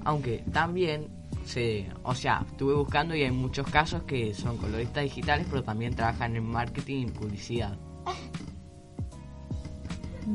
Aunque 0.04 0.44
también 0.54 1.08
se, 1.46 1.88
o 2.04 2.14
sea, 2.14 2.46
estuve 2.48 2.76
buscando 2.76 3.16
y 3.16 3.24
hay 3.24 3.32
muchos 3.32 3.68
casos 3.68 4.04
que 4.04 4.36
son 4.36 4.58
coloristas 4.58 5.04
digitales, 5.06 5.48
pero 5.50 5.64
también 5.64 5.96
trabajan 5.96 6.36
en 6.36 6.46
marketing 6.46 7.08
y 7.08 7.10
publicidad. 7.10 7.76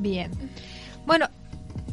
Bien. 0.00 0.30
Bueno, 1.06 1.28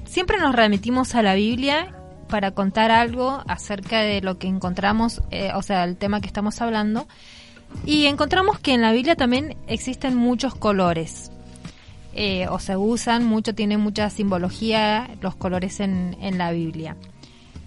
siempre 0.05 0.37
nos 0.39 0.55
remitimos 0.55 1.15
a 1.15 1.21
la 1.21 1.35
Biblia 1.35 1.93
para 2.29 2.51
contar 2.51 2.91
algo 2.91 3.43
acerca 3.47 3.99
de 4.01 4.21
lo 4.21 4.37
que 4.37 4.47
encontramos, 4.47 5.21
eh, 5.31 5.51
o 5.53 5.61
sea, 5.61 5.83
el 5.83 5.97
tema 5.97 6.21
que 6.21 6.27
estamos 6.27 6.61
hablando. 6.61 7.07
Y 7.85 8.05
encontramos 8.05 8.59
que 8.59 8.73
en 8.73 8.81
la 8.81 8.91
Biblia 8.91 9.15
también 9.15 9.55
existen 9.67 10.15
muchos 10.15 10.55
colores. 10.55 11.31
Eh, 12.13 12.47
o 12.49 12.59
se 12.59 12.75
usan 12.75 13.25
mucho, 13.25 13.55
tienen 13.55 13.79
mucha 13.79 14.09
simbología 14.09 15.09
los 15.21 15.35
colores 15.35 15.79
en, 15.79 16.17
en 16.21 16.37
la 16.37 16.51
Biblia. 16.51 16.97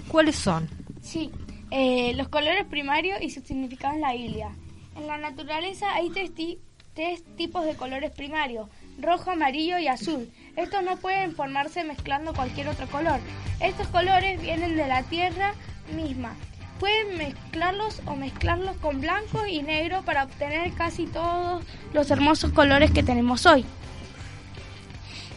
¿Cuáles 0.08 0.36
son? 0.36 0.68
Sí, 1.00 1.30
eh, 1.70 2.12
los 2.14 2.28
colores 2.28 2.64
primarios 2.66 3.20
y 3.22 3.30
su 3.30 3.40
significado 3.40 3.94
en 3.94 4.00
la 4.02 4.12
Biblia. 4.12 4.50
En 4.96 5.06
la 5.06 5.16
naturaleza 5.16 5.86
hay 5.94 6.10
tres, 6.10 6.34
ti- 6.34 6.58
tres 6.92 7.24
tipos 7.36 7.64
de 7.64 7.74
colores 7.74 8.10
primarios, 8.10 8.68
rojo, 8.98 9.30
amarillo 9.30 9.78
y 9.78 9.88
azul. 9.88 10.30
Estos 10.56 10.82
no 10.82 10.96
pueden 10.96 11.34
formarse 11.34 11.84
mezclando 11.84 12.34
cualquier 12.34 12.68
otro 12.68 12.86
color. 12.88 13.20
Estos 13.60 13.88
colores 13.88 14.40
vienen 14.40 14.76
de 14.76 14.86
la 14.86 15.02
tierra 15.04 15.54
misma. 15.94 16.34
Pueden 16.80 17.18
mezclarlos 17.18 18.02
o 18.06 18.16
mezclarlos 18.16 18.76
con 18.78 19.00
blanco 19.00 19.46
y 19.46 19.62
negro 19.62 20.02
para 20.02 20.24
obtener 20.24 20.72
casi 20.74 21.06
todos 21.06 21.64
los 21.92 22.10
hermosos 22.10 22.52
colores 22.52 22.90
que 22.90 23.02
tenemos 23.02 23.46
hoy. 23.46 23.64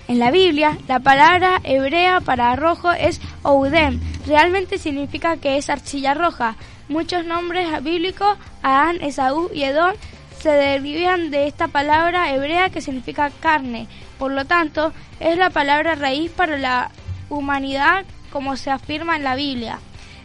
En 0.07 0.19
la 0.19 0.31
Biblia, 0.31 0.77
la 0.87 0.99
palabra 0.99 1.59
hebrea 1.63 2.21
para 2.21 2.55
rojo 2.55 2.91
es 2.93 3.19
Oudem. 3.43 3.99
Realmente 4.25 4.77
significa 4.77 5.37
que 5.37 5.57
es 5.57 5.69
arcilla 5.69 6.13
roja. 6.13 6.55
Muchos 6.87 7.25
nombres 7.25 7.83
bíblicos, 7.83 8.37
Adán, 8.63 9.01
Esaú 9.01 9.49
y 9.53 9.63
Edom, 9.63 9.93
se 10.39 10.49
derivan 10.49 11.31
de 11.31 11.47
esta 11.47 11.67
palabra 11.67 12.33
hebrea 12.33 12.69
que 12.69 12.81
significa 12.81 13.31
carne. 13.39 13.87
Por 14.19 14.31
lo 14.31 14.45
tanto, 14.45 14.93
es 15.19 15.37
la 15.37 15.49
palabra 15.49 15.95
raíz 15.95 16.31
para 16.31 16.57
la 16.57 16.91
humanidad 17.29 18.05
como 18.31 18.55
se 18.55 18.71
afirma 18.71 19.15
en 19.15 19.23
la 19.23 19.35
Biblia. 19.35 19.79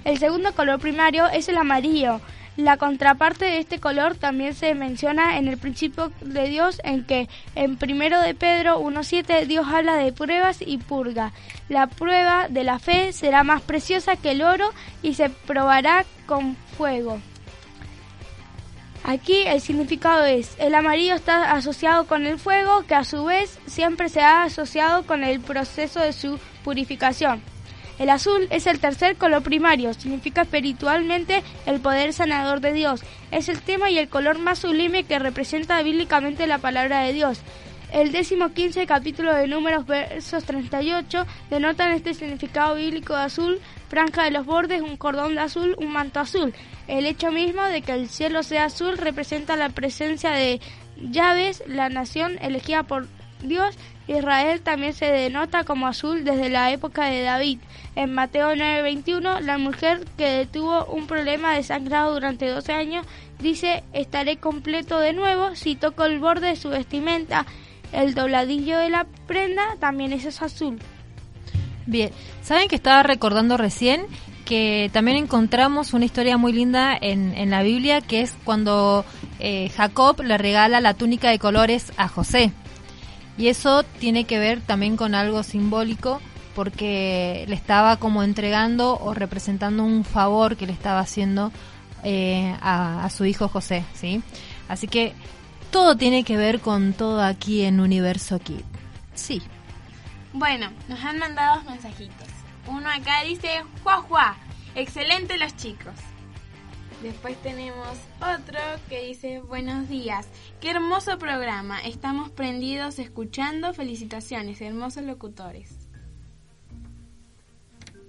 El 0.04 0.18
segundo 0.18 0.52
color 0.54 0.80
primario 0.80 1.28
es 1.28 1.48
el 1.48 1.56
amarillo. 1.56 2.20
La 2.56 2.76
contraparte 2.76 3.46
de 3.46 3.58
este 3.58 3.80
color 3.80 4.16
también 4.16 4.54
se 4.54 4.74
menciona 4.74 5.38
en 5.38 5.48
el 5.48 5.56
principio 5.56 6.12
de 6.20 6.48
Dios 6.48 6.82
en 6.84 7.04
que 7.04 7.28
en 7.54 7.76
primero 7.76 8.20
de 8.20 8.34
Pedro 8.34 8.78
1.7 8.80 9.46
Dios 9.46 9.66
habla 9.68 9.96
de 9.96 10.12
pruebas 10.12 10.58
y 10.60 10.76
purga. 10.76 11.32
La 11.70 11.86
prueba 11.86 12.48
de 12.48 12.64
la 12.64 12.78
fe 12.78 13.14
será 13.14 13.42
más 13.42 13.62
preciosa 13.62 14.16
que 14.16 14.32
el 14.32 14.42
oro 14.42 14.70
y 15.02 15.14
se 15.14 15.30
probará 15.30 16.04
con 16.26 16.56
fuego. 16.76 17.20
Aquí 19.04 19.42
el 19.46 19.60
significado 19.60 20.24
es, 20.24 20.54
el 20.58 20.74
amarillo 20.76 21.14
está 21.14 21.52
asociado 21.52 22.06
con 22.06 22.24
el 22.24 22.38
fuego, 22.38 22.84
que 22.86 22.94
a 22.94 23.02
su 23.02 23.24
vez 23.24 23.58
siempre 23.66 24.08
se 24.08 24.20
ha 24.20 24.44
asociado 24.44 25.04
con 25.04 25.24
el 25.24 25.40
proceso 25.40 25.98
de 25.98 26.12
su 26.12 26.38
purificación. 26.62 27.42
El 27.98 28.10
azul 28.10 28.46
es 28.50 28.66
el 28.66 28.78
tercer 28.78 29.16
color 29.16 29.42
primario, 29.42 29.92
significa 29.92 30.42
espiritualmente 30.42 31.42
el 31.66 31.80
poder 31.80 32.12
sanador 32.12 32.60
de 32.60 32.72
Dios. 32.72 33.02
Es 33.30 33.48
el 33.48 33.60
tema 33.60 33.90
y 33.90 33.98
el 33.98 34.08
color 34.08 34.38
más 34.38 34.60
sublime 34.60 35.04
que 35.04 35.18
representa 35.18 35.82
bíblicamente 35.82 36.46
la 36.46 36.58
palabra 36.58 37.00
de 37.00 37.12
Dios. 37.12 37.40
El 37.92 38.10
décimo 38.10 38.54
quince 38.54 38.86
capítulo 38.86 39.34
de 39.34 39.46
Números, 39.46 39.84
versos 39.84 40.44
38, 40.44 41.26
denotan 41.50 41.92
este 41.92 42.14
significado 42.14 42.76
bíblico 42.76 43.14
de 43.14 43.20
azul, 43.20 43.60
franja 43.90 44.24
de 44.24 44.30
los 44.30 44.46
bordes, 44.46 44.80
un 44.80 44.96
cordón 44.96 45.34
de 45.34 45.42
azul, 45.42 45.76
un 45.76 45.92
manto 45.92 46.18
azul. 46.18 46.54
El 46.88 47.04
hecho 47.04 47.30
mismo 47.30 47.62
de 47.64 47.82
que 47.82 47.92
el 47.92 48.08
cielo 48.08 48.42
sea 48.44 48.64
azul 48.64 48.96
representa 48.96 49.56
la 49.56 49.68
presencia 49.68 50.30
de 50.30 50.58
Llaves, 50.96 51.62
la 51.66 51.90
nación 51.90 52.38
elegida 52.40 52.82
por 52.82 53.08
Dios. 53.42 53.76
Israel 54.08 54.62
también 54.62 54.94
se 54.94 55.12
denota 55.12 55.64
como 55.64 55.86
azul 55.86 56.24
desde 56.24 56.48
la 56.48 56.72
época 56.72 57.04
de 57.04 57.22
David. 57.22 57.58
En 57.94 58.14
Mateo 58.14 58.54
9:21, 58.54 59.40
la 59.40 59.58
mujer 59.58 60.06
que 60.16 60.48
tuvo 60.50 60.86
un 60.86 61.06
problema 61.06 61.54
de 61.54 61.62
sangrado 61.62 62.14
durante 62.14 62.48
12 62.48 62.72
años 62.72 63.06
dice, 63.38 63.84
estaré 63.92 64.38
completo 64.38 64.98
de 64.98 65.12
nuevo 65.12 65.54
si 65.56 65.76
toco 65.76 66.06
el 66.06 66.20
borde 66.20 66.48
de 66.48 66.56
su 66.56 66.70
vestimenta. 66.70 67.44
El 67.92 68.14
dobladillo 68.14 68.78
de 68.78 68.90
la 68.90 69.06
prenda 69.26 69.62
también 69.78 70.12
es 70.12 70.40
azul. 70.42 70.78
Bien, 71.86 72.10
¿saben 72.42 72.68
que 72.68 72.76
estaba 72.76 73.02
recordando 73.02 73.56
recién 73.56 74.06
que 74.44 74.90
también 74.92 75.16
encontramos 75.16 75.92
una 75.92 76.04
historia 76.04 76.36
muy 76.36 76.52
linda 76.52 76.96
en, 77.00 77.34
en 77.36 77.50
la 77.50 77.62
Biblia 77.62 78.00
que 78.00 78.22
es 78.22 78.34
cuando 78.44 79.04
eh, 79.38 79.70
Jacob 79.76 80.20
le 80.22 80.36
regala 80.38 80.80
la 80.80 80.94
túnica 80.94 81.30
de 81.30 81.38
colores 81.38 81.92
a 81.96 82.08
José? 82.08 82.52
Y 83.38 83.48
eso 83.48 83.82
tiene 83.82 84.24
que 84.24 84.38
ver 84.38 84.60
también 84.60 84.96
con 84.96 85.14
algo 85.14 85.42
simbólico 85.42 86.20
porque 86.54 87.44
le 87.48 87.54
estaba 87.54 87.96
como 87.96 88.22
entregando 88.22 88.98
o 88.98 89.14
representando 89.14 89.84
un 89.84 90.04
favor 90.04 90.56
que 90.56 90.66
le 90.66 90.72
estaba 90.72 91.00
haciendo 91.00 91.50
eh, 92.04 92.54
a, 92.60 93.04
a 93.04 93.10
su 93.10 93.24
hijo 93.24 93.48
José, 93.48 93.84
¿sí? 93.94 94.22
Así 94.68 94.86
que 94.86 95.14
todo 95.72 95.96
tiene 95.96 96.22
que 96.22 96.36
ver 96.36 96.60
con 96.60 96.92
todo 96.92 97.22
aquí 97.22 97.62
en 97.62 97.80
Universo 97.80 98.38
Kid. 98.38 98.60
Sí. 99.14 99.42
Bueno, 100.34 100.70
nos 100.86 101.02
han 101.02 101.18
mandado 101.18 101.62
mensajitos. 101.64 102.28
Uno 102.68 102.88
acá 102.88 103.22
dice, 103.24 103.48
¡Juá, 103.82 104.02
juá! 104.02 104.36
Excelente 104.74 105.38
los 105.38 105.56
chicos. 105.56 105.94
Después 107.02 107.40
tenemos 107.42 107.98
otro 108.20 108.60
que 108.88 109.06
dice, 109.06 109.40
buenos 109.40 109.88
días, 109.88 110.28
qué 110.60 110.70
hermoso 110.70 111.18
programa, 111.18 111.80
estamos 111.80 112.30
prendidos 112.30 113.00
escuchando, 113.00 113.74
felicitaciones, 113.74 114.60
hermosos 114.60 115.02
locutores. 115.02 115.88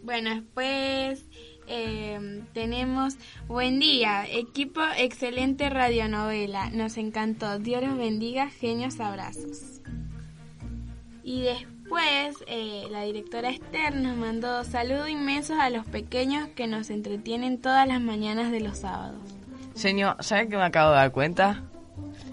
Bueno, 0.03 0.30
después 0.30 1.26
eh, 1.68 2.43
tenemos, 2.53 3.16
buen 3.47 3.80
día, 3.80 4.26
equipo 4.30 4.82
excelente 4.97 5.70
radionovela, 5.70 6.70
nos 6.70 6.97
encantó, 6.97 7.59
Dios 7.59 7.84
los 7.84 7.97
bendiga, 7.97 8.49
genios 8.49 8.99
abrazos. 8.99 9.82
Y 11.24 11.41
después 11.41 12.36
eh, 12.47 12.86
la 12.91 13.03
directora 13.03 13.49
Esther 13.49 13.95
nos 13.95 14.18
mandó 14.18 14.64
saludos 14.64 15.09
inmensos 15.09 15.57
a 15.57 15.70
los 15.70 15.86
pequeños 15.86 16.49
que 16.49 16.68
nos 16.68 16.89
entretienen 16.89 17.61
todas 17.61 17.88
las 17.88 18.01
mañanas 18.01 18.51
de 18.51 18.59
los 18.59 18.80
sábados. 18.80 19.22
Señor, 19.74 20.18
¿sabe 20.20 20.49
qué 20.49 20.57
me 20.57 20.64
acabo 20.64 20.91
de 20.91 20.97
dar 20.97 21.11
cuenta? 21.11 21.64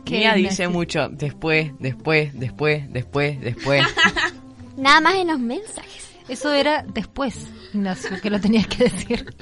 ¿Qué, 0.05 0.19
Mía 0.19 0.35
dice 0.35 0.69
mucho 0.69 1.09
después, 1.09 1.73
después, 1.79 2.39
después, 2.39 2.93
después, 2.93 3.41
después. 3.41 3.85
Nada 4.77 5.01
más 5.01 5.15
en 5.15 5.29
los 5.29 5.39
mensajes. 5.39 6.10
Eso 6.31 6.53
era 6.53 6.85
después, 6.87 7.49
Ignacio, 7.75 8.21
que 8.23 8.31
lo 8.31 8.41
tenías 8.41 8.69
que 8.69 8.85
decir. 8.85 9.35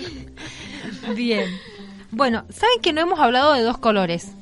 Bien. 1.14 1.50
Bueno, 2.10 2.44
¿saben 2.48 2.80
que 2.80 2.94
no 2.94 3.02
hemos 3.02 3.20
hablado 3.20 3.52
de 3.52 3.60
dos 3.60 3.76
colores? 3.76 4.32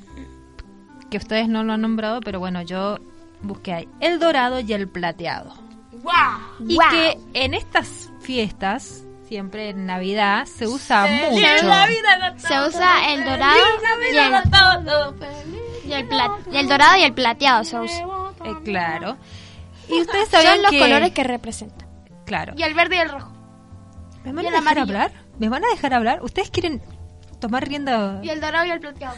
Que 1.11 1.17
ustedes 1.19 1.49
no 1.49 1.65
lo 1.65 1.73
han 1.73 1.81
nombrado, 1.81 2.21
pero 2.21 2.39
bueno, 2.39 2.63
yo 2.63 2.99
busqué 3.43 3.73
ahí. 3.73 3.89
El 4.01 4.21
dorado 4.21 4.61
y 4.61 4.73
el 4.73 4.87
plateado. 4.87 5.55
¡Guau! 5.91 6.39
Y 6.69 6.79
que 6.91 7.19
en 7.35 7.55
estas 7.55 8.13
fiestas, 8.21 9.03
siempre 9.27 9.71
en 9.71 9.85
Navidad, 9.87 10.47
se 10.47 10.69
usa 10.69 11.05
Feliz 11.05 11.31
mucho. 11.33 11.67
Navidad 11.67 12.37
Se 12.37 12.69
usa 12.69 13.13
el 13.13 13.25
dorado 13.25 13.57
y 14.13 14.17
el, 14.17 14.35
a 14.35 14.43
todos. 14.45 15.15
y 15.85 15.93
el 15.93 16.09
y 16.53 16.57
el 16.59 16.69
dorado 16.69 16.97
y 16.97 17.03
el 17.03 17.13
plateado 17.13 17.65
se 17.65 17.81
usa. 17.81 18.05
Eh, 18.45 18.55
claro. 18.65 19.17
Y 19.89 20.01
ustedes 20.01 20.29
sabían 20.29 20.55
Son 20.55 20.63
los 20.63 20.71
que... 20.71 20.79
colores 20.79 21.11
que 21.11 21.25
representan. 21.25 21.86
Claro. 22.27 22.53
Y 22.57 22.63
el 22.63 22.75
verde 22.75 22.97
y 22.97 22.99
el 22.99 23.09
rojo. 23.09 23.33
¿Me 24.25 24.33
van 24.33 24.45
y 24.45 24.49
a 24.49 24.51
dejar 24.51 24.59
amarillo. 24.79 24.83
hablar? 24.83 25.13
¿Me 25.39 25.49
van 25.49 25.65
a 25.65 25.69
dejar 25.69 25.95
hablar? 25.95 26.23
¿Ustedes 26.23 26.51
quieren 26.51 26.83
tomar 27.41 27.67
rienda? 27.69 28.21
Y 28.23 28.29
el 28.31 28.41
dorado 28.41 28.65
y 28.67 28.71
el 28.73 28.81
plateado. 28.81 29.17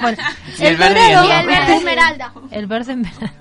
Bueno, 0.00 0.18
Y 0.58 0.64
el 0.64 0.76
verde 0.76 1.00
y 1.00 1.04
el 1.10 1.14
dorado- 1.14 1.28
Y 1.28 1.32
el 1.40 1.46
verde 1.46 1.76
esmeralda. 1.76 2.32
El 2.50 2.66
verde 2.66 2.92
esmeralda. 2.92 3.32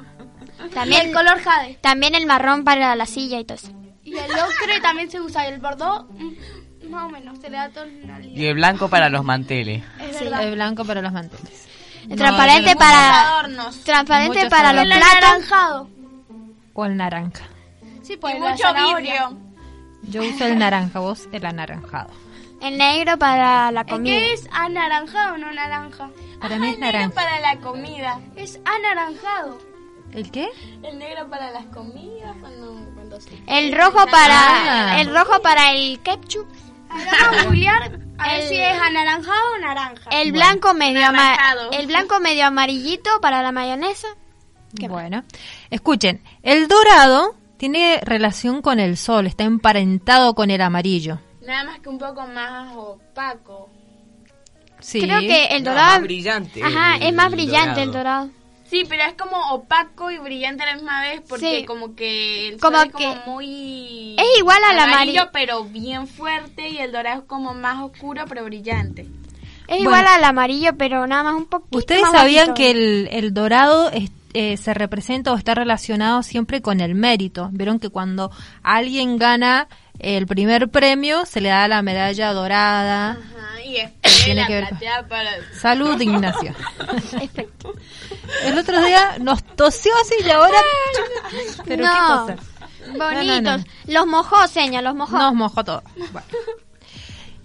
Y 0.66 0.70
También 0.74 1.08
el 1.08 1.14
color 1.14 1.40
jade. 1.42 1.80
También 1.82 2.14
el 2.16 2.26
marrón 2.28 2.64
para 2.64 2.96
la 2.96 3.06
silla 3.06 3.40
y 3.40 3.46
todo 3.46 3.56
eso. 3.56 3.72
Y 4.04 4.16
el 4.18 4.32
ocre 4.32 4.80
también 4.82 5.10
se 5.10 5.20
usa. 5.22 5.48
Y 5.50 5.54
el 5.54 5.60
bordó, 5.60 6.08
mm, 6.12 6.90
más 6.92 7.06
o 7.06 7.10
menos, 7.10 7.40
se 7.40 7.50
le 7.50 7.58
da 7.58 7.70
tonalidad. 7.70 8.20
Y 8.40 8.46
el 8.46 8.54
blanco 8.56 8.90
para 8.90 9.10
los 9.10 9.24
manteles. 9.24 9.84
Es 10.00 10.18
Sí. 10.18 10.26
El 10.26 10.54
blanco 10.56 10.84
para 10.86 11.02
los 11.02 11.12
manteles. 11.14 11.68
El 12.10 12.18
transparente 12.18 12.72
yo 12.72 12.78
para 12.78 13.30
Adornos. 13.38 13.80
transparente 13.84 14.36
Muchos 14.38 14.50
para 14.50 14.74
los 14.74 14.84
El 14.84 14.90
platos. 14.90 15.08
el 16.86 16.98
naranja. 16.98 17.44
Sí, 18.12 18.16
Y 18.16 18.18
pues 18.18 18.40
la 18.40 18.50
mucho 18.52 18.64
zanahoria. 18.64 19.28
vidrio. 19.30 19.38
Yo 20.04 20.22
uso 20.24 20.46
el 20.46 20.58
naranja, 20.60 21.00
vos 21.00 21.30
el 21.32 21.46
anaranjado. 21.46 22.10
El 22.62 22.78
negro 22.78 23.18
para 23.18 23.72
la 23.72 23.82
¿Es 23.82 23.88
comida. 23.88 24.14
que 24.18 24.34
es 24.34 24.48
anaranjado 24.52 25.36
o 25.36 25.38
no 25.38 25.52
naranja? 25.54 26.10
Para 26.42 26.58
mí 26.58 26.68
es 26.70 26.74
El 26.76 26.80
negro 26.82 27.12
para 27.12 27.40
la 27.40 27.58
comida. 27.60 28.20
Es 28.36 28.60
anaranjado. 28.66 29.58
¿El 30.12 30.30
qué? 30.30 30.50
El 30.84 31.00
negro 31.00 31.30
para 31.30 31.52
las 31.52 31.66
comidas 31.68 32.36
cuando, 32.42 32.74
cuando 32.96 33.22
se... 33.22 33.30
El 33.48 33.72
rojo 33.78 34.06
para 34.08 34.94
Ah. 34.96 35.02
el 35.02 35.16
rojo 35.16 35.42
para 35.42 35.72
el 35.72 36.00
ketchup. 36.02 36.48
Ahora 36.90 37.12
vamos 37.22 37.38
a 37.40 37.44
googlear 37.46 38.00
a 38.18 38.28
ver 38.34 38.42
El- 38.42 38.48
si 38.50 38.56
es 38.60 38.82
anaranjado 38.82 39.54
o 39.56 39.58
naranja. 39.60 40.10
El 40.12 40.34
blanco 40.34 40.74
medio 40.74 41.00
Naranjado. 41.00 41.72
el 41.72 41.88
blanco 41.88 42.20
medio 42.20 42.46
amarillito 42.48 43.22
para 43.22 43.42
la 43.42 43.54
mayonesa. 43.54 44.10
¿Qué 44.78 44.90
más? 44.90 45.02
Bueno, 45.02 45.24
escuchen, 45.70 46.22
el 46.44 46.68
dorado 46.68 47.36
tiene 47.62 48.00
relación 48.04 48.64
con 48.64 48.80
el 48.80 48.98
sol, 48.98 49.28
está 49.28 49.44
emparentado 49.44 50.34
con 50.34 50.50
el 50.50 50.62
amarillo. 50.62 51.20
Nada 51.46 51.64
más 51.66 51.80
que 51.80 51.90
un 51.90 52.00
poco 52.00 52.26
más 52.26 52.76
opaco. 52.76 53.70
Sí. 54.80 55.00
Creo 55.00 55.20
que 55.20 55.46
el 55.46 55.64
No, 55.64 55.70
dorado 55.70 55.92
más 55.92 56.02
brillante. 56.02 56.64
Ajá, 56.64 56.96
el 56.96 57.04
es 57.04 57.14
más 57.14 57.30
brillante 57.30 57.84
el 57.84 57.92
dorado. 57.92 58.32
Sí, 58.68 58.84
pero 58.90 59.04
es 59.04 59.14
como 59.14 59.38
opaco 59.54 60.10
y 60.10 60.18
brillante 60.18 60.64
a 60.64 60.66
la 60.66 60.74
misma 60.76 61.02
vez 61.02 61.22
porque 61.30 61.60
Sí. 61.60 61.66
como 61.66 61.94
que 61.96 62.48
el 62.50 62.60
Como 62.60 62.78
sol 62.78 62.88
es 62.88 62.96
que- 62.96 63.04
como 63.20 63.34
muy 63.36 64.16
Es 64.18 64.40
igual 64.40 64.58
al 64.68 64.80
amarillo, 64.80 65.22
amarillo. 65.22 65.30
pero 65.32 65.64
bien 65.66 66.08
fuerte 66.08 66.68
y 66.68 66.80
el 66.80 66.92
dorado 66.92 67.20
es 67.20 67.26
como 67.28 67.54
más 67.54 67.80
oscuro 67.84 68.24
pero 68.28 68.44
brillante. 68.44 69.04
Es 69.04 69.68
Bueno. 69.68 69.84
igual 69.84 70.08
al 70.08 70.24
amarillo, 70.24 70.72
pero 70.80 71.06
nada 71.06 71.22
más 71.22 71.36
un 71.36 71.46
poquito 71.46 71.78
Ustedes 71.78 72.02
más 72.02 72.12
sabían 72.14 72.56
que 72.56 72.72
el, 72.72 73.08
el 73.12 73.34
dorado 73.36 73.92
es- 73.92 74.10
eh, 74.34 74.58
se 74.58 74.74
representa 74.74 75.32
o 75.32 75.38
está 75.38 75.56
relacionado 75.56 76.24
siempre 76.24 76.62
con 76.62 76.80
el 76.82 76.96
mérito. 76.96 77.50
Vieron 77.52 77.80
que 77.80 77.90
cuando 77.90 78.32
alguien 78.64 79.18
gana 79.18 79.68
el 80.00 80.26
primer 80.28 80.70
premio 80.70 81.26
se 81.26 81.42
le 81.42 81.50
da 81.50 81.68
la 81.68 81.82
medalla 81.82 82.34
dorada. 82.34 83.12
Ajá, 83.12 83.62
y 83.64 83.74
después 83.74 84.22
Tiene 84.26 84.42
la 84.42 84.48
que 84.48 84.54
ver 84.54 84.64
con- 84.64 84.70
plateada 84.78 85.08
para... 85.08 85.32
Salud, 85.54 86.00
Ignacio. 86.02 86.54
El 88.46 88.58
otro 88.58 88.82
día 88.84 89.18
nos 89.20 89.44
tosió 89.44 89.92
así 90.02 90.16
y 90.26 90.30
ahora... 90.30 90.58
Pero 91.66 91.86
No. 91.86 91.92
qué 92.28 92.34
cosa. 92.34 92.48
Bonitos. 92.98 93.26
No, 93.26 93.42
no, 93.42 93.58
no. 93.58 93.64
Los 93.88 94.08
mojó, 94.08 94.48
señor, 94.48 94.84
los 94.84 94.96
mojó. 94.96 95.18
Nos 95.18 95.34
mojó 95.34 95.64
todo. 95.64 95.84
Bueno. 96.12 96.28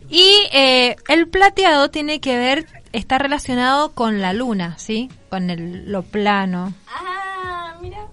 Y 0.08 0.30
eh, 0.52 0.96
el 1.08 1.28
plateado 1.28 1.90
tiene 1.90 2.20
que 2.20 2.38
ver, 2.38 2.66
está 2.96 3.18
relacionado 3.18 3.92
con 3.92 4.20
la 4.20 4.32
luna, 4.32 4.78
¿sí? 4.78 5.10
Con 5.28 5.50
el, 5.50 5.90
lo 5.90 6.02
plano. 6.02 6.72
Ah, 6.88 7.76
mira. 7.80 8.06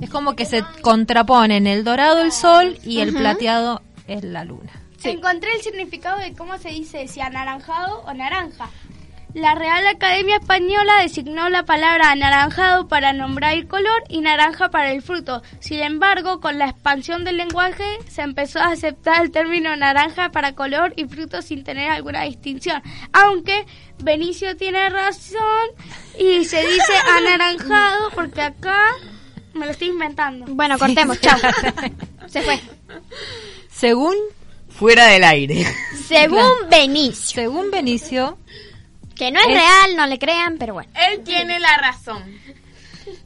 Es 0.00 0.10
como 0.10 0.36
que 0.36 0.44
se 0.44 0.62
contraponen 0.82 1.66
el 1.66 1.84
dorado 1.84 2.20
el 2.20 2.32
sol 2.32 2.78
y 2.84 3.00
el 3.00 3.14
plateado 3.14 3.80
es 4.06 4.22
la 4.24 4.44
luna. 4.44 4.72
Encontré 5.04 5.52
el 5.54 5.62
significado 5.62 6.18
de 6.18 6.34
cómo 6.34 6.58
se 6.58 6.70
dice 6.70 7.08
si 7.08 7.20
anaranjado 7.20 8.00
o 8.02 8.12
naranja. 8.14 8.68
La 9.34 9.56
Real 9.56 9.84
Academia 9.88 10.36
Española 10.36 11.02
designó 11.02 11.48
la 11.48 11.64
palabra 11.64 12.12
anaranjado 12.12 12.86
para 12.86 13.12
nombrar 13.12 13.54
el 13.54 13.66
color 13.66 14.04
y 14.08 14.20
naranja 14.20 14.70
para 14.70 14.92
el 14.92 15.02
fruto. 15.02 15.42
Sin 15.58 15.80
embargo, 15.80 16.40
con 16.40 16.56
la 16.56 16.68
expansión 16.68 17.24
del 17.24 17.38
lenguaje 17.38 17.84
se 18.08 18.22
empezó 18.22 18.60
a 18.60 18.68
aceptar 18.68 19.24
el 19.24 19.32
término 19.32 19.74
naranja 19.74 20.30
para 20.30 20.54
color 20.54 20.94
y 20.96 21.06
fruto 21.06 21.42
sin 21.42 21.64
tener 21.64 21.90
alguna 21.90 22.22
distinción. 22.22 22.80
Aunque 23.12 23.66
Benicio 23.98 24.56
tiene 24.56 24.88
razón 24.88 25.68
y 26.16 26.44
se 26.44 26.60
dice 26.64 26.92
anaranjado 27.16 28.10
porque 28.14 28.40
acá 28.40 28.86
me 29.52 29.66
lo 29.66 29.72
estoy 29.72 29.88
inventando. 29.88 30.46
Bueno, 30.48 30.78
cortemos, 30.78 31.20
chao. 31.20 31.38
Se 32.28 32.40
fue. 32.40 32.60
Según 33.68 34.14
Fuera 34.68 35.06
del 35.06 35.22
aire. 35.22 35.64
Según 36.08 36.68
Benicio. 36.68 37.42
según 37.42 37.70
Benicio, 37.70 38.38
Que 39.16 39.30
no 39.30 39.38
es, 39.40 39.46
Es- 39.46 39.52
real, 39.54 39.96
no 39.96 40.06
le 40.06 40.18
crean, 40.18 40.56
pero 40.58 40.74
bueno. 40.74 40.90
Él 41.10 41.22
tiene 41.22 41.58
la 41.60 41.76
razón. 41.78 42.22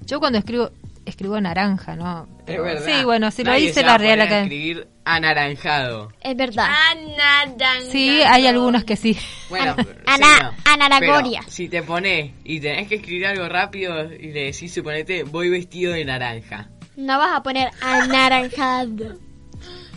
yo 0.07 0.21
cuando 0.21 0.39
escribo 0.39 0.71
escribo 1.07 1.41
naranja, 1.41 1.97
¿no? 1.97 2.29
Es 2.47 2.61
verdad. 2.61 2.85
Sí, 2.85 3.03
bueno, 3.05 3.31
si 3.31 3.43
lo 3.43 3.55
dice 3.55 3.83
la 3.83 3.97
Real 3.97 4.21
Academia. 4.21 4.43
escribir 4.45 4.89
anaranjado. 5.07 6.13
Es 6.21 6.37
verdad. 6.37 6.69
Anaranjado. 6.91 7.91
Sí, 7.91 8.21
hay 8.21 8.47
algunos 8.47 8.85
que 8.85 8.95
sí. 8.97 9.17
Bueno, 9.49 9.75
An- 9.79 9.87
sí, 9.87 9.91
ana- 10.05 10.43
no. 10.67 10.71
anaragoria. 10.71 11.41
Pero 11.41 11.51
si 11.51 11.69
te 11.71 11.83
pones 11.83 12.33
y 12.45 12.61
tenés 12.61 12.89
que 12.89 12.97
escribir 12.97 13.27
algo 13.27 13.49
rápido 13.49 14.05
y 14.13 14.33
le 14.33 14.45
decís, 14.53 14.75
suponete, 14.75 15.23
voy 15.23 15.49
vestido 15.49 15.95
de 15.95 16.05
naranja. 16.05 16.69
No 16.97 17.17
vas 17.19 17.35
a 17.39 17.43
poner 17.43 17.71
anaranjado. 17.81 19.17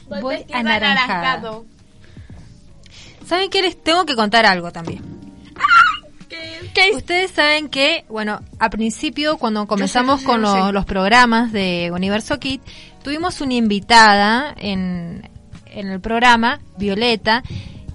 Voy 0.08 0.22
Voy 0.22 0.36
vestido 0.38 0.60
anaranjada. 0.60 1.04
anaranjado. 1.34 1.66
¿Saben 3.26 3.50
qué? 3.50 3.62
Les 3.62 3.82
tengo 3.84 4.06
que 4.06 4.16
contar 4.16 4.46
algo 4.46 4.72
también. 4.72 5.04
Ustedes 6.96 7.32
saben 7.32 7.70
que, 7.70 8.06
bueno, 8.10 8.40
a 8.60 8.70
principio, 8.70 9.38
cuando 9.38 9.68
comenzamos 9.68 10.22
con 10.22 10.42
lo- 10.42 10.72
los 10.72 10.86
programas 10.86 11.52
de 11.52 11.92
Universo 11.94 12.40
Kit, 12.40 12.62
tuvimos 13.04 13.42
una 13.42 13.54
invitada 13.56 14.54
en, 14.58 15.30
en 15.66 15.88
el 15.90 16.00
programa, 16.00 16.60
Violeta, 16.78 17.44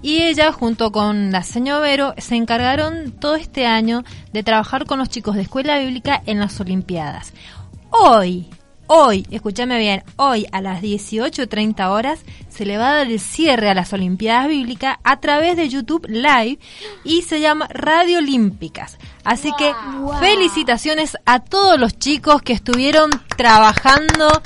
y 0.01 0.21
ella, 0.23 0.51
junto 0.51 0.91
con 0.91 1.31
la 1.31 1.43
señora 1.43 1.79
Vero, 1.79 2.13
se 2.17 2.35
encargaron 2.35 3.11
todo 3.19 3.35
este 3.35 3.65
año 3.65 4.03
de 4.31 4.43
trabajar 4.43 4.85
con 4.85 4.99
los 4.99 5.09
chicos 5.09 5.35
de 5.35 5.41
escuela 5.41 5.79
bíblica 5.79 6.21
en 6.25 6.39
las 6.39 6.59
Olimpiadas. 6.59 7.33
Hoy, 7.89 8.47
hoy, 8.87 9.25
escúchame 9.31 9.77
bien, 9.79 10.03
hoy 10.15 10.47
a 10.51 10.61
las 10.61 10.81
18.30 10.81 11.89
horas 11.89 12.19
se 12.49 12.65
le 12.65 12.77
va 12.77 12.89
a 12.89 12.95
dar 12.95 13.07
el 13.07 13.19
cierre 13.19 13.69
a 13.69 13.73
las 13.73 13.93
Olimpiadas 13.93 14.47
Bíblicas 14.47 14.97
a 15.03 15.19
través 15.19 15.55
de 15.57 15.69
YouTube 15.69 16.07
Live 16.07 16.59
y 17.03 17.21
se 17.21 17.39
llama 17.39 17.67
Radio 17.69 18.17
Olímpicas. 18.19 18.97
Así 19.23 19.51
que 19.57 19.73
felicitaciones 20.19 21.17
a 21.25 21.39
todos 21.39 21.79
los 21.79 21.99
chicos 21.99 22.41
que 22.41 22.53
estuvieron 22.53 23.11
trabajando 23.35 24.41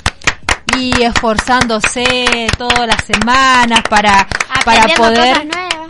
y 0.76 1.02
esforzándose 1.02 2.48
todas 2.58 2.86
las 2.86 3.04
semanas 3.04 3.82
para, 3.88 4.26
para 4.64 4.94
poder 4.94 5.48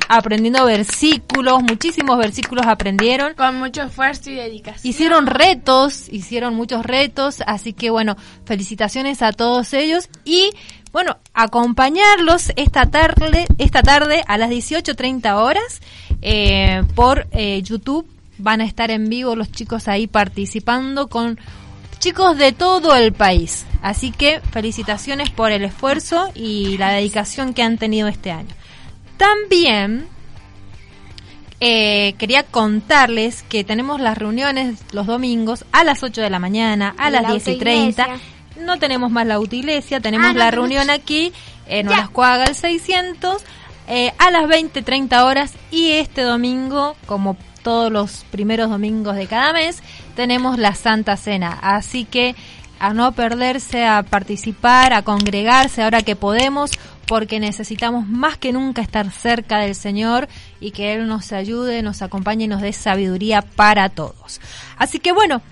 aprendiendo 0.08 0.64
versículos, 0.66 1.62
muchísimos 1.62 2.18
versículos 2.18 2.66
aprendieron. 2.66 3.34
Con 3.34 3.58
mucho 3.58 3.82
esfuerzo 3.82 4.30
y 4.30 4.34
dedicación. 4.34 4.88
Hicieron 4.88 5.26
retos, 5.26 6.08
hicieron 6.10 6.54
muchos 6.54 6.84
retos, 6.84 7.42
así 7.46 7.72
que 7.72 7.90
bueno, 7.90 8.16
felicitaciones 8.44 9.22
a 9.22 9.32
todos 9.32 9.72
ellos 9.72 10.08
y 10.24 10.50
bueno, 10.92 11.16
acompañarlos 11.32 12.52
esta 12.56 12.90
tarde, 12.90 13.46
esta 13.56 13.82
tarde 13.82 14.22
a 14.26 14.36
las 14.36 14.50
18.30 14.50 15.34
horas 15.34 15.80
eh, 16.20 16.82
por 16.94 17.26
eh, 17.32 17.62
YouTube. 17.62 18.06
Van 18.38 18.60
a 18.60 18.64
estar 18.64 18.90
en 18.90 19.08
vivo 19.08 19.36
los 19.36 19.50
chicos 19.52 19.88
ahí 19.88 20.06
participando 20.06 21.08
con 21.08 21.38
chicos 22.00 22.36
de 22.36 22.52
todo 22.52 22.94
el 22.94 23.12
país. 23.12 23.64
Así 23.80 24.10
que 24.10 24.40
felicitaciones 24.40 25.30
por 25.30 25.52
el 25.52 25.64
esfuerzo 25.64 26.30
y 26.34 26.76
la 26.76 26.90
dedicación 26.90 27.54
que 27.54 27.62
han 27.62 27.78
tenido 27.78 28.08
este 28.08 28.32
año. 28.32 28.54
También 29.22 30.08
eh, 31.60 32.14
quería 32.18 32.42
contarles 32.42 33.44
que 33.44 33.62
tenemos 33.62 34.00
las 34.00 34.18
reuniones 34.18 34.80
los 34.90 35.06
domingos 35.06 35.64
a 35.70 35.84
las 35.84 36.02
8 36.02 36.20
de 36.22 36.28
la 36.28 36.40
mañana, 36.40 36.92
a 36.98 37.08
las 37.08 37.22
la 37.22 37.30
10 37.30 37.48
y 37.48 37.56
30. 37.56 38.02
autoiglesia. 38.02 38.64
No 38.64 38.80
tenemos 38.80 39.12
más 39.12 39.24
la 39.24 39.34
autoiglesia, 39.34 40.00
tenemos 40.00 40.30
Ah, 40.30 40.32
no 40.32 40.38
la 40.40 40.50
reunión 40.50 40.90
aquí 40.90 41.32
en 41.66 41.86
Ya. 41.86 41.94
Olascuaga 41.94 42.46
al 42.46 42.56
600 42.56 43.44
eh, 43.86 44.12
a 44.18 44.32
las 44.32 44.42
20-30 44.44 45.24
horas 45.24 45.54
y 45.70 45.92
este 45.92 46.22
domingo, 46.22 46.96
como 47.06 47.36
todos 47.62 47.92
los 47.92 48.24
primeros 48.32 48.70
domingos 48.70 49.14
de 49.14 49.28
cada 49.28 49.52
mes, 49.52 49.84
tenemos 50.16 50.58
la 50.58 50.74
Santa 50.74 51.16
Cena. 51.16 51.60
Así 51.62 52.04
que 52.04 52.34
a 52.80 52.92
no 52.92 53.12
perderse, 53.12 53.84
a 53.84 54.02
participar, 54.02 54.92
a 54.92 55.02
congregarse 55.02 55.82
ahora 55.82 56.02
que 56.02 56.16
podemos, 56.16 56.72
porque 57.12 57.40
necesitamos 57.40 58.08
más 58.08 58.38
que 58.38 58.54
nunca 58.54 58.80
estar 58.80 59.10
cerca 59.10 59.58
del 59.58 59.74
Señor 59.74 60.30
y 60.60 60.70
que 60.70 60.94
Él 60.94 61.06
nos 61.06 61.30
ayude, 61.32 61.82
nos 61.82 62.00
acompañe 62.00 62.44
y 62.46 62.48
nos 62.48 62.62
dé 62.62 62.72
sabiduría 62.72 63.42
para 63.42 63.90
todos. 63.90 64.40
Así 64.78 64.98
que 64.98 65.12
bueno, 65.12 65.42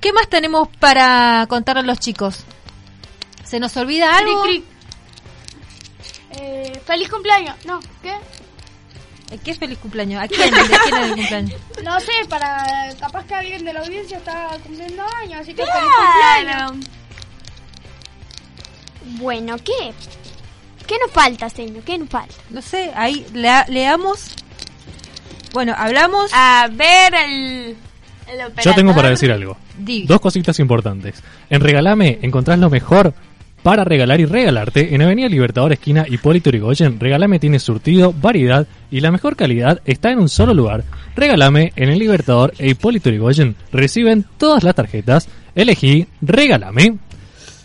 ¿qué 0.00 0.12
más 0.12 0.28
tenemos 0.28 0.66
para 0.80 1.46
contar 1.48 1.78
a 1.78 1.82
los 1.82 2.00
chicos? 2.00 2.44
¿Se 3.44 3.60
nos 3.60 3.76
olvida 3.76 4.18
algo? 4.18 4.42
Cric, 4.42 4.64
cric. 4.64 6.40
Eh, 6.40 6.80
feliz 6.84 7.08
cumpleaños. 7.08 7.54
No, 7.64 7.78
¿qué? 8.02 8.16
¿Qué 9.44 9.54
feliz 9.54 9.78
cumpleaños? 9.78 10.24
¿A 10.24 10.26
quién? 10.26 10.50
¿De 10.52 10.60
quién 10.60 10.94
es 10.96 11.02
el 11.04 11.14
cumpleaños? 11.14 11.60
No 11.84 12.00
sé, 12.00 12.10
para 12.28 12.92
capaz 12.98 13.24
que 13.26 13.34
alguien 13.36 13.64
de 13.64 13.72
la 13.72 13.78
audiencia 13.78 14.18
está 14.18 14.58
cumpliendo 14.64 15.04
años, 15.22 15.42
así 15.42 15.54
que 15.54 15.62
Claro. 15.62 15.78
feliz 15.78 15.92
cumpleaños. 15.94 16.90
Bueno, 19.20 19.56
¿qué? 19.58 19.94
¿Qué 20.90 20.96
nos 21.00 21.12
falta, 21.12 21.48
señor? 21.48 21.84
¿Qué 21.84 21.96
nos 21.98 22.08
falta? 22.08 22.34
No 22.50 22.60
sé, 22.60 22.90
ahí 22.96 23.24
lea- 23.32 23.64
leamos. 23.68 24.34
Bueno, 25.52 25.72
hablamos. 25.78 26.30
A 26.34 26.68
ver 26.72 27.14
el, 27.14 27.76
el 28.28 28.62
Yo 28.64 28.74
tengo 28.74 28.92
para 28.94 29.10
decir 29.10 29.30
algo. 29.30 29.56
Dos 30.06 30.20
cositas 30.20 30.58
importantes. 30.58 31.22
En 31.48 31.60
Regalame 31.60 32.18
encontrás 32.22 32.58
lo 32.58 32.70
mejor 32.70 33.14
para 33.62 33.84
regalar 33.84 34.20
y 34.20 34.24
regalarte. 34.24 34.92
En 34.94 35.02
Avenida 35.02 35.28
Libertador 35.28 35.72
esquina 35.72 36.06
Hipólito 36.08 36.50
Yrigoyen, 36.50 36.98
Regalame 36.98 37.38
tiene 37.38 37.60
surtido, 37.60 38.12
variedad 38.12 38.66
y 38.90 38.98
la 39.00 39.12
mejor 39.12 39.36
calidad 39.36 39.80
está 39.84 40.10
en 40.10 40.18
un 40.18 40.28
solo 40.28 40.54
lugar. 40.54 40.82
Regalame 41.14 41.72
en 41.76 41.90
el 41.90 42.00
Libertador 42.00 42.52
e 42.58 42.70
Hipólito 42.70 43.10
Yrigoyen 43.10 43.54
reciben 43.70 44.24
todas 44.38 44.64
las 44.64 44.74
tarjetas. 44.74 45.28
Elegí 45.54 46.06
Regalame. 46.20 46.96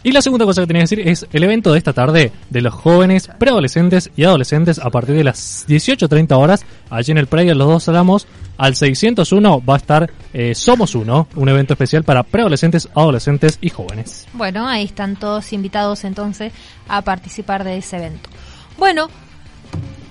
Y 0.06 0.12
la 0.12 0.22
segunda 0.22 0.46
cosa 0.46 0.62
que 0.62 0.68
tenía 0.68 0.82
que 0.82 0.96
decir 0.96 1.08
es 1.08 1.26
el 1.34 1.44
evento 1.44 1.72
de 1.72 1.80
esta 1.80 1.92
tarde 1.92 2.32
de 2.52 2.62
los 2.62 2.76
jóvenes, 2.76 3.28
preadolescentes 3.40 4.12
y 4.16 4.24
adolescentes 4.24 4.78
a 4.78 4.92
partir 4.92 5.16
de 5.16 5.24
las 5.24 5.68
18.30 5.68 6.38
horas, 6.38 6.64
allí 6.92 7.12
en 7.12 7.18
el 7.18 7.26
Predio 7.26 7.50
de 7.50 7.56
los 7.56 7.68
Dos 7.68 7.90
Álamos, 7.90 8.28
al 8.60 8.76
601 8.76 9.64
va 9.66 9.74
a 9.74 9.78
estar 9.78 10.12
eh, 10.32 10.54
Somos 10.54 10.94
Uno, 10.94 11.28
un 11.34 11.50
evento 11.50 11.74
especial 11.74 12.04
para 12.04 12.22
preadolescentes, 12.22 12.88
adolescentes 12.94 13.58
y 13.62 13.72
jóvenes. 13.72 14.28
Bueno, 14.34 14.68
ahí 14.68 14.84
están 14.84 15.16
todos 15.16 15.52
invitados 15.54 16.04
entonces 16.04 16.54
a 16.88 17.02
participar 17.02 17.64
de 17.64 17.78
ese 17.78 17.98
evento. 17.98 18.30
Bueno, 18.78 19.10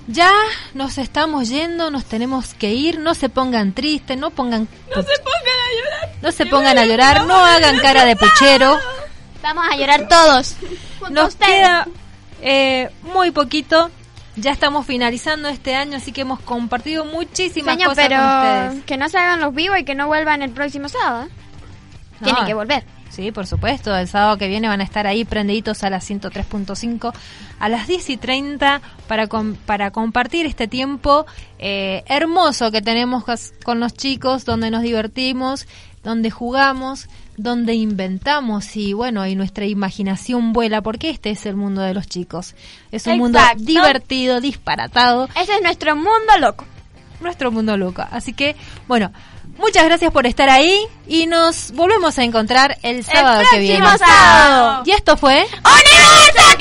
ya 0.07 0.33
nos 0.73 0.97
estamos 0.97 1.47
yendo, 1.47 1.89
nos 1.89 2.03
tenemos 2.03 2.53
que 2.53 2.73
ir, 2.73 2.99
no 2.99 3.15
se 3.15 3.29
pongan 3.29 3.71
tristes, 3.71 4.17
no 4.17 4.29
pongan... 4.31 4.67
No 4.93 5.01
se 5.01 5.17
pongan 5.19 5.57
a 5.63 5.73
llorar. 5.77 6.15
No 6.21 6.31
se 6.33 6.45
pongan 6.47 6.77
a 6.79 6.85
llorar, 6.85 7.25
no 7.25 7.35
hagan 7.37 7.79
cara 7.79 8.03
de 8.03 8.17
puchero. 8.17 8.77
Vamos 9.45 9.65
a 9.71 9.77
llorar 9.77 10.07
todos. 10.07 10.55
Nos 11.11 11.35
queda 11.35 11.87
eh, 12.41 12.89
muy 13.03 13.29
poquito. 13.31 13.89
Ya 14.37 14.51
estamos 14.51 14.85
finalizando 14.85 15.47
este 15.47 15.75
año, 15.75 15.95
así 15.97 16.11
que 16.11 16.21
hemos 16.21 16.39
compartido 16.41 17.05
muchísimas 17.05 17.75
Señor, 17.75 17.89
cosas 17.91 18.05
pero 18.07 18.17
con 18.21 18.67
ustedes. 18.69 18.83
que 18.85 18.97
no 18.97 19.07
se 19.07 19.17
hagan 19.17 19.39
los 19.39 19.53
vivos 19.55 19.77
y 19.79 19.85
que 19.85 19.95
no 19.95 20.07
vuelvan 20.07 20.41
el 20.41 20.49
próximo 20.51 20.89
sábado. 20.89 21.27
No, 22.19 22.25
Tienen 22.25 22.45
que 22.45 22.53
volver. 22.53 22.83
Sí, 23.09 23.31
por 23.31 23.47
supuesto. 23.47 23.95
El 23.95 24.09
sábado 24.09 24.37
que 24.37 24.49
viene 24.49 24.67
van 24.67 24.81
a 24.81 24.83
estar 24.83 25.07
ahí 25.07 25.23
prendiditos 25.23 25.83
a 25.83 25.89
las 25.89 26.09
103.5 26.09 27.13
a 27.59 27.69
las 27.69 27.87
10 27.87 28.09
y 28.09 28.17
30 28.17 28.81
para, 29.07 29.27
com- 29.27 29.55
para 29.65 29.91
compartir 29.91 30.45
este 30.45 30.67
tiempo 30.67 31.25
eh, 31.59 32.03
hermoso 32.07 32.71
que 32.71 32.81
tenemos 32.81 33.23
con 33.63 33.79
los 33.79 33.93
chicos, 33.93 34.43
donde 34.43 34.69
nos 34.69 34.81
divertimos, 34.81 35.65
donde 36.03 36.29
jugamos, 36.29 37.07
donde 37.37 37.73
inventamos 37.73 38.75
y 38.75 38.93
bueno, 38.93 39.25
y 39.27 39.35
nuestra 39.35 39.65
imaginación 39.65 40.53
vuela, 40.53 40.81
porque 40.81 41.09
este 41.09 41.31
es 41.31 41.45
el 41.45 41.55
mundo 41.55 41.81
de 41.81 41.93
los 41.93 42.07
chicos. 42.07 42.55
Es 42.91 43.07
un 43.07 43.17
mundo 43.17 43.39
divertido, 43.57 44.41
disparatado. 44.41 45.29
Ese 45.39 45.55
es 45.55 45.61
nuestro 45.61 45.95
mundo 45.95 46.37
loco. 46.39 46.65
Nuestro 47.21 47.51
mundo 47.51 47.77
loco. 47.77 48.05
Así 48.11 48.33
que, 48.33 48.55
bueno, 48.87 49.11
muchas 49.57 49.85
gracias 49.85 50.11
por 50.11 50.25
estar 50.25 50.49
ahí 50.49 50.77
y 51.07 51.27
nos 51.27 51.71
volvemos 51.71 52.17
a 52.19 52.23
encontrar 52.23 52.77
el 52.83 53.03
sábado 53.03 53.43
que 53.51 53.59
viene. 53.59 53.79
próximo 53.79 54.07
sábado. 54.07 54.83
Y 54.85 54.91
esto 54.91 55.17
fue 55.17 55.45
¡Universo 55.45 56.57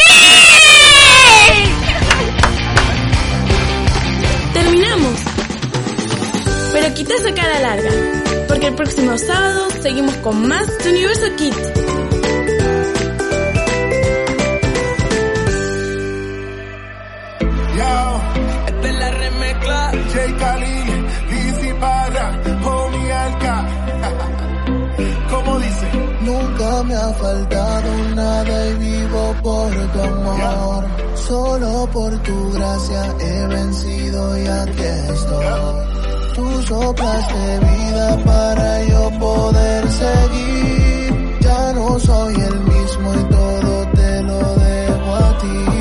Terminamos. 4.52 5.20
Pero 6.72 6.94
quita 6.94 7.14
esa 7.14 7.34
cara 7.34 7.60
larga, 7.60 7.90
porque 8.48 8.66
el 8.66 8.74
próximo 8.74 9.16
sábado 9.18 9.68
seguimos 9.82 10.14
con 10.16 10.46
más 10.46 10.66
de 10.78 10.90
Universo 10.90 11.26
Kids. 11.36 11.72
Yo, 17.76 18.20
esta 18.66 18.88
es 18.88 18.94
la 18.98 19.10
remezcla. 19.10 19.92
J. 20.12 20.36
Khalil, 20.38 21.06
Lizzy 21.30 21.72
Barra, 21.72 22.40
Homie 22.64 23.12
Alka. 23.12 23.68
¿Cómo 25.30 25.58
dice? 25.58 25.90
Nunca 26.20 26.82
me 26.84 26.94
ha 26.94 27.12
faltado 27.14 28.08
nada 28.14 28.68
y 28.68 28.74
vivo 28.74 29.34
por 29.42 29.92
tu 29.92 30.00
amor. 30.00 30.84
Solo 31.14 31.88
por 31.92 32.22
tu 32.22 32.52
gracia 32.52 33.14
he 33.20 33.46
vencido 33.46 34.38
y 34.38 34.46
aquí 34.46 34.82
estoy. 34.82 35.93
Tú 36.34 36.62
soplaste 36.62 37.60
vida 37.60 38.18
para 38.24 38.84
yo 38.84 39.10
poder 39.20 39.88
seguir. 39.88 41.38
Ya 41.40 41.72
no 41.74 41.98
soy 42.00 42.34
el 42.34 42.60
mismo 42.60 43.14
y 43.14 43.24
todo 43.30 43.86
te 43.94 44.22
lo 44.22 44.38
debo 44.56 45.14
a 45.14 45.38
ti. 45.38 45.73